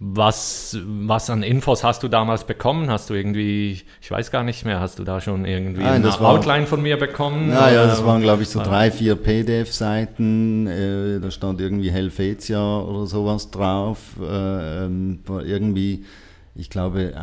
was, 0.03 0.75
was 0.83 1.29
an 1.29 1.43
Infos 1.43 1.83
hast 1.83 2.01
du 2.01 2.07
damals 2.07 2.43
bekommen? 2.43 2.89
Hast 2.89 3.11
du 3.11 3.13
irgendwie, 3.13 3.83
ich 4.01 4.09
weiß 4.09 4.31
gar 4.31 4.43
nicht 4.43 4.65
mehr, 4.65 4.79
hast 4.79 4.97
du 4.97 5.03
da 5.03 5.21
schon 5.21 5.45
irgendwie 5.45 5.83
Nein, 5.83 6.03
eine 6.03 6.19
war, 6.19 6.31
Outline 6.31 6.65
von 6.65 6.81
mir 6.81 6.97
bekommen? 6.97 7.51
Ja, 7.51 7.69
ja, 7.69 7.85
das 7.85 8.03
waren 8.03 8.19
glaube 8.23 8.41
ich 8.41 8.49
so 8.49 8.63
drei, 8.63 8.89
vier 8.89 9.15
PDF-Seiten. 9.15 10.65
Äh, 10.65 11.19
da 11.19 11.29
stand 11.29 11.61
irgendwie 11.61 11.91
Helvetia 11.91 12.79
oder 12.79 13.05
sowas 13.05 13.51
drauf. 13.51 13.99
Äh, 14.19 14.85
ähm, 14.85 15.19
irgendwie, 15.27 16.03
ich 16.55 16.71
glaube, 16.71 17.13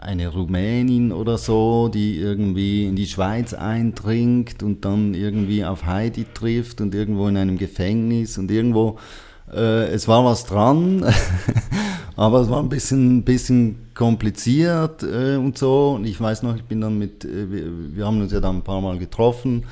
eine 0.00 0.28
Rumänin 0.28 1.10
oder 1.10 1.38
so, 1.38 1.88
die 1.88 2.18
irgendwie 2.18 2.86
in 2.86 2.94
die 2.94 3.08
Schweiz 3.08 3.52
eindringt 3.52 4.62
und 4.62 4.84
dann 4.84 5.12
irgendwie 5.12 5.64
auf 5.64 5.86
Heidi 5.86 6.24
trifft 6.34 6.80
und 6.80 6.94
irgendwo 6.94 7.26
in 7.26 7.36
einem 7.36 7.58
Gefängnis 7.58 8.38
und 8.38 8.52
irgendwo 8.52 8.96
äh, 9.52 9.86
es 9.88 10.08
war 10.08 10.24
was 10.24 10.44
dran, 10.44 11.04
aber 12.16 12.40
es 12.40 12.48
war 12.48 12.60
ein 12.60 12.68
bisschen, 12.68 13.22
bisschen 13.24 13.92
kompliziert 13.94 15.02
äh, 15.02 15.36
und 15.36 15.58
so. 15.58 15.92
Und 15.96 16.04
ich 16.04 16.20
weiß 16.20 16.42
noch, 16.42 16.56
ich 16.56 16.64
bin 16.64 16.80
dann 16.80 16.98
mit, 16.98 17.24
äh, 17.24 17.50
wir, 17.50 17.96
wir, 17.96 18.06
haben 18.06 18.20
uns 18.20 18.32
ja 18.32 18.40
dann 18.40 18.58
ein 18.58 18.62
paar 18.62 18.80
Mal 18.80 18.98
getroffen 18.98 19.64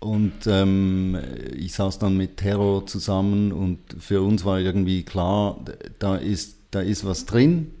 und 0.00 0.46
ähm, 0.46 1.18
ich 1.56 1.74
saß 1.74 1.98
dann 1.98 2.16
mit 2.16 2.36
Terror 2.36 2.86
zusammen 2.86 3.52
und 3.52 3.78
für 3.98 4.22
uns 4.22 4.44
war 4.44 4.60
irgendwie 4.60 5.02
klar, 5.02 5.58
da 5.98 6.16
ist, 6.16 6.56
da 6.70 6.80
ist 6.80 7.04
was 7.04 7.26
drin 7.26 7.72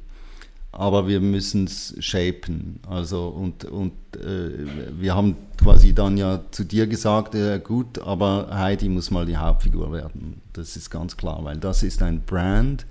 aber 0.78 1.08
wir 1.08 1.20
müssen 1.20 1.64
es 1.64 1.96
shapen. 1.98 2.80
Also 2.88 3.28
und, 3.28 3.64
und 3.64 3.92
äh, 4.16 4.66
wir 4.98 5.14
haben 5.14 5.36
quasi 5.58 5.92
dann 5.92 6.16
ja 6.16 6.40
zu 6.50 6.64
dir 6.64 6.86
gesagt, 6.86 7.34
äh, 7.34 7.58
gut, 7.58 7.98
aber 7.98 8.48
Heidi 8.50 8.88
muss 8.88 9.10
mal 9.10 9.26
die 9.26 9.36
Hauptfigur 9.36 9.92
werden. 9.92 10.40
Das 10.52 10.76
ist 10.76 10.90
ganz 10.90 11.16
klar, 11.16 11.40
weil 11.44 11.56
das 11.58 11.82
ist 11.82 12.02
ein 12.02 12.22
Brand. 12.22 12.86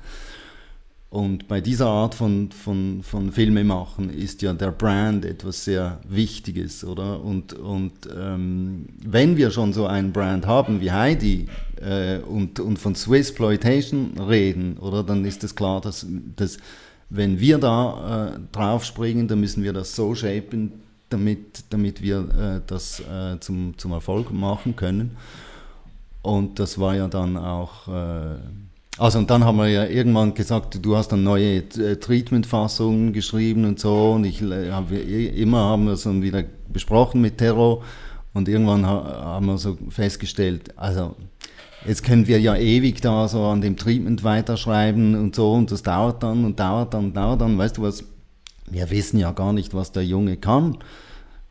Und 1.09 1.47
bei 1.47 1.61
dieser 1.61 1.87
Art 1.87 2.15
von, 2.15 2.51
von, 2.51 3.01
von 3.01 3.31
Filme 3.31 3.65
ist 4.11 4.41
ja 4.41 4.51
der 4.51 4.71
Brand 4.71 5.23
etwas 5.23 5.63
sehr 5.63 6.01
Wichtiges, 6.07 6.83
oder? 6.83 7.23
Und, 7.23 7.53
und 7.53 7.93
ähm, 8.13 8.87
wenn 9.05 9.37
wir 9.37 9.51
schon 9.51 9.71
so 9.71 9.87
einen 9.87 10.11
Brand 10.11 10.45
haben 10.45 10.81
wie 10.81 10.91
Heidi 10.91 11.47
äh, 11.81 12.17
und, 12.17 12.59
und 12.59 12.77
von 12.77 12.93
Swissploitation 12.93 14.17
reden, 14.19 14.77
oder, 14.79 15.01
dann 15.01 15.23
ist 15.23 15.45
es 15.45 15.55
klar, 15.55 15.79
dass, 15.79 16.05
dass 16.35 16.57
wenn 17.09 17.39
wir 17.39 17.57
da 17.57 18.35
äh, 18.35 18.39
drauf 18.51 18.83
springen, 18.83 19.29
dann 19.29 19.39
müssen 19.39 19.63
wir 19.63 19.71
das 19.71 19.95
so 19.95 20.13
shapen, 20.13 20.73
damit, 21.09 21.63
damit 21.69 22.01
wir 22.01 22.19
äh, 22.19 22.61
das 22.65 22.99
äh, 22.99 23.39
zum, 23.39 23.77
zum 23.77 23.91
Erfolg 23.91 24.31
machen 24.31 24.75
können. 24.75 25.17
Und 26.21 26.59
das 26.59 26.79
war 26.79 26.95
ja 26.95 27.07
dann 27.07 27.37
auch, 27.37 27.87
äh, 27.87 28.35
also 28.97 29.19
und 29.19 29.29
dann 29.29 29.45
haben 29.45 29.57
wir 29.57 29.69
ja 29.69 29.85
irgendwann 29.85 30.33
gesagt, 30.33 30.83
du 30.83 30.97
hast 30.97 31.09
dann 31.09 31.23
neue 31.23 31.57
äh, 31.57 31.95
Treatment-Fassungen 31.95 33.13
geschrieben 33.13 33.65
und 33.65 33.79
so 33.79 34.13
und 34.13 34.25
ich 34.25 34.41
äh, 34.41 35.27
immer 35.41 35.59
haben 35.59 35.85
wir 35.85 35.93
es 35.93 36.03
dann 36.03 36.21
wieder 36.21 36.43
besprochen 36.67 37.21
mit 37.21 37.37
Terror 37.37 37.83
und 38.33 38.49
irgendwann 38.49 38.85
haben 38.85 39.45
wir 39.45 39.57
so 39.57 39.77
festgestellt, 39.89 40.73
also 40.75 41.15
Jetzt 41.85 42.03
können 42.03 42.27
wir 42.27 42.39
ja 42.39 42.55
ewig 42.55 43.01
da 43.01 43.27
so 43.29 43.45
an 43.45 43.61
dem 43.61 43.77
Treatment 43.77 44.23
weiterschreiben 44.23 45.15
und 45.15 45.35
so 45.35 45.53
und 45.53 45.71
das 45.71 45.83
dauert 45.83 46.21
dann 46.21 46.43
und 46.43 46.59
dauert 46.59 46.93
dann 46.93 47.05
und 47.05 47.13
dauert 47.15 47.39
dann. 47.39 47.57
Weißt 47.57 47.77
du 47.77 47.83
was? 47.83 48.03
Wir 48.69 48.89
wissen 48.89 49.17
ja 49.19 49.31
gar 49.31 49.53
nicht, 49.53 49.73
was 49.73 49.91
der 49.91 50.05
Junge 50.05 50.37
kann. 50.37 50.77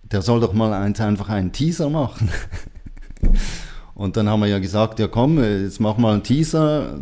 Der 0.03 0.23
soll 0.23 0.41
doch 0.41 0.53
mal 0.53 0.73
eins, 0.73 1.01
einfach 1.01 1.29
einen 1.29 1.53
Teaser 1.53 1.91
machen. 1.91 2.29
und 3.95 4.17
dann 4.17 4.29
haben 4.29 4.41
wir 4.41 4.49
ja 4.49 4.59
gesagt, 4.59 4.99
ja 4.99 5.09
komm, 5.09 5.43
jetzt 5.43 5.81
mach 5.81 5.97
mal 5.97 6.15
einen 6.15 6.23
Teaser. 6.23 6.95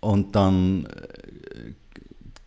Und 0.00 0.34
dann 0.34 0.86
äh, 0.86 1.72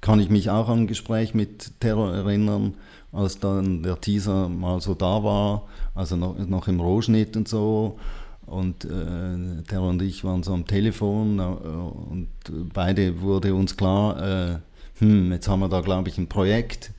kann 0.02 0.20
ich 0.20 0.30
mich 0.30 0.49
auch 0.49 0.68
an 0.68 0.82
ein 0.82 0.88
Gespräch 0.88 1.34
mit 1.34 1.80
Terror 1.80 2.14
erinnern, 2.14 2.74
als 3.12 3.39
dann 3.39 3.84
der 3.84 3.99
Teaser 4.02 4.49
mal 4.49 4.82
so 4.82 4.95
da 4.95 5.24
war, 5.24 5.68
also 5.93 6.16
noch, 6.16 6.38
noch 6.47 6.68
im 6.68 6.80
Rohschnitt 6.80 7.38
und 7.38 7.47
so. 7.47 7.99
Und 8.47 8.84
äh, 8.86 9.64
Terra 9.68 9.88
und 9.88 10.02
ich 10.02 10.24
waren 10.24 10.43
so 10.43 10.54
am 10.54 10.66
Telefon 10.66 11.39
äh, 11.39 11.43
und 11.43 12.28
beide 12.74 13.22
wurde 13.22 13.54
uns 13.54 13.78
klar, 13.78 14.22
äh, 14.22 14.56
hm, 15.02 15.32
jetzt 15.32 15.47
haben 15.47 15.62
wir 15.62 15.68
da, 15.68 15.82
glaube 15.82 16.10
ich, 16.10 16.18
ein 16.20 16.28
Projekt. 16.28 16.91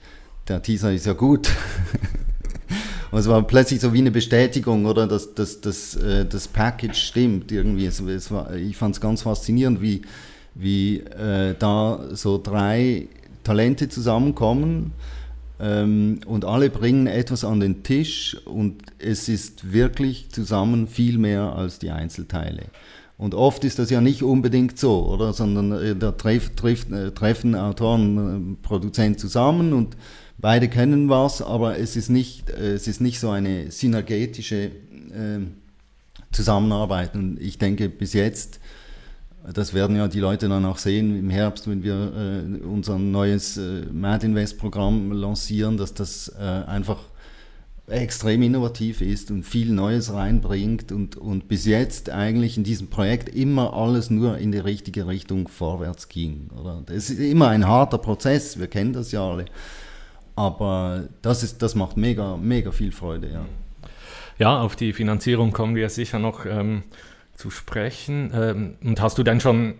Der 0.49 0.61
Teaser 0.61 0.93
ist 0.93 1.07
ja 1.07 1.13
gut. 1.13 1.49
und 3.13 3.19
es 3.21 3.29
war 3.29 3.41
plötzlich 3.47 3.81
so 3.81 3.93
wie 3.93 3.99
eine 3.99 4.11
Bestätigung, 4.11 4.87
oder, 4.87 5.07
dass, 5.07 5.35
dass, 5.35 5.61
dass 5.61 5.95
äh, 5.95 6.27
das 6.27 6.49
Package 6.49 6.99
stimmt 6.99 7.53
irgendwie. 7.53 7.87
Es, 7.87 8.01
es 8.01 8.33
war, 8.33 8.55
ich 8.55 8.77
fand 8.77 8.97
es 8.97 9.01
ganz 9.01 9.23
faszinierend, 9.23 9.81
wie, 9.81 10.03
wie 10.55 10.99
äh, 10.99 11.55
da 11.57 12.01
so 12.11 12.39
drei 12.43 13.07
Talente 13.45 13.89
zusammenkommen 13.89 14.93
ähm, 15.61 16.21
und 16.27 16.45
alle 16.45 16.71
bringen 16.71 17.07
etwas 17.07 17.45
an 17.45 17.61
den 17.61 17.85
Tisch 17.85 18.37
und 18.47 18.83
es 18.99 19.29
ist 19.29 19.73
wirklich 19.73 20.31
zusammen 20.31 20.89
viel 20.89 21.19
mehr 21.19 21.55
als 21.55 21.79
die 21.79 21.91
Einzelteile. 21.91 22.65
Und 23.23 23.37
oft 23.37 23.63
ist 23.63 23.79
das 23.79 23.89
ja 23.89 24.01
nicht 24.01 24.25
unbedingt 24.25 24.81
so, 24.81 25.07
oder? 25.07 25.33
Sondern 25.33 25.71
äh, 25.71 25.95
da 25.95 26.11
treff, 26.11 26.57
treff, 26.57 26.91
äh, 26.91 27.13
treffen 27.13 27.55
Autoren, 27.55 28.57
äh, 28.59 28.67
Produzent 28.67 29.21
zusammen 29.21 29.73
und 29.73 29.97
beide 30.39 30.69
kennen 30.69 31.09
was, 31.09 31.41
aber 31.41 31.79
es 31.79 31.95
ist 31.95 32.09
nicht, 32.09 32.51
es 32.51 32.89
ist 32.89 33.01
nicht 33.01 33.21
so 33.21 33.31
eine 33.31 33.71
synergetische 33.71 34.73
ähm, 35.15 35.53
Zusammenarbeit. 36.33 37.15
Und 37.15 37.41
ich 37.41 37.59
denke, 37.59 37.89
bis 37.89 38.13
jetzt 38.13 38.59
das 39.55 39.73
werden 39.73 39.95
ja 39.95 40.09
die 40.09 40.19
Leute 40.19 40.49
dann 40.49 40.65
auch 40.65 40.79
sehen 40.79 41.17
im 41.17 41.31
Herbst, 41.31 41.69
wenn 41.69 41.83
wir 41.83 42.45
unser 42.65 42.97
neues 42.97 43.59
Mad 43.93 44.25
Invest 44.25 44.57
Programm 44.57 45.11
lancieren, 45.11 45.77
dass 45.77 45.95
das 45.95 46.29
einfach 46.37 46.99
extrem 47.89 48.43
innovativ 48.43 49.01
ist 49.01 49.31
und 49.31 49.43
viel 49.43 49.73
Neues 49.73 50.13
reinbringt 50.13 50.93
und, 50.93 51.17
und 51.17 51.49
bis 51.49 51.67
jetzt 51.67 52.11
eigentlich 52.11 52.57
in 52.57 52.65
diesem 52.65 52.89
Projekt 52.89 53.29
immer 53.29 53.75
alles 53.75 54.09
nur 54.09 54.39
in 54.39 54.53
die 54.53 54.59
richtige 54.59 55.07
Richtung 55.07 55.49
vorwärts 55.49 56.09
ging. 56.09 56.49
Oder? 56.59 56.83
Das 56.87 57.11
ist 57.11 57.19
immer 57.19 57.49
ein 57.49 57.67
harter 57.67 57.99
Prozess, 57.99 58.59
wir 58.59 58.69
kennen 58.69 58.93
das 58.93 59.13
ja 59.13 59.29
alle. 59.29 59.47
Aber 60.37 61.09
das, 61.21 61.43
ist, 61.43 61.61
das 61.61 61.75
macht 61.75 61.97
mega, 61.97 62.37
mega 62.37 62.71
viel 62.71 62.93
Freude. 62.93 63.31
Ja, 63.31 63.47
ja 64.39 64.61
auf 64.61 64.77
die 64.77 64.93
Finanzierung 64.93 65.53
kommen 65.53 65.75
wir 65.75 65.89
sicher 65.91 66.19
noch. 66.19 66.47
Ähm 66.47 66.85
zu 67.43 67.51
sprechen. 67.51 68.31
Ähm, 68.35 68.77
und 68.83 69.01
hast 69.01 69.19
du 69.19 69.23
denn 69.23 69.41
schon 69.41 69.75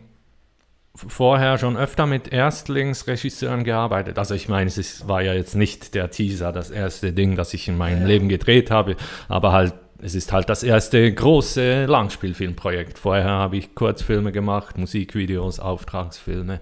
vorher 0.95 1.59
schon 1.59 1.77
öfter 1.77 2.07
mit 2.07 2.33
Erstlingsregisseuren 2.33 3.65
gearbeitet? 3.65 4.19
Also 4.19 4.35
ich 4.35 4.49
meine, 4.49 4.69
es 4.69 4.79
ist, 4.79 5.09
war 5.09 5.23
ja 5.23 5.35
jetzt 5.35 5.55
nicht 5.55 5.95
der 5.95 6.11
Teaser, 6.11 6.53
das 6.53 6.71
erste 6.71 7.13
Ding, 7.13 7.37
das 7.37 7.55
ich 7.55 7.69
in 7.69 7.77
meinem 7.77 8.03
ja. 8.03 8.09
Leben 8.09 8.29
gedreht 8.29 8.71
habe, 8.71 8.97
aber 9.29 9.53
halt 9.53 9.75
es 10.05 10.17
ist 10.17 10.33
halt 10.33 10.49
das 10.49 10.65
erste 10.65 11.13
große 11.13 11.87
Langspielfilmprojekt. 11.87 12.99
Vorher 12.99 13.29
habe 13.29 13.57
ich 13.57 13.77
Kurzfilme 13.77 14.33
gemacht, 14.33 14.77
Musikvideos, 14.77 15.61
Auftragsfilme. 15.61 16.59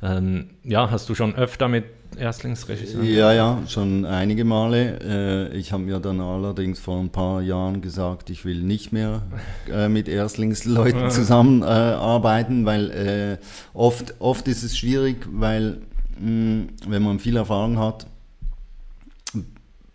Ähm, 0.00 0.50
ja, 0.62 0.90
hast 0.90 1.08
du 1.08 1.16
schon 1.16 1.34
öfter 1.34 1.66
mit 1.66 1.84
Erstlingsregisseuren? 2.16 3.06
Ja, 3.06 3.32
ja, 3.32 3.62
schon 3.68 4.04
einige 4.04 4.44
Male. 4.44 5.50
Äh, 5.52 5.56
ich 5.56 5.72
habe 5.72 5.82
mir 5.82 6.00
dann 6.00 6.20
allerdings 6.20 6.78
vor 6.78 6.98
ein 6.98 7.10
paar 7.10 7.42
Jahren 7.42 7.80
gesagt, 7.80 8.30
ich 8.30 8.44
will 8.44 8.62
nicht 8.62 8.92
mehr 8.92 9.22
äh, 9.70 9.88
mit 9.88 10.08
Erstlingsleuten 10.08 11.10
zusammenarbeiten, 11.10 12.62
äh, 12.62 12.66
weil 12.66 13.38
oft, 13.72 14.14
oft 14.20 14.48
ist 14.48 14.62
es 14.62 14.76
schwierig, 14.76 15.26
weil 15.30 15.82
wenn 16.16 17.02
man 17.02 17.18
viel 17.18 17.36
Erfahrung 17.36 17.78
hat, 17.78 18.06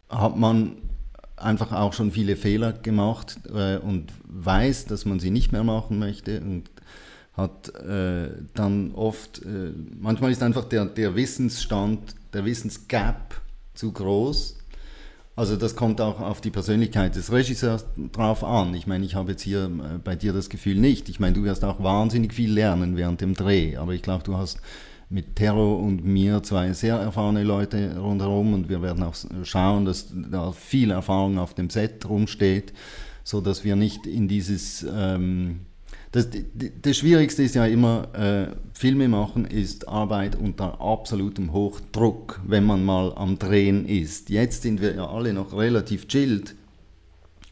hat 0.09 0.38
man 0.38 0.74
einfach 1.38 1.72
auch 1.72 1.93
schon 1.93 2.11
viele 2.11 2.36
Fehler 2.36 2.74
gemacht 2.74 3.39
und 3.84 4.07
weiß, 4.26 4.86
dass 4.86 5.05
man 5.05 5.22
sie 5.22 5.30
nicht 5.30 5.53
mehr 5.53 5.63
machen 5.63 5.97
möchte 5.97 6.41
und 6.41 6.70
hat 7.34 7.73
äh, 7.75 8.30
dann 8.53 8.91
oft, 8.93 9.41
äh, 9.43 9.71
manchmal 9.99 10.32
ist 10.32 10.43
einfach 10.43 10.65
der, 10.65 10.86
der 10.86 11.15
Wissensstand, 11.15 12.15
der 12.34 12.45
Wissensgap 12.45 13.41
zu 13.73 13.91
groß. 13.91 14.57
Also 15.36 15.55
das 15.55 15.77
kommt 15.77 16.01
auch 16.01 16.19
auf 16.19 16.41
die 16.41 16.49
Persönlichkeit 16.49 17.15
des 17.15 17.32
Regisseurs 17.32 17.86
drauf 18.11 18.43
an. 18.43 18.73
Ich 18.73 18.88
meine, 18.88 19.05
ich 19.05 19.15
habe 19.15 19.32
jetzt 19.32 19.41
hier 19.41 19.65
äh, 19.65 19.97
bei 20.03 20.15
dir 20.15 20.34
das 20.34 20.49
Gefühl 20.49 20.75
nicht. 20.75 21.07
Ich 21.07 21.21
meine, 21.21 21.34
du 21.34 21.43
wirst 21.43 21.63
auch 21.63 21.82
wahnsinnig 21.82 22.34
viel 22.34 22.51
lernen 22.51 22.97
während 22.97 23.21
dem 23.21 23.36
Dreh, 23.36 23.77
aber 23.77 23.93
ich 23.93 24.01
glaube, 24.01 24.23
du 24.23 24.36
hast 24.36 24.59
mit 25.09 25.38
Terro 25.38 25.75
und 25.75 26.03
mir 26.05 26.43
zwei 26.43 26.71
sehr 26.73 26.95
erfahrene 26.95 27.43
Leute 27.43 27.97
rundherum 27.97 28.53
und 28.53 28.69
wir 28.69 28.82
werden 28.82 29.03
auch 29.03 29.15
schauen, 29.43 29.86
dass 29.86 30.13
da 30.13 30.51
viel 30.51 30.91
Erfahrung 30.91 31.39
auf 31.39 31.55
dem 31.55 31.69
Set 31.69 32.07
rumsteht, 32.07 32.73
so 33.23 33.41
dass 33.41 33.63
wir 33.63 33.75
nicht 33.75 34.05
in 34.05 34.27
dieses 34.27 34.86
ähm, 34.93 35.61
das, 36.12 36.28
das, 36.82 36.97
Schwierigste 36.97 37.43
ist 37.43 37.55
ja 37.55 37.66
immer, 37.66 38.07
äh, 38.16 38.55
Filme 38.74 39.07
machen 39.07 39.45
ist 39.45 39.88
Arbeit 39.88 40.36
unter 40.36 40.82
absolutem 40.82 41.53
Hochdruck, 41.53 42.41
wenn 42.47 42.64
man 42.64 42.84
mal 42.84 43.14
am 43.16 43.38
Drehen 43.38 43.86
ist. 43.86 44.30
Jetzt 44.30 44.64
sind 44.64 44.82
wir 44.82 44.95
ja 44.95 45.07
alle 45.07 45.34
noch 45.34 45.53
relativ 45.53 46.07
chillt 46.07 46.55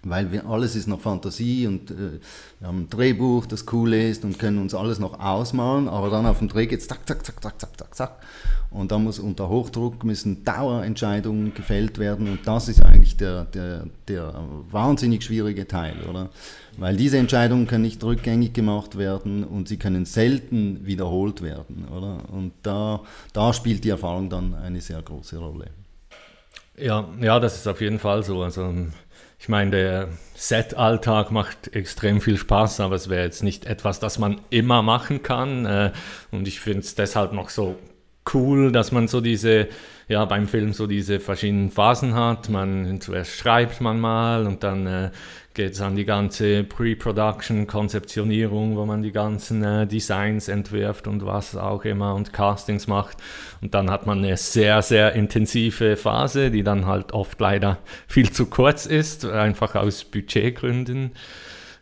weil 0.10 0.32
wir, 0.32 0.46
alles 0.46 0.76
ist 0.76 0.88
noch 0.88 1.02
Fantasie 1.02 1.68
und 1.68 1.92
äh, 1.92 2.20
wir 2.60 2.68
haben 2.68 2.82
ein 2.82 2.90
Drehbuch, 2.90 3.46
das 3.46 3.66
cool 3.72 3.94
ist 3.94 4.24
und 4.24 4.40
können 4.40 4.60
uns 4.60 4.74
alles 4.74 5.00
noch 5.00 5.20
ausmalen, 5.20 5.88
aber 5.88 6.10
dann 6.10 6.26
auf 6.26 6.40
dem 6.40 6.48
Dreh 6.48 6.66
geht 6.68 6.80
es 6.80 6.88
zack, 6.88 7.08
zack, 7.08 7.26
zack, 7.26 7.42
zack, 7.42 7.60
zack, 7.60 7.78
zack, 7.78 7.96
zack. 7.96 8.20
Und 8.70 8.92
da 8.92 9.00
muss 9.00 9.18
unter 9.18 9.48
Hochdruck 9.48 10.04
müssen 10.04 10.44
Dauerentscheidungen 10.44 11.54
gefällt 11.54 12.00
werden 12.00 12.28
und 12.28 12.46
das 12.46 12.68
ist 12.68 12.84
eigentlich 12.84 13.16
der, 13.16 13.46
der, 13.46 13.86
der 14.08 14.34
wahnsinnig 14.70 15.24
schwierige 15.24 15.68
Teil, 15.68 15.96
oder? 16.10 16.30
Weil 16.78 16.98
diese 16.98 17.18
Entscheidungen 17.18 17.66
können 17.66 17.84
nicht 17.84 18.04
rückgängig 18.04 18.54
gemacht 18.54 18.98
werden 18.98 19.44
und 19.46 19.68
sie 19.68 19.78
können 19.78 20.06
selten 20.06 20.86
wiederholt 20.86 21.42
werden, 21.42 21.88
oder? 21.96 22.30
Und 22.30 22.52
da, 22.62 23.02
da 23.34 23.54
spielt 23.54 23.84
die 23.84 23.90
Erfahrung 23.90 24.30
dann 24.30 24.54
eine 24.54 24.82
sehr 24.82 25.02
große 25.02 25.38
Rolle. 25.38 25.68
Ja, 26.78 27.08
ja, 27.22 27.40
das 27.40 27.56
ist 27.56 27.68
auf 27.68 27.82
jeden 27.82 28.00
Fall 28.00 28.24
so. 28.24 28.44
Also 28.44 28.72
ich 29.40 29.50
meine, 29.50 29.72
der 29.72 30.10
Set-Alltag 30.36 31.32
macht 31.32 31.76
extrem 31.76 32.22
viel 32.22 32.38
Spaß, 32.38 32.80
aber 32.80 32.96
es 32.96 33.10
wäre 33.10 33.24
jetzt 33.24 33.44
nicht 33.44 33.66
etwas, 33.66 34.00
das 34.00 34.20
man 34.20 34.42
immer 34.50 34.82
machen 34.82 35.24
kann. 35.24 35.66
Äh, 35.66 35.92
und 36.32 36.48
ich 36.48 36.60
finde 36.60 36.80
es 36.80 36.96
deshalb 36.96 37.34
noch 37.34 37.50
so 37.50 37.76
cool, 38.34 38.72
dass 38.72 38.92
man 38.92 39.08
so 39.08 39.22
diese, 39.22 39.68
ja, 40.08 40.26
beim 40.26 40.48
Film 40.48 40.74
so 40.74 40.88
diese 40.88 41.20
verschiedenen 41.20 41.72
Phasen 41.72 42.14
hat. 42.16 42.50
Man 42.50 43.00
zuerst 43.02 43.32
schreibt 43.32 43.82
man 43.82 44.00
mal 44.00 44.48
und 44.48 44.64
dann 44.64 44.88
äh, 44.88 45.12
geht 45.54 45.74
es 45.74 45.82
an 45.82 45.96
die 45.96 46.06
ganze 46.06 46.64
Pre-Production, 46.64 47.66
Konzeptionierung, 47.66 48.78
wo 48.78 48.86
man 48.86 49.02
die 49.02 49.12
ganzen 49.12 49.64
äh, 49.64 49.88
Designs 49.88 50.48
entwirft 50.48 51.08
und 51.08 51.26
was 51.26 51.56
auch 51.56 51.84
immer 51.84 52.14
und 52.14 52.32
Castings 52.32 52.88
macht. 52.88 53.18
Und 53.62 53.74
dann 53.74 53.90
hat 53.90 54.06
man 54.06 54.20
eine 54.20 54.38
sehr, 54.38 54.82
sehr 54.84 55.14
intensive 55.14 55.98
Phase, 55.98 56.52
die 56.52 56.64
dann 56.64 56.86
halt 56.86 57.12
oft 57.12 57.40
leider 57.42 57.80
viel 58.08 58.32
zu 58.32 58.46
kurz 58.46 58.86
ist, 58.86 59.26
einfach 59.26 59.76
aus 59.76 60.04
Budgetgründen. 60.04 61.12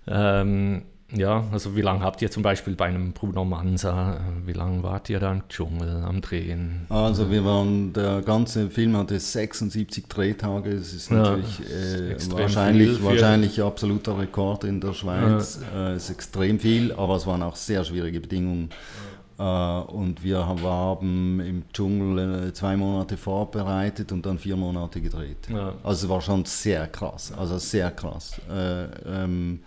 Ähm, 0.08 0.84
ja, 1.16 1.44
also 1.52 1.76
wie 1.76 1.82
lange 1.82 2.02
habt 2.02 2.22
ihr 2.22 2.30
zum 2.30 2.44
Beispiel 2.44 2.76
bei 2.76 2.86
einem 2.86 3.14
Bruno 3.14 3.46
Mansa, 3.46 4.20
wie 4.46 4.54
lange 4.54 4.84
wart 4.84 5.10
ihr 5.10 5.20
da 5.20 5.32
im 5.32 5.48
Dschungel 5.50 6.04
am 6.04 6.22
Drehen? 6.22 6.86
Also 6.90 7.32
wir 7.32 7.44
waren, 7.46 7.94
der 7.94 8.22
ganze 8.22 8.70
Film 8.70 8.96
hatte 8.98 9.20
76 9.20 10.08
Drehtage, 10.08 10.76
das 10.76 10.94
ist 10.94 11.12
natürlich 11.12 11.62
äh, 11.62 12.32
wahrscheinlich, 12.32 13.04
wahrscheinlich 13.04 13.62
absoluter 13.62 14.18
Rekord 14.20 14.64
in 14.64 14.82
der 14.82 14.94
Schweiz, 14.94 15.60
ja. 15.74 15.92
äh, 15.92 15.96
ist 15.96 16.10
extrem 16.10 16.60
viel, 16.60 16.92
aber 16.94 17.16
es 17.16 17.26
waren 17.26 17.44
auch 17.44 17.56
sehr 17.56 17.84
schwierige 17.84 18.20
Bedingungen. 18.20 18.70
Ja. 18.70 19.16
Äh, 19.38 19.82
und 19.92 20.24
wir 20.24 20.46
haben 20.46 21.40
im 21.40 21.64
Dschungel 21.74 22.48
äh, 22.48 22.54
zwei 22.54 22.78
Monate 22.78 23.18
vorbereitet 23.18 24.12
und 24.12 24.26
dann 24.26 24.40
vier 24.40 24.56
Monate 24.56 25.02
gedreht. 25.02 25.50
Ja. 25.50 25.74
Also 25.84 26.06
es 26.06 26.10
war 26.10 26.22
schon 26.22 26.46
sehr 26.46 26.88
krass, 26.88 27.34
also 27.38 27.58
sehr 27.58 27.92
krass. 27.92 28.40
Äh, 28.50 28.86
ähm, 29.06 29.60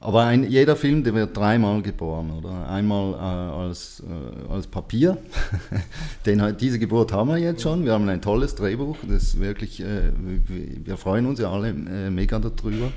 aber 0.00 0.24
ein, 0.24 0.48
jeder 0.48 0.76
Film, 0.76 1.02
der 1.02 1.12
wird 1.14 1.36
dreimal 1.36 1.82
geboren, 1.82 2.30
oder? 2.30 2.68
Einmal 2.68 3.14
äh, 3.14 3.16
als, 3.16 4.00
äh, 4.00 4.52
als 4.52 4.68
Papier. 4.68 5.18
Den, 6.26 6.56
diese 6.56 6.78
Geburt 6.78 7.12
haben 7.12 7.30
wir 7.30 7.38
jetzt 7.38 7.62
schon. 7.62 7.84
Wir 7.84 7.94
haben 7.94 8.08
ein 8.08 8.22
tolles 8.22 8.54
Drehbuch. 8.54 8.96
Das 9.08 9.40
wirklich, 9.40 9.80
äh, 9.80 10.12
wir 10.14 10.96
freuen 10.96 11.26
uns 11.26 11.40
ja 11.40 11.50
alle 11.50 11.70
äh, 11.70 12.10
mega 12.10 12.38
darüber. 12.38 12.92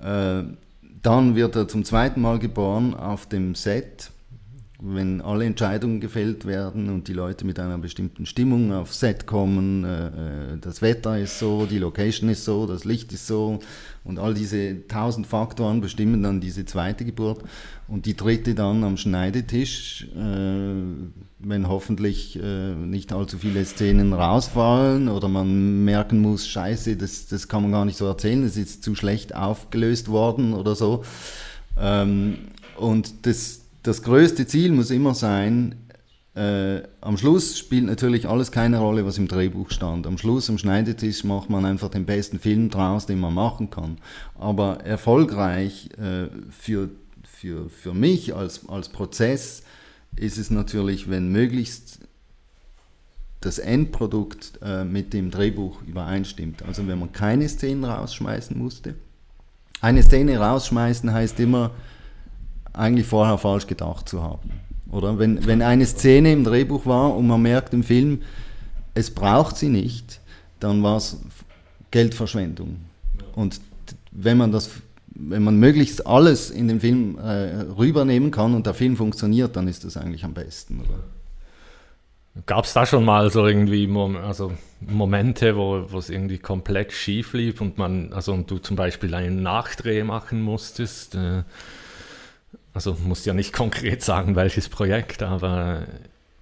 Äh, 0.00 0.44
dann 1.02 1.34
wird 1.34 1.56
er 1.56 1.66
zum 1.66 1.82
zweiten 1.84 2.20
Mal 2.20 2.38
geboren 2.38 2.94
auf 2.94 3.26
dem 3.26 3.54
Set 3.54 4.10
wenn 4.86 5.22
alle 5.22 5.46
Entscheidungen 5.46 6.00
gefällt 6.00 6.44
werden 6.44 6.90
und 6.90 7.08
die 7.08 7.14
Leute 7.14 7.46
mit 7.46 7.58
einer 7.58 7.78
bestimmten 7.78 8.26
Stimmung 8.26 8.70
aufs 8.72 9.00
Set 9.00 9.26
kommen, 9.26 9.84
äh, 9.84 10.06
äh, 10.08 10.58
das 10.60 10.82
Wetter 10.82 11.18
ist 11.18 11.38
so, 11.38 11.64
die 11.64 11.78
Location 11.78 12.28
ist 12.28 12.44
so, 12.44 12.66
das 12.66 12.84
Licht 12.84 13.10
ist 13.12 13.26
so 13.26 13.60
und 14.04 14.18
all 14.18 14.34
diese 14.34 14.86
tausend 14.86 15.26
Faktoren 15.26 15.80
bestimmen 15.80 16.22
dann 16.22 16.40
diese 16.40 16.66
zweite 16.66 17.06
Geburt 17.06 17.42
und 17.88 18.04
die 18.04 18.14
dritte 18.14 18.54
dann 18.54 18.84
am 18.84 18.98
Schneidetisch, 18.98 20.06
äh, 20.14 20.74
wenn 21.38 21.68
hoffentlich 21.68 22.38
äh, 22.42 22.74
nicht 22.74 23.12
allzu 23.12 23.38
viele 23.38 23.64
Szenen 23.64 24.12
rausfallen 24.12 25.08
oder 25.08 25.28
man 25.28 25.84
merken 25.84 26.20
muss, 26.20 26.46
scheiße, 26.46 26.96
das, 26.96 27.26
das 27.26 27.48
kann 27.48 27.62
man 27.62 27.72
gar 27.72 27.86
nicht 27.86 27.96
so 27.96 28.06
erzählen, 28.06 28.42
das 28.42 28.58
ist 28.58 28.82
zu 28.82 28.94
schlecht 28.94 29.34
aufgelöst 29.34 30.08
worden 30.08 30.52
oder 30.52 30.74
so. 30.74 31.04
Ähm, 31.78 32.36
und 32.76 33.26
das 33.26 33.63
das 33.84 34.02
größte 34.02 34.46
Ziel 34.46 34.72
muss 34.72 34.90
immer 34.90 35.14
sein, 35.14 35.76
äh, 36.34 36.82
am 37.00 37.16
Schluss 37.16 37.58
spielt 37.58 37.84
natürlich 37.84 38.26
alles 38.26 38.50
keine 38.50 38.78
Rolle, 38.78 39.06
was 39.06 39.18
im 39.18 39.28
Drehbuch 39.28 39.70
stand. 39.70 40.06
Am 40.06 40.18
Schluss, 40.18 40.50
am 40.50 40.58
Schneidetisch, 40.58 41.22
macht 41.22 41.48
man 41.48 41.64
einfach 41.64 41.90
den 41.90 42.06
besten 42.06 42.40
Film 42.40 42.70
draus, 42.70 43.06
den 43.06 43.20
man 43.20 43.34
machen 43.34 43.70
kann. 43.70 43.98
Aber 44.36 44.80
erfolgreich 44.80 45.90
äh, 45.96 46.28
für, 46.50 46.90
für, 47.22 47.68
für 47.70 47.94
mich 47.94 48.34
als, 48.34 48.68
als 48.68 48.88
Prozess 48.88 49.62
ist 50.16 50.38
es 50.38 50.50
natürlich, 50.50 51.08
wenn 51.08 51.30
möglichst 51.30 52.00
das 53.40 53.58
Endprodukt 53.58 54.58
äh, 54.62 54.84
mit 54.84 55.12
dem 55.12 55.30
Drehbuch 55.30 55.82
übereinstimmt. 55.82 56.62
Also 56.62 56.88
wenn 56.88 56.98
man 56.98 57.12
keine 57.12 57.48
Szenen 57.48 57.84
rausschmeißen 57.84 58.58
musste. 58.58 58.94
Eine 59.80 60.02
Szene 60.02 60.38
rausschmeißen 60.38 61.12
heißt 61.12 61.38
immer, 61.38 61.72
eigentlich 62.74 63.06
vorher 63.06 63.38
falsch 63.38 63.66
gedacht 63.66 64.08
zu 64.08 64.22
haben. 64.22 64.50
Oder 64.90 65.18
wenn, 65.18 65.46
wenn 65.46 65.62
eine 65.62 65.86
Szene 65.86 66.32
im 66.32 66.44
Drehbuch 66.44 66.86
war 66.86 67.16
und 67.16 67.26
man 67.26 67.42
merkt 67.42 67.72
im 67.72 67.82
Film, 67.82 68.22
es 68.94 69.10
braucht 69.10 69.56
sie 69.56 69.68
nicht, 69.68 70.20
dann 70.60 70.82
war 70.82 70.98
es 70.98 71.20
Geldverschwendung. 71.90 72.76
Und 73.34 73.60
wenn 74.12 74.36
man 74.36 74.52
das 74.52 74.70
wenn 75.16 75.44
man 75.44 75.58
möglichst 75.58 76.06
alles 76.06 76.50
in 76.50 76.66
den 76.66 76.80
Film 76.80 77.18
äh, 77.18 77.60
rübernehmen 77.78 78.32
kann 78.32 78.54
und 78.54 78.66
der 78.66 78.74
Film 78.74 78.96
funktioniert, 78.96 79.54
dann 79.54 79.68
ist 79.68 79.84
das 79.84 79.96
eigentlich 79.96 80.24
am 80.24 80.34
besten. 80.34 80.82
Gab 82.46 82.64
es 82.64 82.72
da 82.72 82.84
schon 82.84 83.04
mal 83.04 83.30
so 83.30 83.46
irgendwie 83.46 83.86
Mom 83.86 84.16
also 84.16 84.52
Momente, 84.80 85.54
wo 85.54 85.86
es 85.96 86.10
irgendwie 86.10 86.38
komplett 86.38 86.90
schief 86.90 87.32
lief 87.32 87.60
und 87.60 87.78
man, 87.78 88.12
also 88.12 88.32
und 88.32 88.50
du 88.50 88.58
zum 88.58 88.74
Beispiel 88.74 89.14
einen 89.14 89.42
Nachdreh 89.42 90.02
machen 90.02 90.42
musstest? 90.42 91.14
Äh 91.14 91.44
also 92.74 92.96
musst 93.06 93.24
ja 93.24 93.32
nicht 93.32 93.52
konkret 93.54 94.02
sagen, 94.02 94.36
welches 94.36 94.68
Projekt, 94.68 95.22
aber. 95.22 95.86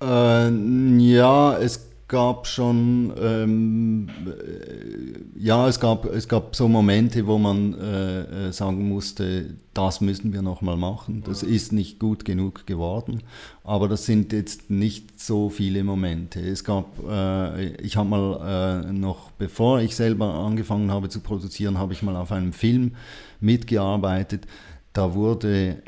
Äh, 0.00 0.50
ja, 0.98 1.56
es 1.58 1.88
gab 2.12 2.46
schon, 2.46 3.10
ähm, 3.18 4.08
äh, 4.26 5.40
ja, 5.42 5.66
es 5.66 5.80
gab, 5.80 6.04
es 6.04 6.28
gab 6.28 6.54
so 6.54 6.68
Momente, 6.68 7.26
wo 7.26 7.38
man 7.38 7.72
äh, 7.72 8.48
äh 8.48 8.52
sagen 8.52 8.86
musste, 8.86 9.54
das 9.72 10.02
müssen 10.02 10.34
wir 10.34 10.42
nochmal 10.42 10.76
machen. 10.76 11.22
Das 11.24 11.42
ist 11.42 11.72
nicht 11.72 11.98
gut 11.98 12.26
genug 12.26 12.66
geworden, 12.66 13.22
aber 13.64 13.88
das 13.88 14.04
sind 14.04 14.32
jetzt 14.34 14.68
nicht 14.68 15.18
so 15.18 15.48
viele 15.48 15.84
Momente. 15.84 16.40
Es 16.40 16.64
gab, 16.64 16.86
äh, 17.08 17.68
ich 17.76 17.96
habe 17.96 18.10
mal 18.10 18.84
äh, 18.84 18.92
noch, 18.92 19.30
bevor 19.30 19.80
ich 19.80 19.96
selber 19.96 20.34
angefangen 20.34 20.90
habe 20.90 21.08
zu 21.08 21.20
produzieren, 21.20 21.78
habe 21.78 21.94
ich 21.94 22.02
mal 22.02 22.16
auf 22.16 22.30
einem 22.30 22.52
Film 22.52 22.94
mitgearbeitet. 23.40 24.46
Da 24.92 25.14
wurde 25.14 25.82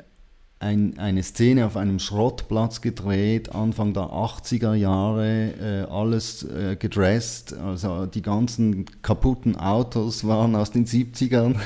ein, 0.64 0.98
eine 0.98 1.22
Szene 1.22 1.66
auf 1.66 1.76
einem 1.76 1.98
Schrottplatz 1.98 2.80
gedreht, 2.80 3.54
Anfang 3.54 3.92
der 3.92 4.04
80er 4.04 4.74
Jahre, 4.74 5.52
äh, 5.60 5.92
alles 5.92 6.42
äh, 6.42 6.76
gedresst, 6.76 7.52
also 7.54 8.06
die 8.06 8.22
ganzen 8.22 8.86
kaputten 9.02 9.56
Autos 9.56 10.26
waren 10.26 10.56
aus 10.56 10.70
den 10.70 10.86
70ern, 10.86 11.56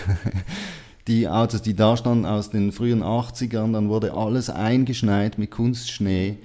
die 1.06 1.28
Autos, 1.28 1.62
die 1.62 1.74
da 1.74 1.96
standen, 1.96 2.26
aus 2.26 2.50
den 2.50 2.72
frühen 2.72 3.02
80ern, 3.02 3.72
dann 3.72 3.88
wurde 3.88 4.12
alles 4.14 4.50
eingeschneit 4.50 5.38
mit 5.38 5.52
Kunstschnee. 5.52 6.36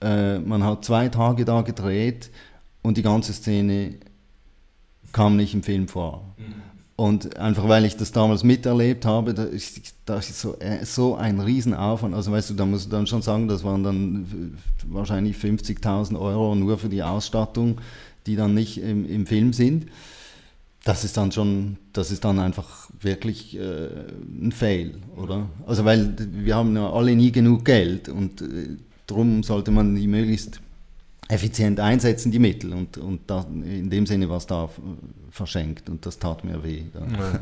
Äh, 0.00 0.38
man 0.38 0.64
hat 0.64 0.84
zwei 0.84 1.08
Tage 1.08 1.44
da 1.44 1.60
gedreht 1.60 2.30
und 2.82 2.96
die 2.96 3.02
ganze 3.02 3.34
Szene 3.34 3.94
kam 5.12 5.36
nicht 5.36 5.52
im 5.52 5.62
Film 5.62 5.88
vor. 5.88 6.24
Mhm. 6.38 6.67
Und 6.98 7.36
einfach 7.36 7.68
weil 7.68 7.84
ich 7.84 7.96
das 7.96 8.10
damals 8.10 8.42
miterlebt 8.42 9.06
habe, 9.06 9.32
da 9.32 9.44
ist, 9.44 9.94
da 10.04 10.18
ist 10.18 10.40
so, 10.40 10.58
äh, 10.58 10.84
so 10.84 11.14
ein 11.14 11.38
Riesenaufwand. 11.38 12.12
Also 12.12 12.32
weißt 12.32 12.50
du, 12.50 12.54
da 12.54 12.66
musst 12.66 12.86
du 12.86 12.90
dann 12.90 13.06
schon 13.06 13.22
sagen, 13.22 13.46
das 13.46 13.62
waren 13.62 13.84
dann 13.84 14.58
wahrscheinlich 14.84 15.36
50.000 15.36 16.18
Euro 16.18 16.56
nur 16.56 16.76
für 16.76 16.88
die 16.88 17.04
Ausstattung, 17.04 17.78
die 18.26 18.34
dann 18.34 18.52
nicht 18.52 18.82
im, 18.82 19.08
im, 19.08 19.26
Film 19.26 19.52
sind. 19.52 19.86
Das 20.82 21.04
ist 21.04 21.16
dann 21.16 21.30
schon, 21.30 21.76
das 21.92 22.10
ist 22.10 22.24
dann 22.24 22.40
einfach 22.40 22.90
wirklich 23.00 23.56
äh, 23.56 23.90
ein 24.42 24.50
Fail, 24.50 24.96
oder? 25.16 25.48
Also 25.68 25.84
weil 25.84 26.16
wir 26.18 26.56
haben 26.56 26.74
ja 26.74 26.90
alle 26.90 27.14
nie 27.14 27.30
genug 27.30 27.64
Geld 27.64 28.08
und 28.08 28.42
äh, 28.42 28.70
darum 29.06 29.44
sollte 29.44 29.70
man 29.70 29.94
die 29.94 30.08
möglichst 30.08 30.60
effizient 31.28 31.78
einsetzen, 31.78 32.32
die 32.32 32.38
Mittel. 32.38 32.72
Und, 32.72 32.98
und 32.98 33.30
da, 33.30 33.46
in 33.48 33.90
dem 33.90 34.06
Sinne 34.06 34.28
war 34.28 34.38
es 34.38 34.46
da 34.46 34.68
verschenkt 35.30 35.88
und 35.88 36.04
das 36.06 36.18
tat 36.18 36.44
mir 36.44 36.64
weh. 36.64 36.84
Ja. 36.94 37.40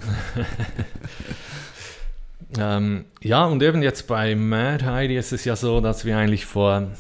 ähm, 2.77 3.05
ja, 3.23 3.45
und 3.47 3.63
eben 3.63 3.83
jetzt 3.83 4.07
bei 4.07 4.35
Mad 4.35 4.85
Heidi 4.85 5.17
ist 5.17 5.33
es 5.33 5.45
ja 5.45 5.57
so, 5.57 5.81
dass 5.81 6.05
wir 6.05 6.19
eigentlich 6.19 6.47
vor, 6.47 6.91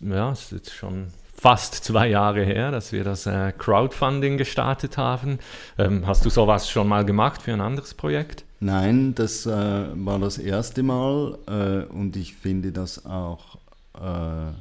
ja, 0.00 0.32
es 0.32 0.40
ist 0.40 0.52
jetzt 0.52 0.74
schon 0.74 1.06
fast 1.34 1.74
zwei 1.84 2.08
Jahre 2.08 2.44
her, 2.44 2.72
dass 2.72 2.90
wir 2.90 3.04
das 3.04 3.26
äh, 3.26 3.52
Crowdfunding 3.56 4.38
gestartet 4.38 4.98
haben. 4.98 5.38
Ähm, 5.78 6.04
hast 6.04 6.24
du 6.24 6.30
sowas 6.30 6.68
schon 6.68 6.88
mal 6.88 7.04
gemacht 7.04 7.42
für 7.42 7.52
ein 7.52 7.60
anderes 7.60 7.94
Projekt? 7.94 8.44
Nein, 8.58 9.14
das 9.14 9.46
äh, 9.46 9.50
war 9.50 10.18
das 10.18 10.38
erste 10.38 10.82
Mal 10.82 11.38
äh, 11.46 11.92
und 11.92 12.16
ich 12.16 12.34
finde 12.34 12.72
das 12.72 13.06
auch 13.06 13.58
äh, 13.94 14.52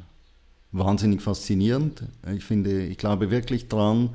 wahnsinnig 0.71 1.21
faszinierend. 1.21 2.03
Ich 2.35 2.43
finde, 2.43 2.83
ich 2.83 2.97
glaube 2.97 3.31
wirklich 3.31 3.67
dran, 3.67 4.09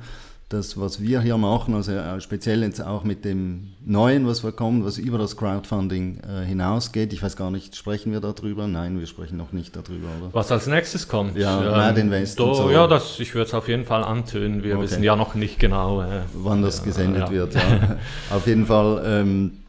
dass 0.53 0.79
was 0.79 1.01
wir 1.01 1.21
hier 1.21 1.37
machen, 1.37 1.73
also 1.73 1.91
äh, 1.91 2.21
speziell 2.21 2.61
jetzt 2.61 2.79
auch 2.79 3.03
mit 3.03 3.25
dem 3.25 3.69
Neuen, 3.83 4.27
was 4.27 4.43
wir 4.43 4.51
kommen, 4.51 4.85
was 4.85 4.99
über 4.99 5.17
das 5.17 5.35
Crowdfunding 5.35 6.19
äh, 6.19 6.45
hinausgeht. 6.45 7.11
Ich 7.11 7.23
weiß 7.23 7.35
gar 7.35 7.49
nicht, 7.49 7.75
sprechen 7.75 8.11
wir 8.11 8.19
darüber? 8.19 8.67
Nein, 8.67 8.99
wir 8.99 9.07
sprechen 9.07 9.35
noch 9.35 9.51
nicht 9.51 9.75
darüber, 9.75 10.07
oder? 10.21 10.33
Was 10.33 10.51
als 10.51 10.67
nächstes 10.67 11.07
kommt? 11.07 11.37
Ja, 11.37 11.63
ähm, 11.63 11.71
Mad 11.71 11.99
Invest 11.99 12.39
do, 12.39 12.53
so. 12.53 12.69
Ja, 12.69 12.85
das, 12.85 13.19
ich 13.19 13.33
würde 13.33 13.47
es 13.47 13.53
auf 13.53 13.67
jeden 13.67 13.85
Fall 13.85 14.03
antönen. 14.03 14.63
Wir 14.63 14.75
okay. 14.75 14.83
wissen 14.83 15.03
ja 15.03 15.15
noch 15.15 15.33
nicht 15.33 15.59
genau, 15.59 16.01
äh, 16.01 16.21
wann 16.35 16.61
das 16.61 16.83
gesendet 16.83 17.23
ja. 17.23 17.31
wird. 17.31 17.55
Ja. 17.55 17.97
auf 18.29 18.45
jeden 18.45 18.67
Fall 18.67 19.01
ähm, 19.05 19.62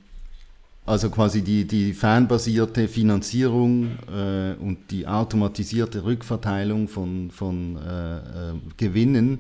also 0.86 1.08
quasi 1.10 1.42
die, 1.42 1.66
die 1.66 1.94
fanbasierte 1.94 2.88
Finanzierung 2.88 3.98
äh, 4.06 4.54
und 4.54 4.90
die 4.90 5.06
automatisierte 5.06 6.04
Rückverteilung 6.04 6.88
von, 6.88 7.30
von 7.30 7.76
äh, 7.76 8.16
äh, 8.16 8.20
Gewinnen 8.76 9.38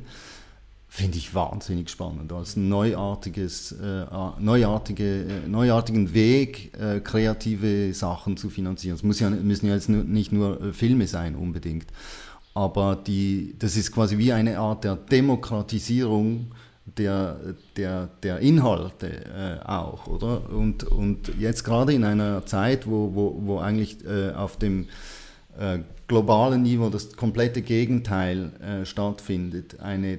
finde 0.88 1.18
ich 1.18 1.34
wahnsinnig 1.34 1.90
spannend. 1.90 2.32
Als 2.32 2.56
neuartiges, 2.56 3.72
äh, 3.72 4.06
neuartige, 4.38 5.24
äh, 5.24 5.48
neuartigen 5.48 6.14
Weg, 6.14 6.72
äh, 6.78 7.00
kreative 7.00 7.92
Sachen 7.92 8.36
zu 8.36 8.48
finanzieren. 8.48 8.94
Es 8.94 9.02
muss 9.02 9.18
ja, 9.18 9.28
müssen 9.28 9.66
ja 9.66 9.74
jetzt 9.74 9.88
nicht 9.88 10.30
nur 10.30 10.72
Filme 10.72 11.08
sein 11.08 11.34
unbedingt, 11.34 11.86
aber 12.54 12.94
die, 12.94 13.56
das 13.58 13.76
ist 13.76 13.90
quasi 13.90 14.16
wie 14.18 14.32
eine 14.32 14.60
Art 14.60 14.84
der 14.84 14.94
Demokratisierung 14.94 16.52
der, 16.86 17.38
der, 17.76 18.08
der 18.22 18.38
Inhalte 18.40 19.08
äh, 19.08 19.66
auch, 19.66 20.06
oder? 20.06 20.50
Und, 20.50 20.84
und 20.84 21.32
jetzt 21.38 21.64
gerade 21.64 21.92
in 21.92 22.04
einer 22.04 22.44
Zeit, 22.46 22.86
wo, 22.86 23.14
wo, 23.14 23.40
wo 23.40 23.58
eigentlich 23.58 24.04
äh, 24.04 24.32
auf 24.32 24.58
dem 24.58 24.86
äh, 25.58 25.78
globalen 26.08 26.62
Niveau 26.62 26.90
das 26.90 27.16
komplette 27.16 27.62
Gegenteil 27.62 28.52
äh, 28.60 28.84
stattfindet, 28.84 29.80
eine, 29.80 30.18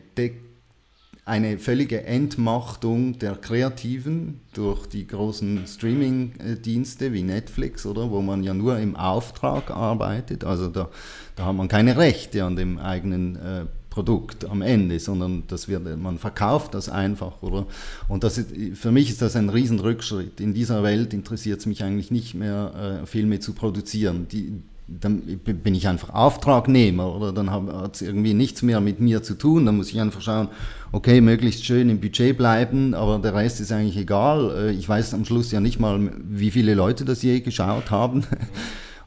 eine 1.25 1.59
völlige 1.59 2.03
Entmachtung 2.03 3.19
der 3.19 3.35
Kreativen 3.35 4.41
durch 4.53 4.87
die 4.87 5.05
großen 5.05 5.67
Streaming-Dienste 5.67 7.13
wie 7.13 7.21
Netflix, 7.21 7.85
oder? 7.85 8.09
Wo 8.09 8.21
man 8.21 8.43
ja 8.43 8.55
nur 8.55 8.79
im 8.79 8.95
Auftrag 8.95 9.69
arbeitet, 9.69 10.43
also 10.43 10.69
da, 10.69 10.89
da 11.35 11.45
hat 11.45 11.55
man 11.55 11.67
keine 11.67 11.97
Rechte 11.97 12.43
an 12.43 12.55
dem 12.55 12.79
eigenen 12.79 13.35
äh, 13.35 13.65
Produkt 13.95 14.43
am 14.43 14.61
Ende, 14.61 14.99
sondern 14.99 15.43
das 15.47 15.69
wird, 15.69 15.83
man 15.97 16.17
verkauft 16.17 16.73
das 16.73 16.89
einfach, 16.89 17.41
oder? 17.41 17.65
Und 18.09 18.25
das 18.25 18.37
ist, 18.37 18.49
für 18.77 18.91
mich 18.91 19.09
ist 19.09 19.21
das 19.21 19.37
ein 19.37 19.47
Riesenrückschritt. 19.47 20.41
In 20.41 20.53
dieser 20.53 20.83
Welt 20.83 21.13
interessiert 21.13 21.61
es 21.61 21.65
mich 21.65 21.81
eigentlich 21.81 22.11
nicht 22.11 22.35
mehr, 22.35 23.01
äh, 23.03 23.05
Filme 23.05 23.39
zu 23.39 23.53
produzieren. 23.53 24.27
Die, 24.29 24.51
dann 24.87 25.21
bin 25.21 25.73
ich 25.73 25.87
einfach 25.87 26.09
Auftragnehmer 26.09 27.15
oder 27.15 27.31
dann 27.31 27.49
hat 27.49 27.95
es 27.95 28.01
irgendwie 28.01 28.33
nichts 28.33 28.63
mehr 28.63 28.81
mit 28.81 28.99
mir 28.99 29.23
zu 29.23 29.35
tun. 29.35 29.65
Dann 29.65 29.77
muss 29.77 29.89
ich 29.89 30.01
einfach 30.01 30.21
schauen, 30.21 30.49
okay, 30.91 31.21
möglichst 31.21 31.63
schön 31.63 31.89
im 31.89 32.01
Budget 32.01 32.37
bleiben, 32.37 32.93
aber 32.93 33.17
der 33.19 33.33
Rest 33.33 33.61
ist 33.61 33.71
eigentlich 33.71 33.95
egal. 33.95 34.51
Äh, 34.57 34.71
ich 34.71 34.89
weiß 34.89 35.13
am 35.13 35.23
Schluss 35.23 35.53
ja 35.53 35.61
nicht 35.61 35.79
mal, 35.79 36.11
wie 36.27 36.51
viele 36.51 36.73
Leute 36.73 37.05
das 37.05 37.23
je 37.23 37.39
geschaut 37.39 37.91
haben. 37.91 38.25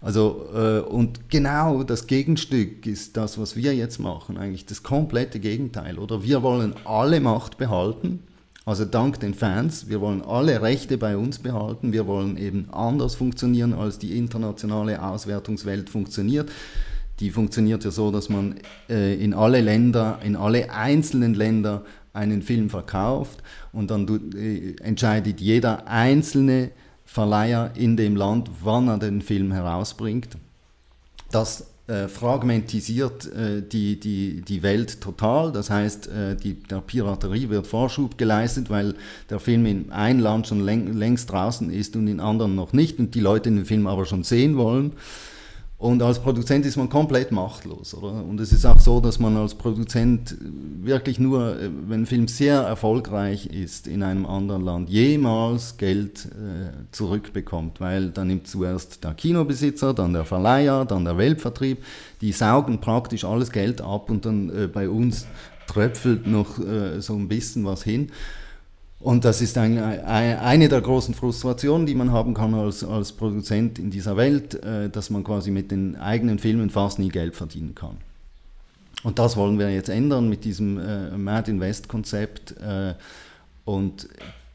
Also, 0.01 0.46
äh, 0.55 0.78
und 0.80 1.28
genau 1.28 1.82
das 1.82 2.07
Gegenstück 2.07 2.86
ist 2.86 3.16
das, 3.16 3.38
was 3.38 3.57
wir 3.57 3.74
jetzt 3.74 3.99
machen, 3.99 4.36
eigentlich 4.36 4.66
das 4.66 4.82
komplette 4.82 5.40
Gegenteil. 5.40 5.99
Oder 5.99 6.22
wir 6.22 6.42
wollen 6.42 6.74
alle 6.84 7.20
Macht 7.20 7.59
behalten, 7.59 8.20
also 8.64 8.84
dank 8.84 9.18
den 9.20 9.32
Fans, 9.32 9.88
wir 9.88 10.01
wollen 10.01 10.20
alle 10.20 10.61
Rechte 10.61 10.99
bei 10.99 11.16
uns 11.16 11.38
behalten, 11.38 11.92
wir 11.92 12.07
wollen 12.07 12.36
eben 12.36 12.68
anders 12.70 13.14
funktionieren, 13.14 13.72
als 13.72 13.99
die 13.99 14.16
internationale 14.16 15.03
Auswertungswelt 15.03 15.88
funktioniert. 15.88 16.51
Die 17.18 17.30
funktioniert 17.30 17.82
ja 17.82 17.90
so, 17.90 18.12
dass 18.12 18.28
man 18.28 18.57
äh, 18.90 19.14
in 19.14 19.34
alle 19.34 19.62
Länder, 19.62 20.20
in 20.22 20.36
alle 20.36 20.70
einzelnen 20.70 21.34
Länder 21.34 21.82
einen 22.12 22.42
Film 22.42 22.68
verkauft 22.68 23.42
und 23.72 23.90
dann 23.90 24.07
äh, 24.36 24.76
entscheidet 24.82 25.40
jeder 25.40 25.88
einzelne 25.88 26.70
Verleiher 27.09 27.72
in 27.74 27.96
dem 27.96 28.16
Land, 28.16 28.50
wann 28.62 28.86
er 28.86 28.98
den 28.98 29.22
Film 29.22 29.50
herausbringt. 29.50 30.36
Das 31.30 31.66
äh, 31.86 32.06
fragmentisiert 32.06 33.32
äh, 33.32 33.62
die, 33.62 33.98
die, 33.98 34.42
die 34.42 34.62
Welt 34.62 35.00
total. 35.00 35.50
Das 35.50 35.70
heißt, 35.70 36.09
äh, 36.09 36.36
die, 36.36 36.62
der 36.62 36.82
Piraterie 36.82 37.48
wird 37.48 37.66
Vorschub 37.66 38.18
geleistet, 38.18 38.68
weil 38.68 38.94
der 39.30 39.40
Film 39.40 39.64
in 39.64 39.90
einem 39.90 40.20
Land 40.20 40.48
schon 40.48 40.61
läng, 40.61 40.92
längst 40.92 41.32
draußen 41.32 41.70
ist 41.70 41.96
und 41.96 42.09
in 42.09 42.20
anderen 42.20 42.54
noch 42.54 42.74
nicht 42.74 42.98
und 42.98 43.14
die 43.14 43.20
Leute 43.20 43.50
den 43.50 43.64
Film 43.64 43.86
aber 43.86 44.04
schon 44.04 44.22
sehen 44.22 44.59
wollen. 44.59 44.92
Und 45.78 46.02
als 46.02 46.18
Produzent 46.18 46.66
ist 46.66 46.76
man 46.76 46.88
komplett 46.88 47.30
machtlos. 47.30 47.94
Oder? 47.94 48.24
Und 48.24 48.40
es 48.40 48.52
ist 48.52 48.66
auch 48.66 48.80
so, 48.80 49.00
dass 49.00 49.20
man 49.20 49.36
als 49.36 49.54
Produzent 49.54 50.36
wirklich 50.40 51.20
nur, 51.20 51.56
äh, 51.56 51.70
wenn 51.86 52.02
ein 52.02 52.06
Film 52.06 52.26
sehr 52.26 52.60
erfolgreich 52.62 53.46
ist 53.46 53.86
in 53.86 54.02
einem 54.02 54.26
anderen 54.26 54.64
Land, 54.64 54.90
jemals 54.90 55.76
Geld 55.76 56.26
äh, 56.26 56.72
zurückbekommt. 56.90 57.80
Weil 57.80 58.10
dann 58.10 58.26
nimmt 58.26 58.48
zuerst 58.48 59.04
der 59.04 59.14
Kinobesitzer, 59.14 59.94
dann 59.94 60.12
der 60.12 60.24
Verleiher, 60.24 60.84
dann 60.84 61.04
der 61.04 61.16
Weltvertrieb. 61.16 61.78
Die 62.22 62.32
saugen 62.32 62.80
praktisch 62.80 63.24
alles 63.24 63.52
Geld 63.52 63.80
ab 63.80 64.10
und 64.10 64.26
dann 64.26 64.50
äh, 64.50 64.66
bei 64.66 64.88
uns 64.88 65.28
tröpfelt 65.68 66.26
noch 66.26 66.58
äh, 66.58 67.00
so 67.00 67.14
ein 67.14 67.28
bisschen 67.28 67.64
was 67.64 67.84
hin. 67.84 68.10
Und 69.01 69.24
das 69.24 69.40
ist 69.40 69.57
ein, 69.59 69.78
eine 69.78 70.68
der 70.68 70.80
großen 70.80 71.14
Frustrationen, 71.14 71.86
die 71.86 71.94
man 71.94 72.11
haben 72.11 72.34
kann 72.34 72.53
als, 72.55 72.82
als 72.82 73.12
Produzent 73.12 73.78
in 73.78 73.90
dieser 73.90 74.16
Welt, 74.16 74.55
äh, 74.64 74.90
dass 74.90 75.11
man 75.11 75.22
quasi 75.22 75.53
mit 75.53 75.70
den 75.70 75.94
eigenen 75.96 76.40
Filmen 76.40 76.68
fast 76.68 76.99
nie 76.99 77.09
Geld 77.09 77.36
verdienen 77.36 77.76
kann. 77.76 77.99
Und 79.05 79.20
das 79.20 79.36
wollen 79.36 79.59
wir 79.61 79.72
jetzt 79.72 79.88
ändern 79.88 80.28
mit 80.28 80.44
diesem 80.44 80.78
äh, 80.78 81.16
Mad 81.16 81.49
Invest 81.49 81.88
Konzept. 81.88 82.57
Äh, 82.61 82.94
und 83.64 84.09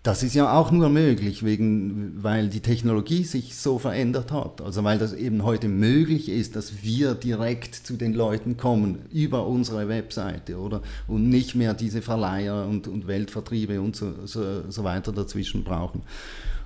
das 0.04 0.22
ist 0.22 0.36
ja 0.36 0.52
auch 0.54 0.70
nur 0.72 0.90
möglich, 0.90 1.46
wegen, 1.46 2.22
weil 2.22 2.50
die 2.50 2.60
Technologie 2.60 3.24
sich 3.24 3.56
so 3.56 3.80
verändert 3.80 4.34
hat. 4.34 4.62
Also 4.62 4.84
weil 4.84 5.00
das 5.00 5.14
eben 5.14 5.44
heute 5.44 5.70
möglich 5.70 6.28
ist, 6.28 6.58
dass 6.58 6.84
wir 6.84 7.16
direkt 7.16 7.74
zu 7.74 7.96
den 7.96 8.14
Leuten 8.14 8.58
kommen 8.58 9.06
über 9.14 9.48
unsere 9.48 9.88
Webseite 9.88 10.60
oder 10.60 10.82
und 11.08 11.30
nicht 11.30 11.56
mehr 11.56 11.74
diese 11.74 12.02
Verleiher 12.02 12.66
und, 12.68 12.90
und 12.90 13.08
Weltvertriebe 13.08 13.80
und 13.80 13.96
so, 13.96 14.14
so, 14.26 14.70
so 14.70 14.84
weiter 14.84 15.14
dazwischen 15.14 15.64
brauchen. 15.64 16.02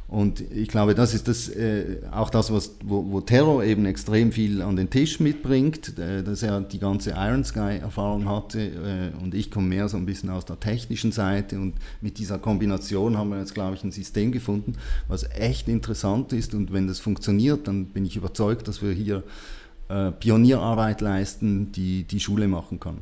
Und 0.07 0.39
ich 0.39 0.69
glaube, 0.69 0.95
das 0.95 1.13
ist 1.13 1.27
das, 1.27 1.49
äh, 1.49 1.97
auch 2.11 2.29
das, 2.29 2.51
was, 2.51 2.75
wo, 2.81 3.11
wo 3.11 3.19
Terror 3.19 3.63
eben 3.65 3.85
extrem 3.85 4.31
viel 4.31 4.61
an 4.61 4.77
den 4.77 4.89
Tisch 4.89 5.19
mitbringt, 5.19 5.99
äh, 5.99 6.23
dass 6.23 6.43
er 6.43 6.61
die 6.61 6.79
ganze 6.79 7.11
Iron 7.11 7.43
Sky-Erfahrung 7.43 8.29
hatte 8.29 8.61
äh, 8.61 9.21
und 9.21 9.35
ich 9.35 9.51
komme 9.51 9.67
mehr 9.67 9.89
so 9.89 9.97
ein 9.97 10.05
bisschen 10.05 10.29
aus 10.29 10.45
der 10.45 10.61
technischen 10.61 11.11
Seite 11.11 11.59
und 11.59 11.73
mit 11.99 12.19
dieser 12.19 12.39
Kombination 12.39 13.17
haben 13.17 13.31
wir 13.31 13.39
jetzt, 13.39 13.53
glaube 13.53 13.75
ich, 13.75 13.83
ein 13.83 13.91
System 13.91 14.31
gefunden, 14.31 14.73
was 15.09 15.29
echt 15.31 15.67
interessant 15.67 16.31
ist 16.31 16.53
und 16.53 16.71
wenn 16.71 16.87
das 16.87 16.99
funktioniert, 16.99 17.67
dann 17.67 17.87
bin 17.87 18.05
ich 18.05 18.15
überzeugt, 18.15 18.69
dass 18.69 18.81
wir 18.81 18.93
hier 18.93 19.23
äh, 19.89 20.11
Pionierarbeit 20.11 21.01
leisten, 21.01 21.73
die 21.73 22.05
die 22.05 22.21
Schule 22.21 22.47
machen 22.47 22.79
kann. 22.79 22.99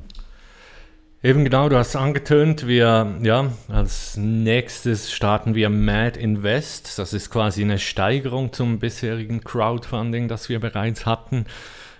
Eben 1.25 1.43
genau, 1.43 1.69
du 1.69 1.75
hast 1.75 1.95
angetönt, 1.95 2.67
wir, 2.67 3.15
ja, 3.23 3.51
als 3.67 4.15
nächstes 4.15 5.11
starten 5.11 5.55
wir 5.55 5.71
Mad 5.71 6.19
Invest. 6.19 6.99
Das 6.99 7.13
ist 7.13 7.31
quasi 7.31 7.63
eine 7.63 7.79
Steigerung 7.79 8.53
zum 8.53 8.77
bisherigen 8.77 9.43
Crowdfunding, 9.43 10.27
das 10.27 10.49
wir 10.49 10.59
bereits 10.59 11.07
hatten. 11.07 11.45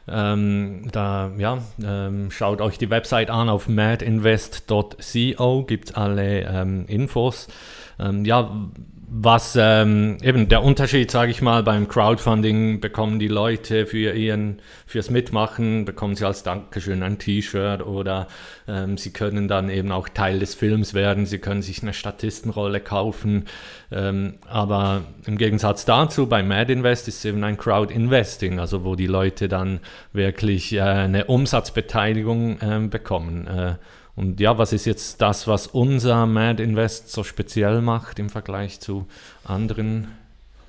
Ähm, 0.07 0.89
da, 0.91 1.32
ja, 1.39 1.57
ähm, 1.84 2.30
schaut 2.30 2.61
euch 2.61 2.78
die 2.78 2.91
Website 2.91 3.32
an 3.32 3.49
auf 3.49 3.67
madinvest.co, 3.67 5.63
gibt 5.63 5.89
es 5.89 5.95
alle 5.95 6.41
ähm, 6.41 6.86
Infos. 6.86 7.47
Ähm, 7.97 8.26
ja, 8.26 8.69
was 9.07 9.57
ähm, 9.59 10.17
eben 10.23 10.49
der 10.49 10.63
Unterschied, 10.63 11.11
sage 11.11 11.31
ich 11.31 11.41
mal, 11.41 11.63
beim 11.63 11.87
Crowdfunding 11.87 12.79
bekommen 12.79 13.19
die 13.19 13.27
Leute 13.27 13.85
für 13.85 14.13
ihren 14.13 14.61
fürs 14.85 15.09
Mitmachen 15.09 15.85
bekommen 15.85 16.15
sie 16.15 16.25
als 16.25 16.43
Dankeschön 16.43 17.03
ein 17.03 17.19
T-Shirt 17.19 17.85
oder 17.85 18.27
ähm, 18.67 18.97
sie 18.97 19.11
können 19.11 19.47
dann 19.47 19.69
eben 19.69 19.91
auch 19.91 20.09
Teil 20.09 20.39
des 20.39 20.55
Films 20.55 20.93
werden. 20.93 21.25
Sie 21.25 21.39
können 21.39 21.61
sich 21.61 21.81
eine 21.81 21.93
Statistenrolle 21.93 22.79
kaufen. 22.79 23.45
Ähm, 23.91 24.35
aber 24.47 25.03
im 25.25 25.37
Gegensatz 25.37 25.85
dazu 25.85 26.27
bei 26.27 26.41
Mad 26.41 26.71
Invest 26.71 27.07
ist 27.07 27.19
es 27.19 27.25
eben 27.25 27.43
ein 27.43 27.57
Crowd 27.57 27.93
Investing, 27.93 28.59
also 28.59 28.83
wo 28.83 28.95
die 28.95 29.07
Leute 29.07 29.47
dann 29.47 29.79
wirklich 30.13 30.73
äh, 30.73 30.81
eine 30.81 31.25
Umsatzbeteiligung 31.25 32.59
äh, 32.59 32.87
bekommen. 32.87 33.47
Äh, 33.47 33.75
und 34.16 34.39
ja, 34.39 34.57
was 34.57 34.72
ist 34.72 34.86
jetzt 34.86 35.22
das, 35.22 35.47
was 35.47 35.68
unser 35.68 36.26
Mad 36.26 36.63
Invest 36.63 37.11
so 37.11 37.24
speziell 37.24 37.82
macht 37.82 38.18
im 38.20 38.30
Vergleich 38.30 38.80
zu 38.80 39.05
anderen? 39.43 40.07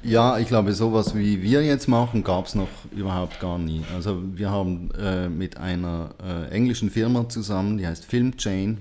Ja, 0.02 0.38
ich 0.38 0.48
glaube, 0.48 0.72
sowas 0.72 1.14
wie 1.14 1.42
wir 1.42 1.64
jetzt 1.64 1.88
machen, 1.88 2.22
gab 2.22 2.46
es 2.46 2.54
noch 2.54 2.68
überhaupt 2.92 3.40
gar 3.40 3.58
nie. 3.58 3.82
Also 3.94 4.20
wir 4.34 4.50
haben 4.50 4.90
äh, 4.92 5.28
mit 5.28 5.56
einer 5.56 6.10
äh, 6.22 6.50
englischen 6.50 6.90
Firma 6.90 7.28
zusammen, 7.28 7.78
die 7.78 7.86
heißt 7.86 8.04
Filmchain, 8.04 8.78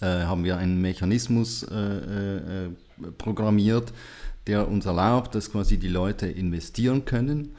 äh, 0.00 0.24
haben 0.24 0.44
wir 0.44 0.56
einen 0.56 0.80
Mechanismus 0.80 1.62
äh, 1.62 2.36
äh, 2.36 2.68
programmiert, 3.18 3.92
der 4.46 4.68
uns 4.68 4.86
erlaubt, 4.86 5.34
dass 5.34 5.50
quasi 5.52 5.78
die 5.78 5.88
Leute 5.88 6.26
investieren 6.26 7.04
können. 7.04 7.54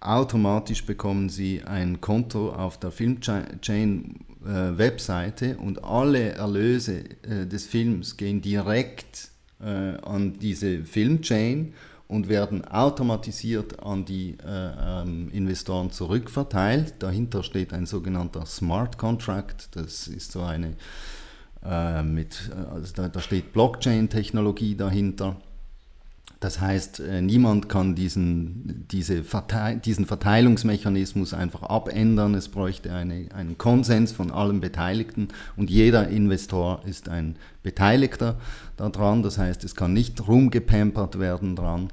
Automatisch 0.00 0.84
bekommen 0.84 1.28
sie 1.28 1.62
ein 1.62 2.00
Konto 2.00 2.52
auf 2.52 2.78
der 2.78 2.90
Filmchain 2.90 4.18
äh, 4.44 4.78
Webseite 4.78 5.56
und 5.58 5.84
alle 5.84 6.32
Erlöse 6.32 7.04
äh, 7.22 7.46
des 7.46 7.66
Films 7.66 8.16
gehen 8.16 8.40
direkt 8.40 9.30
äh, 9.60 9.64
an 9.64 10.38
diese 10.38 10.84
Filmchain 10.84 11.74
und 12.08 12.28
werden 12.28 12.64
automatisiert 12.66 13.82
an 13.82 14.04
die 14.04 14.36
äh, 14.44 15.02
ähm, 15.02 15.30
Investoren 15.32 15.90
zurückverteilt. 15.90 16.94
Dahinter 16.98 17.42
steht 17.42 17.72
ein 17.72 17.86
sogenannter 17.86 18.44
Smart 18.44 18.98
Contract. 18.98 19.74
Das 19.76 20.08
ist 20.08 20.32
so 20.32 20.42
eine 20.42 20.74
äh, 21.64 22.02
mit, 22.02 22.50
äh, 22.50 22.74
also 22.74 22.92
da, 22.94 23.08
da 23.08 23.20
steht 23.20 23.52
Blockchain-Technologie 23.52 24.74
dahinter 24.74 25.36
das 26.42 26.60
heißt, 26.60 26.98
äh, 26.98 27.22
niemand 27.22 27.68
kann 27.68 27.94
diesen, 27.94 28.84
diese 28.90 29.22
Verteil 29.22 29.76
diesen 29.76 30.06
Verteilungsmechanismus 30.06 31.34
einfach 31.34 31.62
abändern. 31.62 32.34
Es 32.34 32.48
bräuchte 32.48 32.92
eine, 32.92 33.28
einen 33.32 33.58
Konsens 33.58 34.10
von 34.10 34.32
allen 34.32 34.60
Beteiligten 34.60 35.28
und 35.56 35.70
jeder 35.70 36.08
Investor 36.08 36.82
ist 36.84 37.08
ein 37.08 37.36
Beteiligter 37.62 38.40
daran. 38.76 39.22
Das 39.22 39.38
heißt, 39.38 39.62
es 39.62 39.76
kann 39.76 39.92
nicht 39.92 40.26
rumgepampert 40.26 41.20
werden 41.20 41.54
dran. 41.54 41.90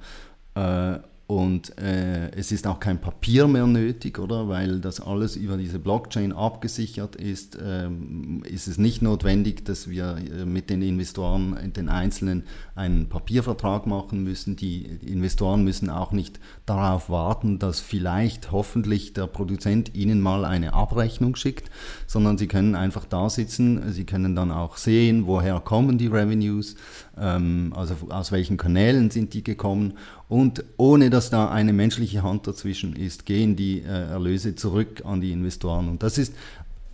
Äh, 1.29 1.33
und 1.33 1.77
äh, 1.77 2.31
es 2.31 2.51
ist 2.51 2.67
auch 2.67 2.79
kein 2.79 2.99
Papier 2.99 3.47
mehr 3.47 3.67
nötig, 3.67 4.19
oder? 4.19 4.49
Weil 4.49 4.79
das 4.79 4.99
alles 4.99 5.35
über 5.35 5.57
diese 5.57 5.79
Blockchain 5.79 6.33
abgesichert 6.33 7.15
ist, 7.15 7.57
ähm, 7.63 8.43
ist 8.45 8.67
es 8.67 8.77
nicht 8.77 9.01
notwendig, 9.01 9.63
dass 9.65 9.89
wir 9.89 10.17
äh, 10.17 10.45
mit 10.45 10.69
den 10.69 10.81
Investoren, 10.81 11.71
den 11.75 11.89
Einzelnen, 11.89 12.43
einen 12.75 13.09
Papiervertrag 13.09 13.85
machen 13.87 14.23
müssen. 14.23 14.55
Die 14.55 14.85
Investoren 14.85 15.63
müssen 15.63 15.89
auch 15.89 16.11
nicht 16.11 16.39
darauf 16.65 17.09
warten, 17.09 17.59
dass 17.59 17.79
vielleicht 17.79 18.51
hoffentlich 18.51 19.13
der 19.13 19.27
Produzent 19.27 19.95
ihnen 19.95 20.21
mal 20.21 20.45
eine 20.45 20.73
Abrechnung 20.73 21.35
schickt, 21.35 21.69
sondern 22.07 22.37
sie 22.37 22.47
können 22.47 22.75
einfach 22.75 23.05
da 23.05 23.29
sitzen. 23.29 23.91
Sie 23.91 24.05
können 24.05 24.35
dann 24.35 24.51
auch 24.51 24.77
sehen, 24.77 25.27
woher 25.27 25.59
kommen 25.59 25.97
die 25.97 26.07
Revenues, 26.07 26.75
ähm, 27.19 27.73
also 27.75 27.95
aus 28.09 28.31
welchen 28.31 28.57
Kanälen 28.57 29.11
sind 29.11 29.33
die 29.33 29.43
gekommen 29.43 29.93
und 30.27 30.63
ohne 30.77 31.09
dass 31.09 31.29
da 31.29 31.49
eine 31.49 31.73
menschliche 31.73 32.23
Hand 32.23 32.47
dazwischen 32.47 32.95
ist, 32.95 33.25
gehen 33.25 33.55
die 33.55 33.81
äh, 33.81 34.09
Erlöse 34.09 34.55
zurück 34.55 35.03
an 35.05 35.21
die 35.21 35.31
Investoren. 35.31 35.89
Und 35.89 36.03
das 36.03 36.17
ist 36.17 36.33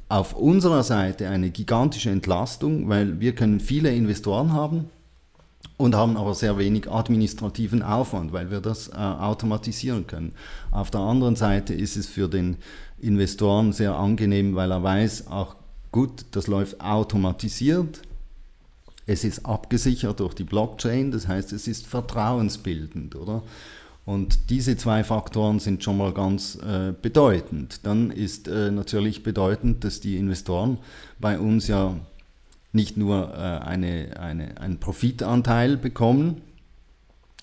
auf 0.10 0.34
unserer 0.34 0.84
Seite 0.84 1.30
eine 1.30 1.50
gigantische 1.50 2.10
Entlastung, 2.10 2.90
weil 2.90 3.20
wir 3.20 3.34
können 3.34 3.60
viele 3.60 3.94
Investoren 3.94 4.54
haben 4.54 4.86
und 5.78 5.96
haben 5.96 6.16
aber 6.16 6.36
sehr 6.36 6.58
wenig 6.58 6.90
administrativen 6.90 7.82
Aufwand, 7.82 8.32
weil 8.32 8.52
wir 8.52 8.62
das 8.62 8.90
äh, 8.90 8.94
automatisieren 8.94 10.08
können. 10.08 10.34
Auf 10.72 10.92
der 10.92 11.02
anderen 11.02 11.36
Seite 11.36 11.74
ist 11.74 11.98
es 11.98 12.08
für 12.08 12.30
den 12.30 12.58
Investoren 13.00 13.74
sehr 13.74 13.96
angenehm, 13.96 14.56
weil 14.56 14.72
er 14.72 14.84
weiß, 14.84 15.28
auch 15.28 15.56
gut, 15.92 16.26
das 16.32 16.48
läuft 16.48 16.82
automatisiert 16.82 18.02
es 19.08 19.24
ist 19.24 19.46
abgesichert 19.46 20.20
durch 20.20 20.34
die 20.34 20.44
Blockchain, 20.44 21.12
das 21.12 21.28
heißt, 21.28 21.54
es 21.54 21.68
ist 21.68 21.88
vertrauensbildend, 21.88 23.16
oder? 23.16 23.44
Und 24.06 24.52
diese 24.52 24.78
zwei 24.78 25.04
Faktoren 25.04 25.60
sind 25.60 25.84
schon 25.84 25.98
mal 25.98 26.14
ganz 26.14 26.56
äh, 26.56 26.94
bedeutend. 27.02 27.80
Dann 27.88 28.12
ist 28.12 28.48
äh, 28.48 28.70
natürlich 28.70 29.24
bedeutend, 29.24 29.84
dass 29.84 30.00
die 30.00 30.18
Investoren 30.18 30.78
bei 31.20 31.40
uns 31.40 31.68
ja 31.68 31.96
nicht 32.72 32.98
nur 32.98 33.34
äh, 33.34 33.66
eine, 33.66 34.20
eine, 34.20 34.62
einen 34.62 34.80
Profitanteil 34.80 35.78
bekommen, 35.78 36.42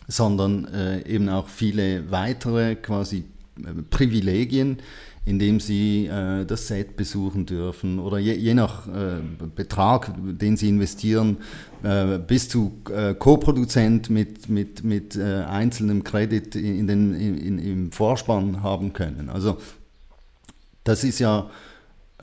sondern 0.06 0.66
äh, 0.66 1.04
eben 1.08 1.28
auch 1.28 1.48
viele 1.48 2.10
weitere 2.12 2.76
quasi 2.76 3.24
äh, 3.58 3.82
Privilegien, 3.90 4.78
indem 5.24 5.60
sie 5.60 6.06
äh, 6.06 6.44
das 6.44 6.66
Set 6.66 6.96
besuchen 6.96 7.46
dürfen 7.46 7.98
oder 7.98 8.18
je, 8.18 8.34
je 8.34 8.54
nach 8.54 8.88
äh, 8.88 9.20
Betrag, 9.54 10.12
den 10.18 10.56
sie 10.56 10.68
investieren, 10.68 11.38
äh, 11.82 12.18
bis 12.18 12.48
zu 12.48 12.80
äh, 12.90 13.14
Co-Produzent 13.14 14.10
mit, 14.10 14.48
mit, 14.48 14.82
mit 14.82 15.16
äh, 15.16 15.44
einzelnem 15.44 16.02
Kredit 16.02 16.56
in 16.56 16.86
den, 16.86 17.14
in, 17.14 17.58
im 17.58 17.92
Vorspann 17.92 18.62
haben 18.62 18.92
können. 18.92 19.28
Also 19.30 19.58
das 20.84 21.04
ist 21.04 21.20
ja 21.20 21.50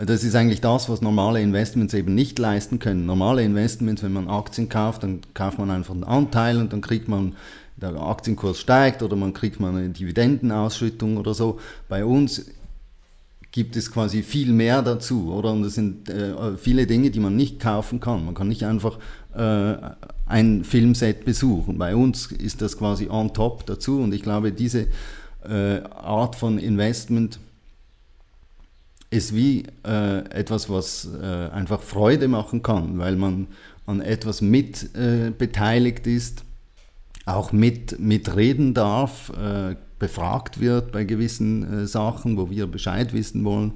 das 0.06 0.24
ist 0.24 0.34
eigentlich 0.34 0.62
das, 0.62 0.88
was 0.88 1.02
normale 1.02 1.42
Investments 1.42 1.94
eben 1.94 2.16
nicht 2.16 2.40
leisten 2.40 2.80
können. 2.80 3.06
Normale 3.06 3.44
Investments, 3.44 4.02
wenn 4.02 4.14
man 4.14 4.30
Aktien 4.30 4.70
kauft, 4.70 5.04
dann 5.04 5.20
kauft 5.34 5.60
man 5.60 5.70
einfach 5.70 5.94
einen 5.94 6.06
Anteil 6.06 6.58
und 6.58 6.72
dann 6.72 6.80
kriegt 6.80 7.10
man 7.10 7.36
der 7.76 7.96
Aktienkurs 7.96 8.60
steigt 8.60 9.04
oder 9.04 9.18
man 9.18 9.34
kriegt 9.34 9.60
mal 9.60 9.76
eine 9.76 9.90
Dividendenausschüttung 9.90 11.18
oder 11.18 11.34
so. 11.34 11.60
Bei 11.90 12.06
uns 12.06 12.46
gibt 13.52 13.76
es 13.76 13.92
quasi 13.92 14.22
viel 14.22 14.52
mehr 14.52 14.82
dazu, 14.82 15.34
oder? 15.34 15.52
Und 15.52 15.64
es 15.64 15.76
sind 15.76 16.10
äh, 16.10 16.56
viele 16.58 16.86
Dinge, 16.86 17.10
die 17.10 17.20
man 17.20 17.36
nicht 17.36 17.60
kaufen 17.60 18.00
kann. 18.00 18.26
Man 18.26 18.36
kann 18.36 18.48
nicht 18.48 18.64
einfach 18.64 19.00
äh, 19.34 19.76
ein 20.28 20.64
Filmset 20.64 21.26
besuchen. 21.26 21.78
Bei 21.78 21.96
uns 21.96 22.32
ist 22.32 22.62
das 22.62 22.78
quasi 22.78 23.10
on 23.10 23.34
top 23.34 23.66
dazu 23.66 24.00
und 24.00 24.14
ich 24.14 24.22
glaube, 24.22 24.52
diese 24.52 24.88
äh, 25.44 25.82
Art 25.90 26.36
von 26.36 26.60
Investment 26.60 27.40
ist 29.10 29.34
wie 29.34 29.64
äh, 29.86 30.20
etwas, 30.30 30.70
was 30.70 31.10
äh, 31.20 31.26
einfach 31.26 31.82
Freude 31.82 32.28
machen 32.28 32.62
kann, 32.62 33.00
weil 33.00 33.16
man 33.16 33.48
an 33.88 34.02
etwas 34.02 34.42
mit 34.42 34.96
äh, 34.96 35.32
beteiligt 35.36 36.06
ist, 36.06 36.44
auch 37.26 37.52
mit 37.52 38.00
mitreden 38.00 38.74
darf, 38.74 39.32
befragt 40.00 40.60
wird 40.60 40.92
bei 40.92 41.04
gewissen 41.04 41.82
äh, 41.82 41.88
Sachen, 41.88 42.38
wo 42.38 42.50
wir 42.50 42.68
Bescheid 42.68 43.14
wissen 43.14 43.44
wollen. 43.44 43.74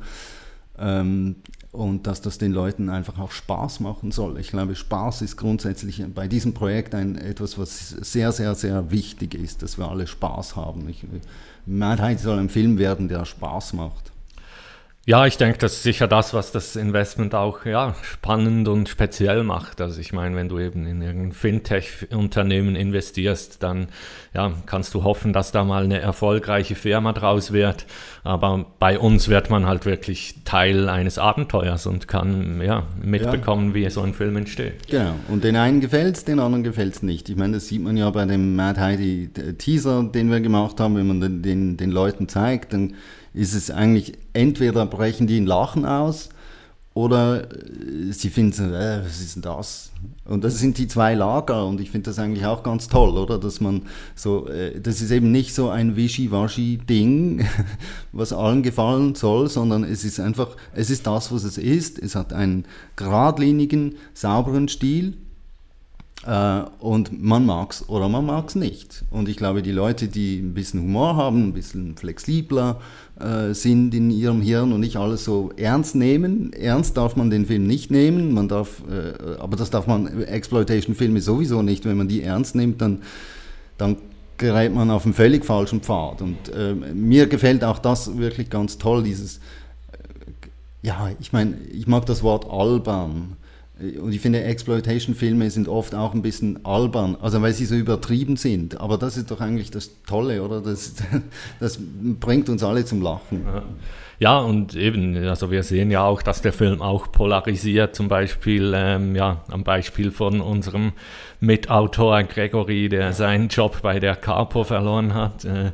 Ähm, 0.79 1.35
und 1.71 2.05
dass 2.05 2.21
das 2.21 2.37
den 2.37 2.51
Leuten 2.51 2.89
einfach 2.89 3.17
auch 3.17 3.31
Spaß 3.31 3.79
machen 3.79 4.11
soll. 4.11 4.39
Ich 4.39 4.49
glaube, 4.49 4.75
Spaß 4.75 5.23
ist 5.23 5.37
grundsätzlich 5.37 6.03
bei 6.13 6.27
diesem 6.27 6.53
Projekt 6.53 6.93
ein, 6.93 7.17
etwas, 7.17 7.57
was 7.57 7.89
sehr, 7.89 8.31
sehr, 8.31 8.53
sehr 8.53 8.91
wichtig 8.91 9.33
ist, 9.33 9.63
dass 9.63 9.79
wir 9.79 9.89
alle 9.89 10.05
Spaß 10.05 10.55
haben. 10.55 10.87
Ich, 10.87 11.03
Mad 11.65 12.17
soll 12.17 12.37
ein 12.37 12.49
Film 12.49 12.77
werden, 12.77 13.07
der 13.07 13.25
Spaß 13.25 13.73
macht. 13.73 14.12
Ja, 15.05 15.25
ich 15.25 15.35
denke, 15.35 15.57
das 15.57 15.73
ist 15.73 15.83
sicher 15.83 16.07
das, 16.07 16.33
was 16.33 16.53
das 16.53 16.77
Investment 16.77 17.35
auch 17.35 17.65
ja, 17.65 17.93
spannend 18.03 18.69
und 18.69 18.87
speziell 18.87 19.43
macht. 19.43 19.81
Also 19.81 19.99
ich 19.99 20.13
meine, 20.13 20.33
wenn 20.37 20.47
du 20.47 20.59
eben 20.59 20.87
in 20.87 21.01
irgendein 21.01 21.33
Fintech-Unternehmen 21.33 22.77
investierst, 22.77 23.61
dann 23.61 23.87
ja, 24.33 24.53
kannst 24.65 24.93
du 24.93 25.03
hoffen, 25.03 25.33
dass 25.33 25.51
da 25.51 25.65
mal 25.65 25.83
eine 25.83 25.99
erfolgreiche 25.99 26.75
Firma 26.75 27.11
draus 27.11 27.51
wird. 27.51 27.85
Aber 28.23 28.65
bei 28.79 28.97
uns 28.97 29.27
wird 29.27 29.49
man 29.49 29.65
halt 29.65 29.85
wirklich 29.85 30.35
Teil 30.45 30.87
eines 30.87 31.17
Abenteuers 31.17 31.85
und 31.85 32.07
kann 32.07 32.61
ja, 32.61 32.87
mitbekommen, 33.03 33.69
ja. 33.69 33.73
wie 33.75 33.89
so 33.89 34.03
ein 34.03 34.13
Film 34.13 34.37
entsteht. 34.37 34.87
Genau, 34.87 35.15
und 35.27 35.43
den 35.43 35.57
einen 35.57 35.81
gefällt 35.81 36.15
es, 36.15 36.23
den 36.23 36.39
anderen 36.39 36.63
gefällt 36.63 36.93
es 36.93 37.03
nicht. 37.03 37.27
Ich 37.27 37.35
meine, 37.35 37.55
das 37.55 37.67
sieht 37.67 37.83
man 37.83 37.97
ja 37.97 38.09
bei 38.09 38.23
dem 38.23 38.55
Mad 38.55 38.79
Heidi 38.79 39.29
Teaser, 39.57 40.03
den 40.03 40.31
wir 40.31 40.39
gemacht 40.39 40.79
haben, 40.79 40.95
wenn 40.95 41.07
man 41.07 41.19
den, 41.19 41.41
den, 41.41 41.75
den 41.75 41.91
Leuten 41.91 42.29
zeigt, 42.29 42.71
dann 42.71 42.93
ist 43.33 43.53
es 43.53 43.71
eigentlich 43.71 44.13
entweder 44.33 44.85
brechen 44.85 45.27
die 45.27 45.37
in 45.37 45.45
Lachen 45.45 45.85
aus 45.85 46.29
oder 46.93 47.51
äh, 47.51 48.11
sie 48.11 48.29
finden, 48.29 48.73
äh, 48.73 49.01
was 49.03 49.19
ist 49.19 49.35
denn 49.35 49.41
das? 49.41 49.91
Und 50.25 50.43
das 50.43 50.59
sind 50.59 50.77
die 50.77 50.87
zwei 50.87 51.15
Lager 51.15 51.65
und 51.65 51.81
ich 51.81 51.89
finde 51.89 52.11
das 52.11 52.19
eigentlich 52.19 52.45
auch 52.45 52.61
ganz 52.61 52.87
toll, 52.87 53.17
oder? 53.17 53.39
Dass 53.39 53.59
man 53.61 53.83
so, 54.15 54.47
äh, 54.47 54.79
das 54.79 55.01
ist 55.01 55.11
eben 55.11 55.31
nicht 55.31 55.55
so 55.55 55.69
ein 55.69 55.95
Wischiwaschi-Ding, 55.95 57.45
was 58.11 58.31
allen 58.31 58.61
gefallen 58.61 59.15
soll, 59.15 59.49
sondern 59.49 59.83
es 59.83 60.03
ist 60.03 60.19
einfach, 60.19 60.55
es 60.73 60.89
ist 60.89 61.07
das, 61.07 61.31
was 61.31 61.43
es 61.43 61.57
ist. 61.57 61.97
Es 61.97 62.15
hat 62.15 62.31
einen 62.31 62.65
geradlinigen, 62.95 63.95
sauberen 64.13 64.67
Stil 64.67 65.17
äh, 66.25 66.61
und 66.79 67.21
man 67.21 67.45
mag 67.45 67.71
es 67.71 67.89
oder 67.89 68.07
man 68.07 68.25
mag 68.25 68.49
es 68.49 68.55
nicht. 68.55 69.03
Und 69.11 69.27
ich 69.27 69.37
glaube, 69.37 69.61
die 69.61 69.71
Leute, 69.71 70.07
die 70.07 70.39
ein 70.39 70.53
bisschen 70.53 70.81
Humor 70.81 71.15
haben, 71.15 71.47
ein 71.47 71.53
bisschen 71.53 71.97
flexibler 71.97 72.79
äh, 73.19 73.53
sind 73.53 73.93
in 73.93 74.09
ihrem 74.09 74.41
Hirn 74.41 74.73
und 74.73 74.79
nicht 74.79 74.97
alles 74.97 75.23
so 75.23 75.51
ernst 75.55 75.95
nehmen. 75.95 76.51
Ernst 76.53 76.97
darf 76.97 77.15
man 77.15 77.29
den 77.29 77.45
Film 77.45 77.67
nicht 77.67 77.91
nehmen, 77.91 78.33
man 78.33 78.47
darf, 78.47 78.81
äh, 78.89 79.39
aber 79.39 79.55
das 79.55 79.69
darf 79.69 79.87
man 79.87 80.23
Exploitation-Filme 80.23 81.21
sowieso 81.21 81.61
nicht. 81.61 81.85
Wenn 81.85 81.97
man 81.97 82.07
die 82.07 82.23
ernst 82.23 82.55
nimmt, 82.55 82.81
dann, 82.81 83.01
dann 83.77 83.97
gerät 84.37 84.73
man 84.73 84.89
auf 84.89 85.05
einen 85.05 85.13
völlig 85.13 85.45
falschen 85.45 85.81
Pfad. 85.81 86.21
Und 86.21 86.49
äh, 86.49 86.73
mir 86.73 87.27
gefällt 87.27 87.63
auch 87.63 87.79
das 87.79 88.17
wirklich 88.17 88.49
ganz 88.49 88.77
toll, 88.77 89.03
dieses, 89.03 89.37
äh, 89.37 89.37
ja, 90.81 91.09
ich 91.19 91.31
meine, 91.33 91.55
ich 91.71 91.87
mag 91.87 92.05
das 92.05 92.23
Wort 92.23 92.49
albern. 92.49 93.37
Und 93.79 94.13
ich 94.13 94.21
finde, 94.21 94.43
Exploitation-Filme 94.43 95.49
sind 95.49 95.67
oft 95.67 95.95
auch 95.95 96.13
ein 96.13 96.21
bisschen 96.21 96.63
albern, 96.63 97.17
also 97.19 97.41
weil 97.41 97.53
sie 97.53 97.65
so 97.65 97.73
übertrieben 97.73 98.37
sind. 98.37 98.79
Aber 98.79 98.99
das 98.99 99.17
ist 99.17 99.31
doch 99.31 99.41
eigentlich 99.41 99.71
das 99.71 100.03
Tolle, 100.05 100.43
oder? 100.43 100.61
Das, 100.61 100.93
das 101.59 101.79
bringt 101.81 102.49
uns 102.49 102.63
alle 102.63 102.85
zum 102.85 103.01
Lachen. 103.01 103.43
Ja, 104.19 104.37
und 104.39 104.75
eben, 104.75 105.17
also 105.17 105.49
wir 105.49 105.63
sehen 105.63 105.89
ja 105.89 106.03
auch, 106.03 106.21
dass 106.21 106.41
der 106.43 106.53
Film 106.53 106.83
auch 106.83 107.11
polarisiert, 107.11 107.95
zum 107.95 108.07
Beispiel 108.07 108.73
ähm, 108.75 109.15
ja, 109.15 109.43
am 109.49 109.63
Beispiel 109.63 110.11
von 110.11 110.39
unserem 110.39 110.93
Mitautor 111.39 112.23
Gregory, 112.23 112.89
der 112.89 113.11
seinen 113.13 113.47
Job 113.47 113.81
bei 113.81 113.99
der 113.99 114.15
Capo 114.15 114.63
verloren 114.63 115.15
hat. 115.15 115.45
Äh, 115.45 115.71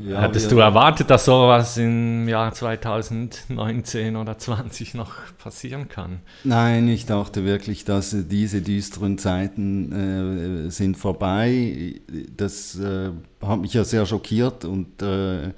ja, 0.00 0.22
Hättest 0.22 0.50
du 0.50 0.58
erwartet, 0.58 1.10
dass 1.10 1.26
sowas 1.26 1.76
im 1.76 2.26
Jahr 2.26 2.52
2019 2.52 4.16
oder 4.16 4.38
2020 4.38 4.94
noch 4.94 5.12
passieren 5.36 5.88
kann? 5.88 6.20
Nein, 6.42 6.88
ich 6.88 7.04
dachte 7.04 7.44
wirklich, 7.44 7.84
dass 7.84 8.16
diese 8.28 8.62
düsteren 8.62 9.18
Zeiten 9.18 10.66
äh, 10.66 10.70
sind 10.70 10.96
vorbei. 10.96 12.00
Das 12.36 12.78
äh, 12.78 13.10
hat 13.42 13.60
mich 13.60 13.74
ja 13.74 13.84
sehr 13.84 14.06
schockiert 14.06 14.64
und 14.64 15.02
äh, 15.02 15.52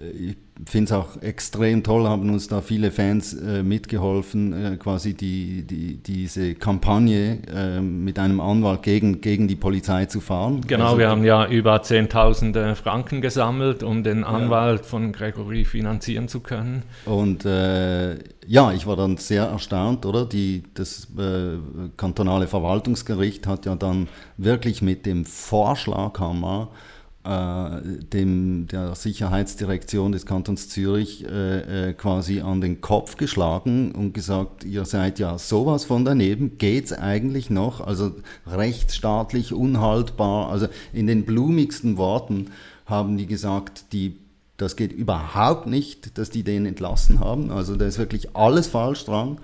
ich 0.00 0.36
finde 0.66 0.92
es 0.92 0.92
auch 0.92 1.22
extrem 1.22 1.82
toll, 1.82 2.08
haben 2.08 2.30
uns 2.30 2.48
da 2.48 2.60
viele 2.60 2.90
Fans 2.90 3.34
äh, 3.34 3.62
mitgeholfen, 3.62 4.52
äh, 4.52 4.76
quasi 4.76 5.14
die, 5.14 5.62
die, 5.62 5.96
diese 5.96 6.54
Kampagne 6.54 7.38
äh, 7.52 7.80
mit 7.80 8.18
einem 8.18 8.40
Anwalt 8.40 8.82
gegen, 8.82 9.20
gegen 9.20 9.48
die 9.48 9.56
Polizei 9.56 10.06
zu 10.06 10.20
fahren. 10.20 10.62
Genau, 10.66 10.86
also, 10.86 10.98
wir 10.98 11.08
haben 11.08 11.24
ja 11.24 11.46
über 11.46 11.76
10.000 11.76 12.74
Franken 12.74 13.20
gesammelt, 13.20 13.82
um 13.82 14.02
den 14.02 14.24
Anwalt 14.24 14.80
ja. 14.80 14.86
von 14.86 15.12
Gregory 15.12 15.64
finanzieren 15.64 16.28
zu 16.28 16.40
können. 16.40 16.82
Und 17.04 17.44
äh, 17.44 18.16
ja, 18.46 18.72
ich 18.72 18.86
war 18.86 18.96
dann 18.96 19.16
sehr 19.16 19.44
erstaunt, 19.44 20.06
oder? 20.06 20.24
Die, 20.24 20.64
das 20.74 21.08
äh, 21.18 21.58
kantonale 21.96 22.46
Verwaltungsgericht 22.46 23.46
hat 23.46 23.66
ja 23.66 23.74
dann 23.74 24.08
wirklich 24.36 24.82
mit 24.82 25.06
dem 25.06 25.24
Vorschlaghammer 25.24 26.68
äh, 26.72 26.89
dem, 27.22 28.66
der 28.68 28.94
Sicherheitsdirektion 28.94 30.12
des 30.12 30.24
Kantons 30.24 30.70
Zürich 30.70 31.26
äh, 31.26 31.90
äh, 31.90 31.92
quasi 31.92 32.40
an 32.40 32.62
den 32.62 32.80
Kopf 32.80 33.18
geschlagen 33.18 33.92
und 33.92 34.14
gesagt, 34.14 34.64
ihr 34.64 34.86
seid 34.86 35.18
ja 35.18 35.36
sowas 35.36 35.84
von 35.84 36.06
daneben, 36.06 36.56
geht 36.56 36.86
es 36.86 36.92
eigentlich 36.94 37.50
noch? 37.50 37.82
Also 37.82 38.12
rechtsstaatlich 38.46 39.52
unhaltbar, 39.52 40.48
also 40.48 40.68
in 40.94 41.06
den 41.06 41.26
blumigsten 41.26 41.98
Worten 41.98 42.46
haben 42.86 43.18
die 43.18 43.26
gesagt, 43.26 43.92
die 43.92 44.16
das 44.56 44.76
geht 44.76 44.92
überhaupt 44.92 45.66
nicht, 45.66 46.18
dass 46.18 46.28
die 46.28 46.42
den 46.42 46.66
entlassen 46.66 47.20
haben. 47.20 47.50
Also 47.50 47.76
da 47.76 47.86
ist 47.86 47.98
wirklich 47.98 48.36
alles 48.36 48.66
falsch 48.66 49.06
dran. 49.06 49.38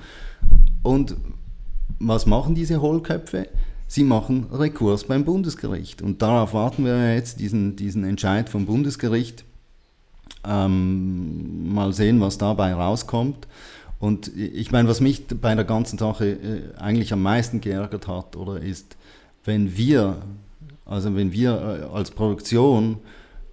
Und 0.82 1.16
was 1.98 2.26
machen 2.26 2.54
diese 2.54 2.82
Hohlköpfe? 2.82 3.48
Sie 3.88 4.04
machen 4.04 4.46
Rekurs 4.52 5.04
beim 5.04 5.24
Bundesgericht. 5.24 6.02
Und 6.02 6.22
darauf 6.22 6.54
warten 6.54 6.84
wir 6.84 7.14
jetzt, 7.14 7.40
diesen, 7.40 7.76
diesen 7.76 8.04
Entscheid 8.04 8.48
vom 8.48 8.66
Bundesgericht. 8.66 9.44
Ähm, 10.44 11.72
mal 11.72 11.92
sehen, 11.92 12.20
was 12.20 12.38
dabei 12.38 12.74
rauskommt. 12.74 13.46
Und 13.98 14.36
ich 14.36 14.72
meine, 14.72 14.88
was 14.88 15.00
mich 15.00 15.26
bei 15.26 15.54
der 15.54 15.64
ganzen 15.64 15.98
Sache 15.98 16.26
äh, 16.26 16.78
eigentlich 16.78 17.12
am 17.12 17.22
meisten 17.22 17.60
geärgert 17.60 18.08
hat, 18.08 18.36
oder 18.36 18.60
ist, 18.60 18.96
wenn 19.44 19.76
wir, 19.76 20.16
also 20.84 21.14
wenn 21.14 21.32
wir 21.32 21.88
äh, 21.90 21.94
als 21.94 22.10
Produktion 22.10 22.98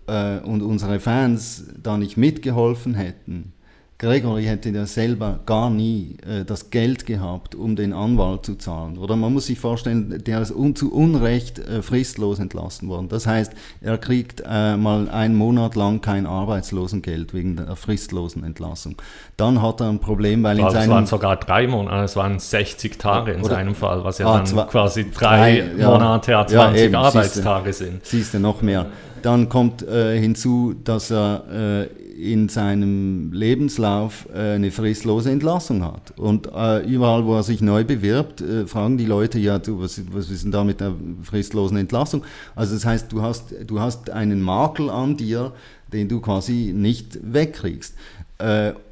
äh, 0.07 0.39
und 0.39 0.61
unsere 0.61 0.99
Fans 0.99 1.65
da 1.81 1.97
nicht 1.97 2.17
mitgeholfen 2.17 2.95
hätten, 2.95 3.53
Gregory 3.99 4.43
hätte 4.43 4.69
ja 4.69 4.85
selber 4.85 5.39
gar 5.45 5.69
nie 5.69 6.17
äh, 6.27 6.43
das 6.43 6.71
Geld 6.71 7.05
gehabt, 7.05 7.55
um 7.55 7.75
den 7.75 7.93
Anwalt 7.93 8.45
zu 8.45 8.55
zahlen. 8.55 8.97
Oder 8.97 9.15
man 9.15 9.31
muss 9.31 9.45
sich 9.45 9.59
vorstellen, 9.59 10.21
der 10.25 10.41
ist 10.41 10.51
un 10.51 10.75
zu 10.75 10.93
Unrecht 10.93 11.59
äh, 11.59 11.81
fristlos 11.81 12.39
entlassen 12.39 12.89
worden. 12.89 13.07
Das 13.07 13.27
heißt, 13.27 13.53
er 13.81 13.97
kriegt 13.97 14.43
äh, 14.45 14.75
mal 14.75 15.09
einen 15.09 15.35
Monat 15.35 15.75
lang 15.75 16.01
kein 16.01 16.25
Arbeitslosengeld 16.25 17.33
wegen 17.33 17.55
der 17.55 17.75
fristlosen 17.75 18.43
Entlassung. 18.43 18.95
Dann 19.37 19.61
hat 19.61 19.79
er 19.79 19.89
ein 19.89 19.99
Problem, 19.99 20.43
weil 20.43 20.59
in 20.59 20.69
seinem... 20.69 20.83
Es 20.83 20.89
waren 20.89 21.05
sogar 21.05 21.37
drei 21.37 21.67
Monate, 21.67 22.03
es 22.03 22.15
waren 22.15 22.39
60 22.39 22.97
Tage 22.97 23.31
in 23.31 23.41
oder, 23.41 23.55
seinem 23.55 23.75
Fall, 23.75 24.03
was 24.03 24.17
ja 24.17 24.27
ah, 24.27 24.37
dann 24.37 24.45
zwei, 24.45 24.63
quasi 24.63 25.09
drei, 25.11 25.71
drei 25.77 25.85
Monate, 25.85 26.31
ja, 26.31 26.45
20 26.45 26.79
ja, 26.79 26.85
eben, 26.85 26.95
Arbeitstage 26.95 27.71
siehste, 27.71 27.85
sind. 27.85 28.05
Siehst 28.05 28.33
du, 28.33 28.39
noch 28.39 28.61
mehr. 28.61 28.87
Dann 29.21 29.47
kommt 29.47 29.81
äh, 29.87 30.19
hinzu, 30.19 30.75
dass 30.83 31.09
er 31.09 31.43
äh, 31.49 32.02
in 32.17 32.49
seinem 32.49 33.31
Lebenslauf 33.33 34.27
äh, 34.33 34.55
eine 34.55 34.71
fristlose 34.71 35.31
Entlassung 35.31 35.83
hat. 35.83 36.17
Und 36.17 36.47
äh, 36.53 36.85
überall, 36.85 37.25
wo 37.25 37.35
er 37.35 37.43
sich 37.43 37.61
neu 37.61 37.83
bewirbt, 37.83 38.41
äh, 38.41 38.67
fragen 38.67 38.97
die 38.97 39.05
Leute, 39.05 39.39
ja, 39.39 39.59
du, 39.59 39.79
was, 39.79 40.01
was 40.11 40.29
ist 40.29 40.43
denn 40.43 40.51
da 40.51 40.63
mit 40.63 40.79
der 40.79 40.93
fristlosen 41.23 41.77
Entlassung? 41.77 42.23
Also 42.55 42.75
das 42.75 42.85
heißt, 42.85 43.11
du 43.11 43.21
hast, 43.21 43.55
du 43.65 43.79
hast 43.79 44.09
einen 44.09 44.41
Makel 44.41 44.89
an 44.89 45.17
dir, 45.17 45.53
den 45.91 46.07
du 46.07 46.21
quasi 46.21 46.73
nicht 46.75 47.19
wegkriegst. 47.21 47.95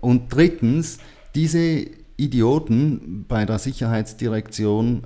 Und 0.02 0.22
drittens, 0.30 1.00
diese 1.34 1.88
Idioten 2.16 3.26
bei 3.28 3.44
der 3.46 3.58
Sicherheitsdirektion, 3.58 5.04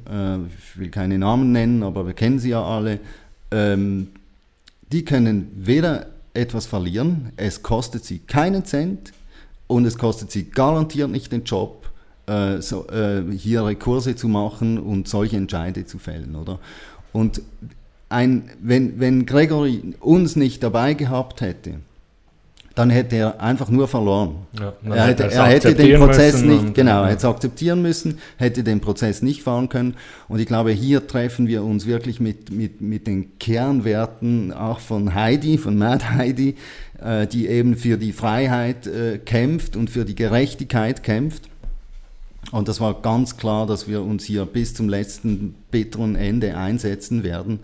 ich 0.50 0.78
will 0.78 0.90
keine 0.90 1.18
Namen 1.18 1.54
nennen, 1.54 1.84
aber 1.84 2.06
wir 2.06 2.14
kennen 2.14 2.38
sie 2.38 2.50
ja 2.50 2.62
alle, 2.62 3.00
ähm, 3.50 4.10
die 4.92 5.06
können 5.06 5.52
weder 5.56 6.08
etwas 6.36 6.66
verlieren. 6.66 7.32
Es 7.38 7.64
kostet 7.64 8.06
sie 8.06 8.20
keinen 8.20 8.66
Cent 8.66 9.14
und 9.68 9.86
es 9.86 9.98
kostet 9.98 10.32
sie 10.32 10.50
garantiert 10.50 11.10
nicht 11.10 11.32
den 11.32 11.44
Job, 11.44 11.90
äh, 12.28 12.62
so, 12.62 12.88
äh, 12.90 13.24
hier 13.36 13.66
Rekurse 13.66 14.16
zu 14.16 14.28
machen 14.28 14.78
und 14.78 15.08
solche 15.08 15.38
Entscheide 15.38 15.86
zu 15.86 16.00
fällen, 16.00 16.36
oder? 16.36 16.60
Und 17.14 17.42
ein, 18.10 18.50
wenn, 18.62 19.00
wenn 19.00 19.26
Gregory 19.26 19.96
uns 20.00 20.36
nicht 20.36 20.62
dabei 20.62 20.94
gehabt 20.94 21.42
hätte, 21.42 21.80
dann 22.76 22.90
hätte 22.90 23.16
er 23.16 23.42
einfach 23.42 23.70
nur 23.70 23.88
verloren. 23.88 24.36
Ja, 24.60 24.74
er 24.94 25.08
hätte, 25.08 25.32
er 25.32 25.46
hätte 25.46 25.74
den 25.74 25.98
Prozess 25.98 26.42
nicht, 26.42 26.74
genau, 26.74 27.04
er 27.04 27.08
hätte 27.08 27.20
es 27.20 27.26
akzeptieren 27.26 27.82
müssen, 27.82 28.20
hätte 28.36 28.64
den 28.64 28.82
Prozess 28.82 29.22
nicht 29.22 29.44
fahren 29.44 29.70
können. 29.70 29.96
Und 30.28 30.40
ich 30.40 30.46
glaube, 30.46 30.72
hier 30.72 31.08
treffen 31.08 31.48
wir 31.48 31.64
uns 31.64 31.86
wirklich 31.86 32.20
mit, 32.20 32.52
mit, 32.52 32.82
mit 32.82 33.08
den 33.08 33.40
Kernwerten 33.40 34.52
auch 34.52 34.82
von 34.82 35.16
Heidi, 35.16 35.58
von 35.58 35.78
Mad 35.78 36.04
Heidi, 36.06 36.56
äh, 37.02 37.26
die 37.28 37.48
eben 37.48 37.78
für 37.78 37.98
die 37.98 38.12
Freiheit 38.12 38.88
äh, 38.88 39.20
kämpft 39.20 39.78
und 39.78 39.90
für 39.90 40.04
die 40.04 40.16
Gerechtigkeit 40.16 41.02
kämpft. 41.02 41.44
Und 42.52 42.68
das 42.68 42.80
war 42.82 43.02
ganz 43.02 43.38
klar, 43.38 43.66
dass 43.68 43.88
wir 43.88 44.04
uns 44.04 44.26
hier 44.26 44.46
bis 44.46 44.74
zum 44.74 44.90
letzten 44.90 45.56
bitteren 45.72 46.16
Ende 46.16 46.58
einsetzen 46.58 47.24
werden. 47.24 47.60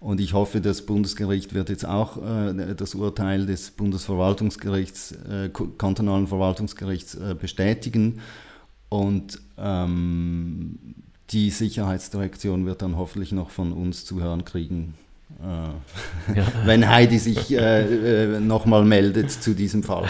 Und 0.00 0.18
ich 0.18 0.32
hoffe, 0.32 0.62
das 0.62 0.86
Bundesgericht 0.86 1.52
wird 1.52 1.68
jetzt 1.68 1.84
auch 1.84 2.16
äh, 2.16 2.74
das 2.74 2.94
Urteil 2.94 3.44
des 3.44 3.70
Bundesverwaltungsgerichts, 3.70 5.12
äh, 5.12 5.50
kantonalen 5.76 6.26
Verwaltungsgerichts 6.26 7.16
äh, 7.16 7.36
bestätigen. 7.38 8.20
Und 8.88 9.38
ähm, 9.58 10.78
die 11.30 11.50
Sicherheitsdirektion 11.50 12.64
wird 12.64 12.80
dann 12.80 12.96
hoffentlich 12.96 13.32
noch 13.32 13.50
von 13.50 13.72
uns 13.72 14.06
zu 14.06 14.22
hören 14.22 14.46
kriegen, 14.46 14.94
äh, 15.38 16.34
ja. 16.38 16.46
wenn 16.64 16.88
Heidi 16.88 17.18
sich 17.18 17.52
äh, 17.52 18.36
äh, 18.36 18.40
nochmal 18.40 18.84
meldet 18.84 19.30
zu 19.30 19.54
diesem 19.54 19.82
Fall. 19.82 20.08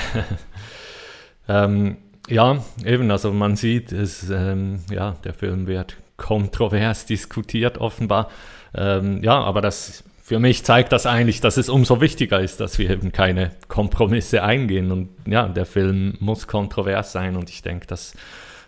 ähm, 1.49 1.97
ja, 2.29 2.63
eben, 2.85 3.11
also 3.11 3.33
man 3.33 3.57
sieht, 3.57 3.91
es, 3.91 4.31
ähm, 4.31 4.81
ja, 4.89 5.17
der 5.25 5.35
Film 5.35 5.67
wird 5.67 5.97
kontrovers 6.17 7.07
diskutiert 7.07 7.79
offenbar. 7.79 8.31
Ähm, 8.75 9.23
ja, 9.23 9.41
aber 9.41 9.61
das 9.61 10.05
für 10.31 10.39
mich 10.39 10.63
zeigt 10.65 10.93
das 10.93 11.07
eigentlich, 11.07 11.41
dass 11.41 11.57
es 11.57 11.69
umso 11.69 12.01
wichtiger 12.01 12.41
ist, 12.41 12.61
dass 12.61 12.79
wir 12.79 12.89
eben 12.89 13.11
keine 13.11 13.51
Kompromisse 13.67 14.45
eingehen. 14.45 14.93
Und 14.93 15.09
ja, 15.27 15.49
der 15.49 15.67
Film 15.67 16.17
muss 16.21 16.47
kontrovers 16.47 17.11
sein 17.11 17.35
und 17.35 17.51
ich 17.51 17.63
denke, 17.63 17.89
das 17.89 18.15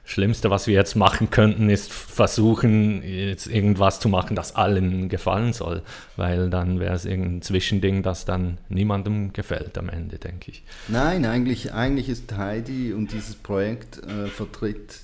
Schlimmste, 0.05 0.51
was 0.51 0.67
wir 0.67 0.75
jetzt 0.75 0.97
machen 0.97 1.31
könnten, 1.31 1.71
ist 1.71 1.93
versuchen, 1.93 3.01
jetzt 3.05 3.47
irgendwas 3.47 4.01
zu 4.01 4.09
machen, 4.09 4.35
das 4.35 4.57
allen 4.57 5.09
gefallen 5.09 5.53
soll, 5.53 5.83
weil 6.17 6.51
dann 6.51 6.81
wäre 6.81 6.95
es 6.95 7.05
irgendein 7.05 7.43
Zwischending, 7.43 8.03
das 8.03 8.25
dann 8.25 8.59
niemandem 8.69 9.33
gefällt 9.33 9.79
am 9.79 9.89
Ende, 9.89 10.19
denke 10.19 10.51
ich. 10.51 10.65
Nein, 10.89 11.25
eigentlich, 11.25 11.73
eigentlich 11.73 12.09
ist 12.09 12.37
Heidi 12.37 12.93
und 12.93 13.13
dieses 13.13 13.37
Projekt 13.37 13.99
äh, 13.99 14.27
vertritt 14.27 14.97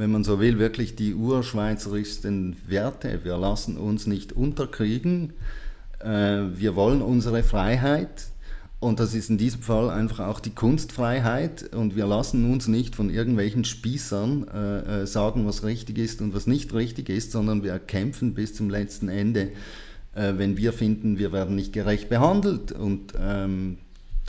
wenn 0.00 0.10
man 0.10 0.24
so 0.24 0.40
will, 0.40 0.58
wirklich 0.58 0.96
die 0.96 1.14
urschweizerischsten 1.14 2.56
Werte. 2.66 3.20
Wir 3.22 3.36
lassen 3.36 3.76
uns 3.76 4.06
nicht 4.06 4.32
unterkriegen. 4.32 5.34
Äh, 6.00 6.40
wir 6.54 6.74
wollen 6.74 7.02
unsere 7.02 7.42
Freiheit. 7.42 8.28
Und 8.80 8.98
das 8.98 9.14
ist 9.14 9.28
in 9.28 9.36
diesem 9.36 9.60
Fall 9.60 9.90
einfach 9.90 10.20
auch 10.26 10.40
die 10.40 10.54
Kunstfreiheit. 10.54 11.74
Und 11.74 11.96
wir 11.96 12.06
lassen 12.06 12.50
uns 12.50 12.66
nicht 12.66 12.96
von 12.96 13.10
irgendwelchen 13.10 13.64
Spießern 13.64 14.48
äh, 14.48 15.02
äh, 15.02 15.06
sagen, 15.06 15.46
was 15.46 15.64
richtig 15.64 15.98
ist 15.98 16.22
und 16.22 16.34
was 16.34 16.46
nicht 16.46 16.72
richtig 16.72 17.10
ist, 17.10 17.32
sondern 17.32 17.62
wir 17.62 17.78
kämpfen 17.78 18.32
bis 18.32 18.54
zum 18.54 18.70
letzten 18.70 19.08
Ende, 19.08 19.52
wenn 20.12 20.56
wir 20.56 20.72
finden, 20.72 21.20
wir 21.20 21.30
werden 21.30 21.54
nicht 21.54 21.72
gerecht 21.72 22.08
behandelt. 22.08 22.72
Und 22.72 23.14
ähm, 23.16 23.78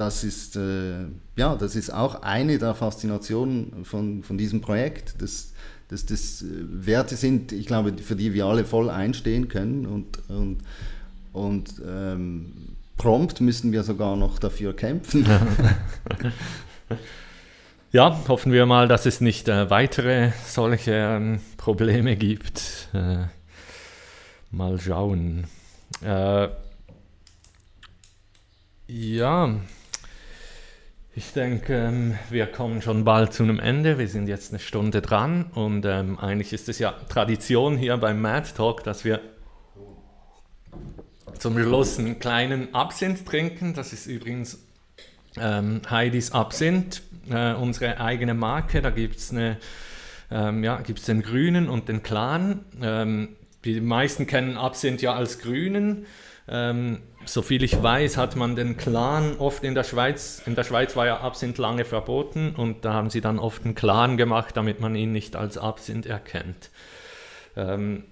das 0.02 0.24
ist, 0.24 0.56
äh, 0.56 1.06
ja, 1.36 1.56
das 1.56 1.76
ist 1.76 1.94
auch 1.94 2.24
eine 2.24 2.58
der 2.58 2.74
Faszinationen 2.74 3.86
von, 3.86 4.24
von 4.24 4.36
diesem 4.36 4.60
Projekt, 4.60 5.22
dass, 5.22 5.54
dass 5.90 6.08
das 6.08 6.42
äh, 6.42 6.46
Werte 6.48 7.16
sind, 7.16 7.52
ich 7.52 7.68
glaube, 7.68 7.94
für 8.02 8.16
die 8.16 8.34
wir 8.34 8.48
alle 8.48 8.66
voll 8.66 8.90
einstehen 8.90 9.48
können 9.48 9.86
und, 9.86 10.18
und, 10.28 10.58
und 11.34 11.82
ähm, 11.88 12.52
prompt 12.98 13.42
müssen 13.42 13.72
wir 13.72 13.84
sogar 13.84 14.16
noch 14.16 14.40
dafür 14.40 14.76
kämpfen. 14.76 15.26
Ja, 17.94 18.18
hoffen 18.30 18.54
wir 18.54 18.66
mal, 18.66 18.88
dass 18.88 19.06
es 19.06 19.20
nicht 19.20 19.50
äh, 19.50 19.70
weitere 19.70 20.32
solche 20.46 20.94
ähm, 20.94 21.42
Probleme 21.58 22.16
gibt. 22.16 22.88
Äh, 22.94 23.26
mal 24.50 24.80
schauen. 24.80 25.44
Äh, 26.02 26.48
ja, 28.88 29.60
ich 31.14 31.34
denke, 31.34 31.76
ähm, 31.76 32.18
wir 32.30 32.48
kommen 32.48 32.82
schon 32.82 33.04
bald 33.04 33.34
zu 33.34 33.44
einem 33.44 33.60
Ende. 33.60 33.98
Wir 33.98 34.08
sind 34.08 34.28
jetzt 34.28 34.52
eine 34.52 34.60
Stunde 34.60 35.02
dran 35.02 35.46
und 35.54 35.86
ähm, 35.86 36.18
eigentlich 36.18 36.54
ist 36.54 36.70
es 36.70 36.80
ja 36.80 36.94
Tradition 37.10 37.78
hier 37.78 37.98
beim 37.98 38.22
Mad 38.22 38.48
Talk, 38.56 38.84
dass 38.84 39.04
wir 39.04 39.20
zum 41.38 41.60
Schluss 41.60 42.00
einen 42.00 42.20
kleinen 42.20 42.74
Absinth 42.74 43.26
trinken. 43.26 43.74
Das 43.74 43.92
ist 43.92 44.06
übrigens 44.06 44.64
ähm, 45.38 45.82
Heidis 45.90 46.32
Absinth, 46.32 47.02
äh, 47.30 47.54
unsere 47.54 48.00
eigene 48.00 48.34
Marke. 48.34 48.82
Da 48.82 48.90
gibt 48.90 49.18
es 49.18 49.34
ähm, 49.34 50.64
ja, 50.64 50.78
den 50.78 51.22
grünen 51.24 51.68
und 51.68 51.90
den 51.90 52.04
klaren. 52.04 52.64
Ähm, 52.82 53.30
die 53.66 53.82
meisten 53.82 54.28
kennen 54.28 54.56
Absinth 54.56 55.02
ja 55.02 55.14
als 55.14 55.40
grünen. 55.40 56.06
Ähm, 56.48 57.02
soviel 57.26 57.64
ich 57.64 57.82
weiß, 57.82 58.18
hat 58.18 58.36
man 58.36 58.56
den 58.56 58.78
Clan 58.78 59.38
oft 59.38 59.64
in 59.64 59.76
der 59.76 59.84
Schweiz, 59.84 60.42
in 60.46 60.56
der 60.56 60.64
Schweiz 60.64 60.96
war 60.96 61.06
ja 61.06 61.20
Absinth 61.22 61.58
lange 61.58 61.86
verboten 61.86 62.56
und 62.56 62.84
da 62.84 62.94
haben 62.94 63.10
sie 63.10 63.22
dann 63.22 63.40
oft 63.40 63.64
einen 63.64 63.76
Clan 63.76 64.18
gemacht, 64.18 64.58
damit 64.58 64.80
man 64.80 64.96
ihn 64.96 65.12
nicht 65.12 65.36
als 65.36 65.58
Absinth 65.58 66.06
erkennt. 66.06 66.72
Ähm, 67.56 68.06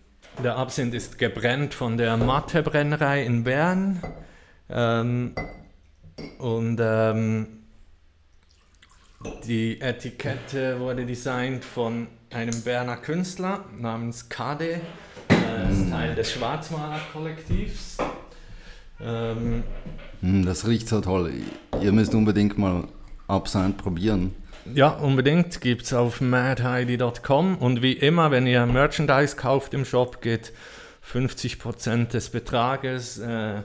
der 0.43 0.55
Absinth 0.57 0.93
ist 0.93 1.17
gebrennt 1.17 1.73
von 1.73 1.97
der 1.97 2.17
Mattebrennerei 2.17 3.23
in 3.23 3.43
Bern 3.43 4.01
ähm, 4.69 5.33
und 6.37 6.79
ähm, 6.81 7.47
die 9.45 9.81
Etikette 9.81 10.79
wurde 10.79 11.05
designt 11.05 11.65
von 11.65 12.07
einem 12.31 12.61
Berner 12.61 12.97
Künstler 12.97 13.65
namens 13.77 14.29
Kade, 14.29 14.79
äh, 15.29 15.89
Teil 15.89 16.15
des 16.15 16.31
Schwarzmaler-Kollektivs. 16.31 17.97
Ähm, 19.01 19.63
hm, 20.21 20.45
das 20.45 20.67
riecht 20.67 20.89
so 20.89 21.01
toll. 21.01 21.31
Ihr 21.81 21.91
müsst 21.91 22.13
unbedingt 22.13 22.57
mal 22.57 22.83
Absent 23.27 23.77
probieren. 23.77 24.35
Ja, 24.73 24.89
unbedingt. 24.89 25.61
Gibt 25.61 25.83
es 25.83 25.93
auf 25.93 26.21
madheidi.com. 26.21 27.57
Und 27.57 27.81
wie 27.81 27.93
immer, 27.93 28.31
wenn 28.31 28.45
ihr 28.47 28.65
Merchandise 28.65 29.35
kauft 29.35 29.73
im 29.73 29.85
Shop, 29.85 30.21
geht 30.21 30.51
50% 31.11 32.09
des 32.09 32.29
Betrages 32.29 33.19
äh, 33.19 33.61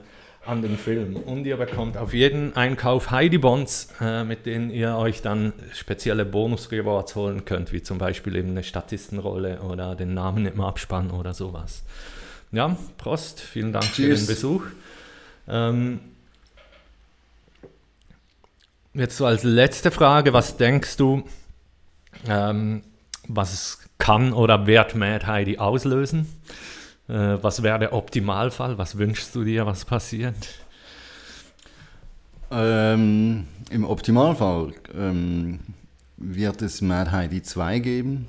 an 0.47 0.63
den 0.63 0.79
Film. 0.79 1.17
Und 1.17 1.47
ihr 1.47 1.57
bekommt 1.57 1.97
auf 1.97 2.15
jeden 2.15 2.55
Einkauf 2.57 3.11
Heidi-Bonds, 3.11 3.89
äh, 4.01 4.25
mit 4.25 4.47
denen 4.47 4.71
ihr 4.71 4.97
euch 4.97 5.23
dann 5.23 5.53
spezielle 5.73 6.25
Bonus-Rewards 6.25 7.17
holen 7.17 7.45
könnt, 7.45 7.73
wie 7.73 7.83
zum 7.83 7.99
Beispiel 7.99 8.37
eben 8.37 8.51
eine 8.51 8.63
Statistenrolle 8.63 9.61
oder 9.61 9.95
den 9.95 10.15
Namen 10.15 10.47
im 10.47 10.61
Abspann 10.61 11.11
oder 11.11 11.35
sowas. 11.35 11.83
Ja, 12.53 12.77
Prost, 12.99 13.41
vielen 13.41 13.73
Dank 13.73 13.93
Cheers. 13.93 13.97
für 13.97 14.15
den 14.15 14.27
Besuch. 14.27 14.63
Ähm, 15.49 16.01
jetzt 18.95 19.17
so 19.17 19.27
als 19.27 19.43
letzte 19.43 19.91
Frage, 19.91 20.33
was 20.33 20.57
denkst 20.57 20.97
du, 20.97 21.25
ähm, 22.27 22.83
was 23.29 23.81
kann 23.99 24.33
oder 24.33 24.67
wird 24.67 24.95
Mad 24.95 25.27
Heidi 25.27 25.59
auslösen? 25.59 26.27
Äh, 27.09 27.39
was 27.43 27.63
wäre 27.63 27.79
der 27.79 27.93
Optimalfall? 27.93 28.79
Was 28.79 28.97
wünschst 28.97 29.35
du 29.35 29.45
dir, 29.45 29.67
was 29.67 29.85
passiert? 29.85 30.37
Ähm, 32.51 33.47
Im 33.71 33.85
Optimalfall 33.85 34.73
ähm, 34.95 35.61
wird 36.17 36.63
es 36.63 36.81
Mad 36.81 37.11
Heidi 37.11 37.43
2 37.43 37.79
geben. 37.81 38.29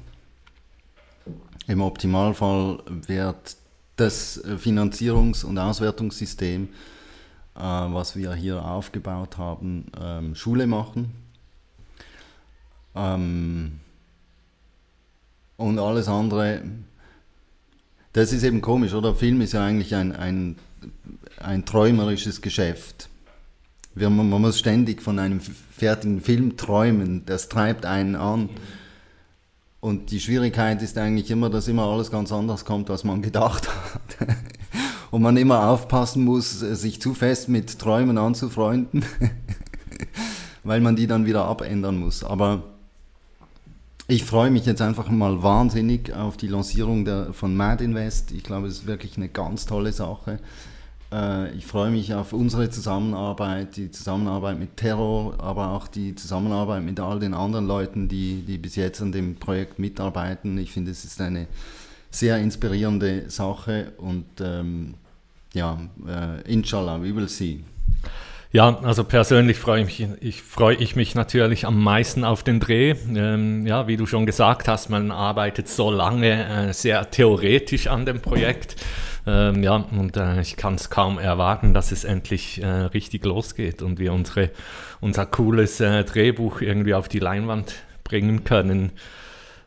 Im 1.68 1.82
Optimalfall 1.82 2.80
wird 2.88 3.58
das 3.96 4.44
Finanzierungs- 4.44 5.46
und 5.46 5.58
Auswertungssystem 5.58 6.70
äh, 7.56 7.60
was 7.60 8.16
wir 8.16 8.34
hier 8.34 8.64
aufgebaut 8.64 9.38
haben, 9.38 9.86
ähm, 10.02 10.36
Schule 10.36 10.68
machen. 10.68 11.12
Ähm, 12.96 13.80
und 15.58 15.80
alles 15.80 16.08
andere, 16.08 16.62
das 18.14 18.34
ist 18.34 18.44
eben 18.44 18.62
komisch, 18.62 18.94
oder? 18.94 19.16
Film 19.16 19.42
ist 19.42 19.54
ja 19.54 19.66
eigentlich 19.66 19.96
ein, 19.96 20.14
ein, 20.14 20.56
ein 21.40 21.66
träumerisches 21.66 22.42
Geschäft. 22.42 23.10
Wir, 23.94 24.10
man 24.10 24.30
muss 24.30 24.60
ständig 24.60 25.02
von 25.02 25.20
einem 25.20 25.40
fertigen 25.40 26.20
Film 26.20 26.58
träumen, 26.58 27.26
das 27.26 27.48
treibt 27.48 27.86
einen 27.86 28.16
an. 28.16 28.50
Und 29.80 30.12
die 30.12 30.20
Schwierigkeit 30.20 30.82
ist 30.82 30.98
eigentlich 30.98 31.30
immer, 31.32 31.50
dass 31.50 31.68
immer 31.68 31.84
alles 31.84 32.12
ganz 32.12 32.32
anders 32.32 32.66
kommt, 32.66 32.90
als 32.90 33.04
man 33.04 33.22
gedacht 33.22 33.70
hat 33.70 34.28
und 35.16 35.22
man 35.22 35.38
immer 35.38 35.70
aufpassen 35.70 36.26
muss, 36.26 36.62
äh, 36.62 36.76
sich 36.76 37.00
zu 37.00 37.14
fest 37.14 37.48
mit 37.48 37.80
Träumen 37.80 38.18
anzufreunden, 38.18 39.06
weil 40.66 40.82
man 40.82 40.98
die 40.98 41.08
dann 41.08 41.26
wieder 41.26 41.46
abändern 41.46 41.98
muss. 41.98 42.22
Aber 42.22 42.64
ich 44.10 44.26
freue 44.26 44.52
mich 44.52 44.66
jetzt 44.66 44.82
einfach 44.82 45.10
mal 45.10 45.42
wahnsinnig 45.42 46.14
auf 46.14 46.36
die 46.36 46.48
Lancierung 46.48 47.06
der, 47.06 47.32
von 47.32 47.56
Mad 47.56 47.82
Invest. 47.82 48.34
Ich 48.34 48.44
glaube, 48.44 48.68
es 48.68 48.80
ist 48.80 48.88
wirklich 48.88 49.16
eine 49.16 49.30
ganz 49.30 49.66
tolle 49.66 49.94
Sache. 49.94 50.40
Äh, 51.14 51.56
ich 51.56 51.66
freue 51.66 51.92
mich 51.92 52.14
auf 52.14 52.34
unsere 52.34 52.70
Zusammenarbeit, 52.70 53.78
die 53.78 53.92
Zusammenarbeit 53.92 54.60
mit 54.60 54.76
Terror, 54.76 55.40
aber 55.40 55.70
auch 55.70 55.88
die 55.88 56.16
Zusammenarbeit 56.16 56.84
mit 56.84 57.00
all 57.00 57.22
den 57.22 57.34
anderen 57.34 57.68
Leuten, 57.68 58.10
die, 58.10 58.42
die 58.42 58.58
bis 58.58 58.76
jetzt 58.76 59.02
an 59.02 59.14
dem 59.14 59.36
Projekt 59.36 59.80
mitarbeiten. 59.80 60.58
Ich 60.58 60.74
finde, 60.74 60.92
es 60.92 61.06
ist 61.06 61.22
eine 61.22 61.48
sehr 62.12 62.38
inspirierende 62.40 63.30
Sache 63.30 63.94
und 63.96 64.26
ähm, 64.42 64.96
ja, 65.56 65.80
äh, 66.08 66.42
inshallah, 66.52 67.02
we 67.02 67.16
will 67.16 67.28
see. 67.28 67.64
Ja, 68.52 68.80
also 68.84 69.04
persönlich 69.04 69.58
freue 69.58 69.82
ich 69.82 70.00
mich, 70.00 70.10
ich 70.22 70.42
freue 70.42 70.76
ich 70.78 70.96
mich 70.96 71.14
natürlich 71.14 71.66
am 71.66 71.84
meisten 71.84 72.24
auf 72.24 72.42
den 72.42 72.62
Dreh. 72.62 72.96
Ähm, 73.14 73.68
ja, 73.68 73.88
wie 73.88 73.98
du 73.98 74.06
schon 74.06 74.26
gesagt 74.26 74.70
hast, 74.70 74.90
man 74.90 75.12
arbeitet 75.12 75.68
so 75.68 75.92
lange 75.92 76.70
äh, 76.70 76.72
sehr 76.72 77.12
theoretisch 77.12 77.88
an 77.88 78.06
dem 78.06 78.22
Projekt. 78.22 78.78
Ähm, 79.28 79.62
ja, 79.62 79.76
und 79.76 80.16
äh, 80.16 80.40
ich 80.40 80.56
kann 80.56 80.76
es 80.76 80.90
kaum 80.90 81.18
erwarten, 81.18 81.74
dass 81.74 81.92
es 81.92 82.06
endlich 82.06 82.62
äh, 82.62 82.68
richtig 82.68 83.26
losgeht 83.26 83.82
und 83.82 84.00
wir 84.00 84.14
unsere, 84.14 84.52
unser 85.02 85.26
cooles 85.26 85.82
äh, 85.82 86.06
Drehbuch 86.06 86.62
irgendwie 86.62 86.94
auf 86.94 87.10
die 87.10 87.20
Leinwand 87.20 87.74
bringen 88.06 88.46
können. 88.46 88.92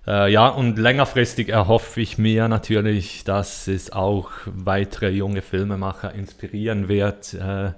Äh, 0.09 0.33
ja, 0.33 0.49
und 0.49 0.79
längerfristig 0.79 1.51
erhoffe 1.51 2.01
ich 2.01 2.17
mir 2.17 2.49
natürlich, 2.49 3.25
dass 3.25 3.69
es 3.69 3.93
auch 3.93 4.31
weitere 4.47 5.11
junge 5.11 5.43
Filmemacher 5.43 6.15
inspirieren 6.15 6.89
wird 6.89 7.35
äh, 7.35 7.73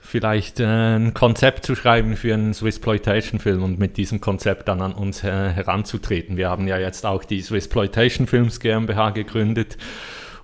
vielleicht 0.00 0.58
äh, 0.58 0.96
ein 0.96 1.14
Konzept 1.14 1.64
zu 1.64 1.76
schreiben 1.76 2.16
für 2.16 2.34
einen 2.34 2.52
Swissploitation-Film 2.52 3.62
und 3.62 3.78
mit 3.78 3.96
diesem 3.96 4.20
Konzept 4.20 4.66
dann 4.66 4.82
an 4.82 4.92
uns 4.92 5.22
heranzutreten. 5.22 6.36
Wir 6.36 6.50
haben 6.50 6.66
ja 6.66 6.78
jetzt 6.78 7.06
auch 7.06 7.22
die 7.22 7.40
Swissploitation 7.40 8.26
Films 8.26 8.58
GmbH 8.58 9.10
gegründet. 9.10 9.78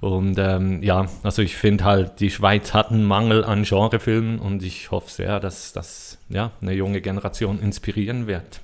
Und 0.00 0.38
ähm, 0.38 0.82
ja, 0.84 1.08
also 1.24 1.42
ich 1.42 1.56
finde 1.56 1.84
halt, 1.84 2.20
die 2.20 2.30
Schweiz 2.30 2.72
hat 2.72 2.92
einen 2.92 3.04
Mangel 3.04 3.44
an 3.44 3.64
Genrefilmen 3.64 4.38
und 4.38 4.62
ich 4.62 4.92
hoffe 4.92 5.10
sehr, 5.10 5.40
dass 5.40 5.72
das 5.72 6.18
ja, 6.28 6.52
eine 6.62 6.72
junge 6.72 7.00
Generation 7.00 7.58
inspirieren 7.58 8.28
wird. 8.28 8.60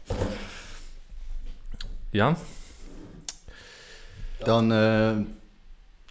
Ja. 2.14 2.36
Dann 4.44 4.70
äh 4.70 5.24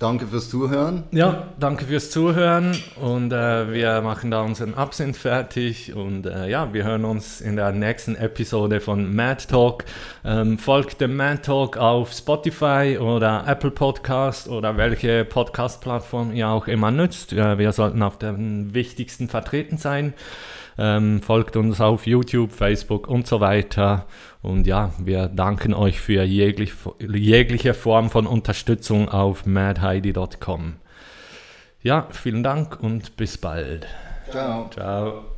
Danke 0.04 0.28
fürs 0.28 0.50
Zuhören. 0.50 1.06
Ja, 1.12 1.48
danke 1.60 1.86
fürs 1.86 2.12
Zuhören 2.12 2.76
und 3.00 3.32
äh, 3.32 3.72
wir 3.72 4.02
machen 4.02 4.32
da 4.32 4.42
unseren 4.42 4.74
Absinn 4.74 5.14
fertig 5.14 5.94
und 5.94 6.26
äh, 6.26 6.50
ja, 6.50 6.74
wir 6.74 6.84
hören 6.84 7.06
uns 7.06 7.40
in 7.40 7.56
der 7.56 7.72
nächsten 7.72 8.18
Episode 8.18 8.82
von 8.82 9.16
Mad 9.16 9.46
Talk. 9.48 9.86
Ähm, 10.26 10.58
folgt 10.58 11.00
dem 11.00 11.16
Mad 11.16 11.44
Talk 11.44 11.78
auf 11.78 12.12
Spotify 12.12 12.98
oder 13.00 13.46
Apple 13.48 13.72
Podcast 13.72 14.50
oder 14.50 14.76
welche 14.76 15.24
Podcast-Plattform 15.24 16.34
ihr 16.34 16.50
auch 16.50 16.68
immer 16.68 16.92
nützt. 16.92 17.32
Äh, 17.32 17.58
wir 17.58 17.72
sollten 17.72 18.04
auf 18.04 18.18
den 18.18 18.74
wichtigsten 18.74 19.30
vertreten 19.30 19.78
sein. 19.78 20.14
Ähm, 20.78 21.22
folgt 21.22 21.56
uns 21.56 21.80
auf 21.82 22.08
YouTube, 22.08 22.52
Facebook 22.52 23.08
und 23.08 23.28
so 23.28 23.40
weiter. 23.40 24.06
Und 24.42 24.68
ja, 24.68 24.92
wir 24.98 25.28
danken 25.28 25.74
euch 25.74 26.00
für 26.00 26.24
jeglich, 26.24 26.74
jegliche 27.00 27.74
Form 27.74 28.10
von 28.10 28.28
Unterstützung 28.28 29.10
auf 29.10 29.46
madheidi.com. 29.46 30.76
Ja, 31.82 32.08
vielen 32.12 32.44
Dank 32.44 32.82
und 32.82 33.18
bis 33.18 33.38
bald. 33.38 33.88
Ciao. 34.30 34.70
Ciao. 34.70 35.33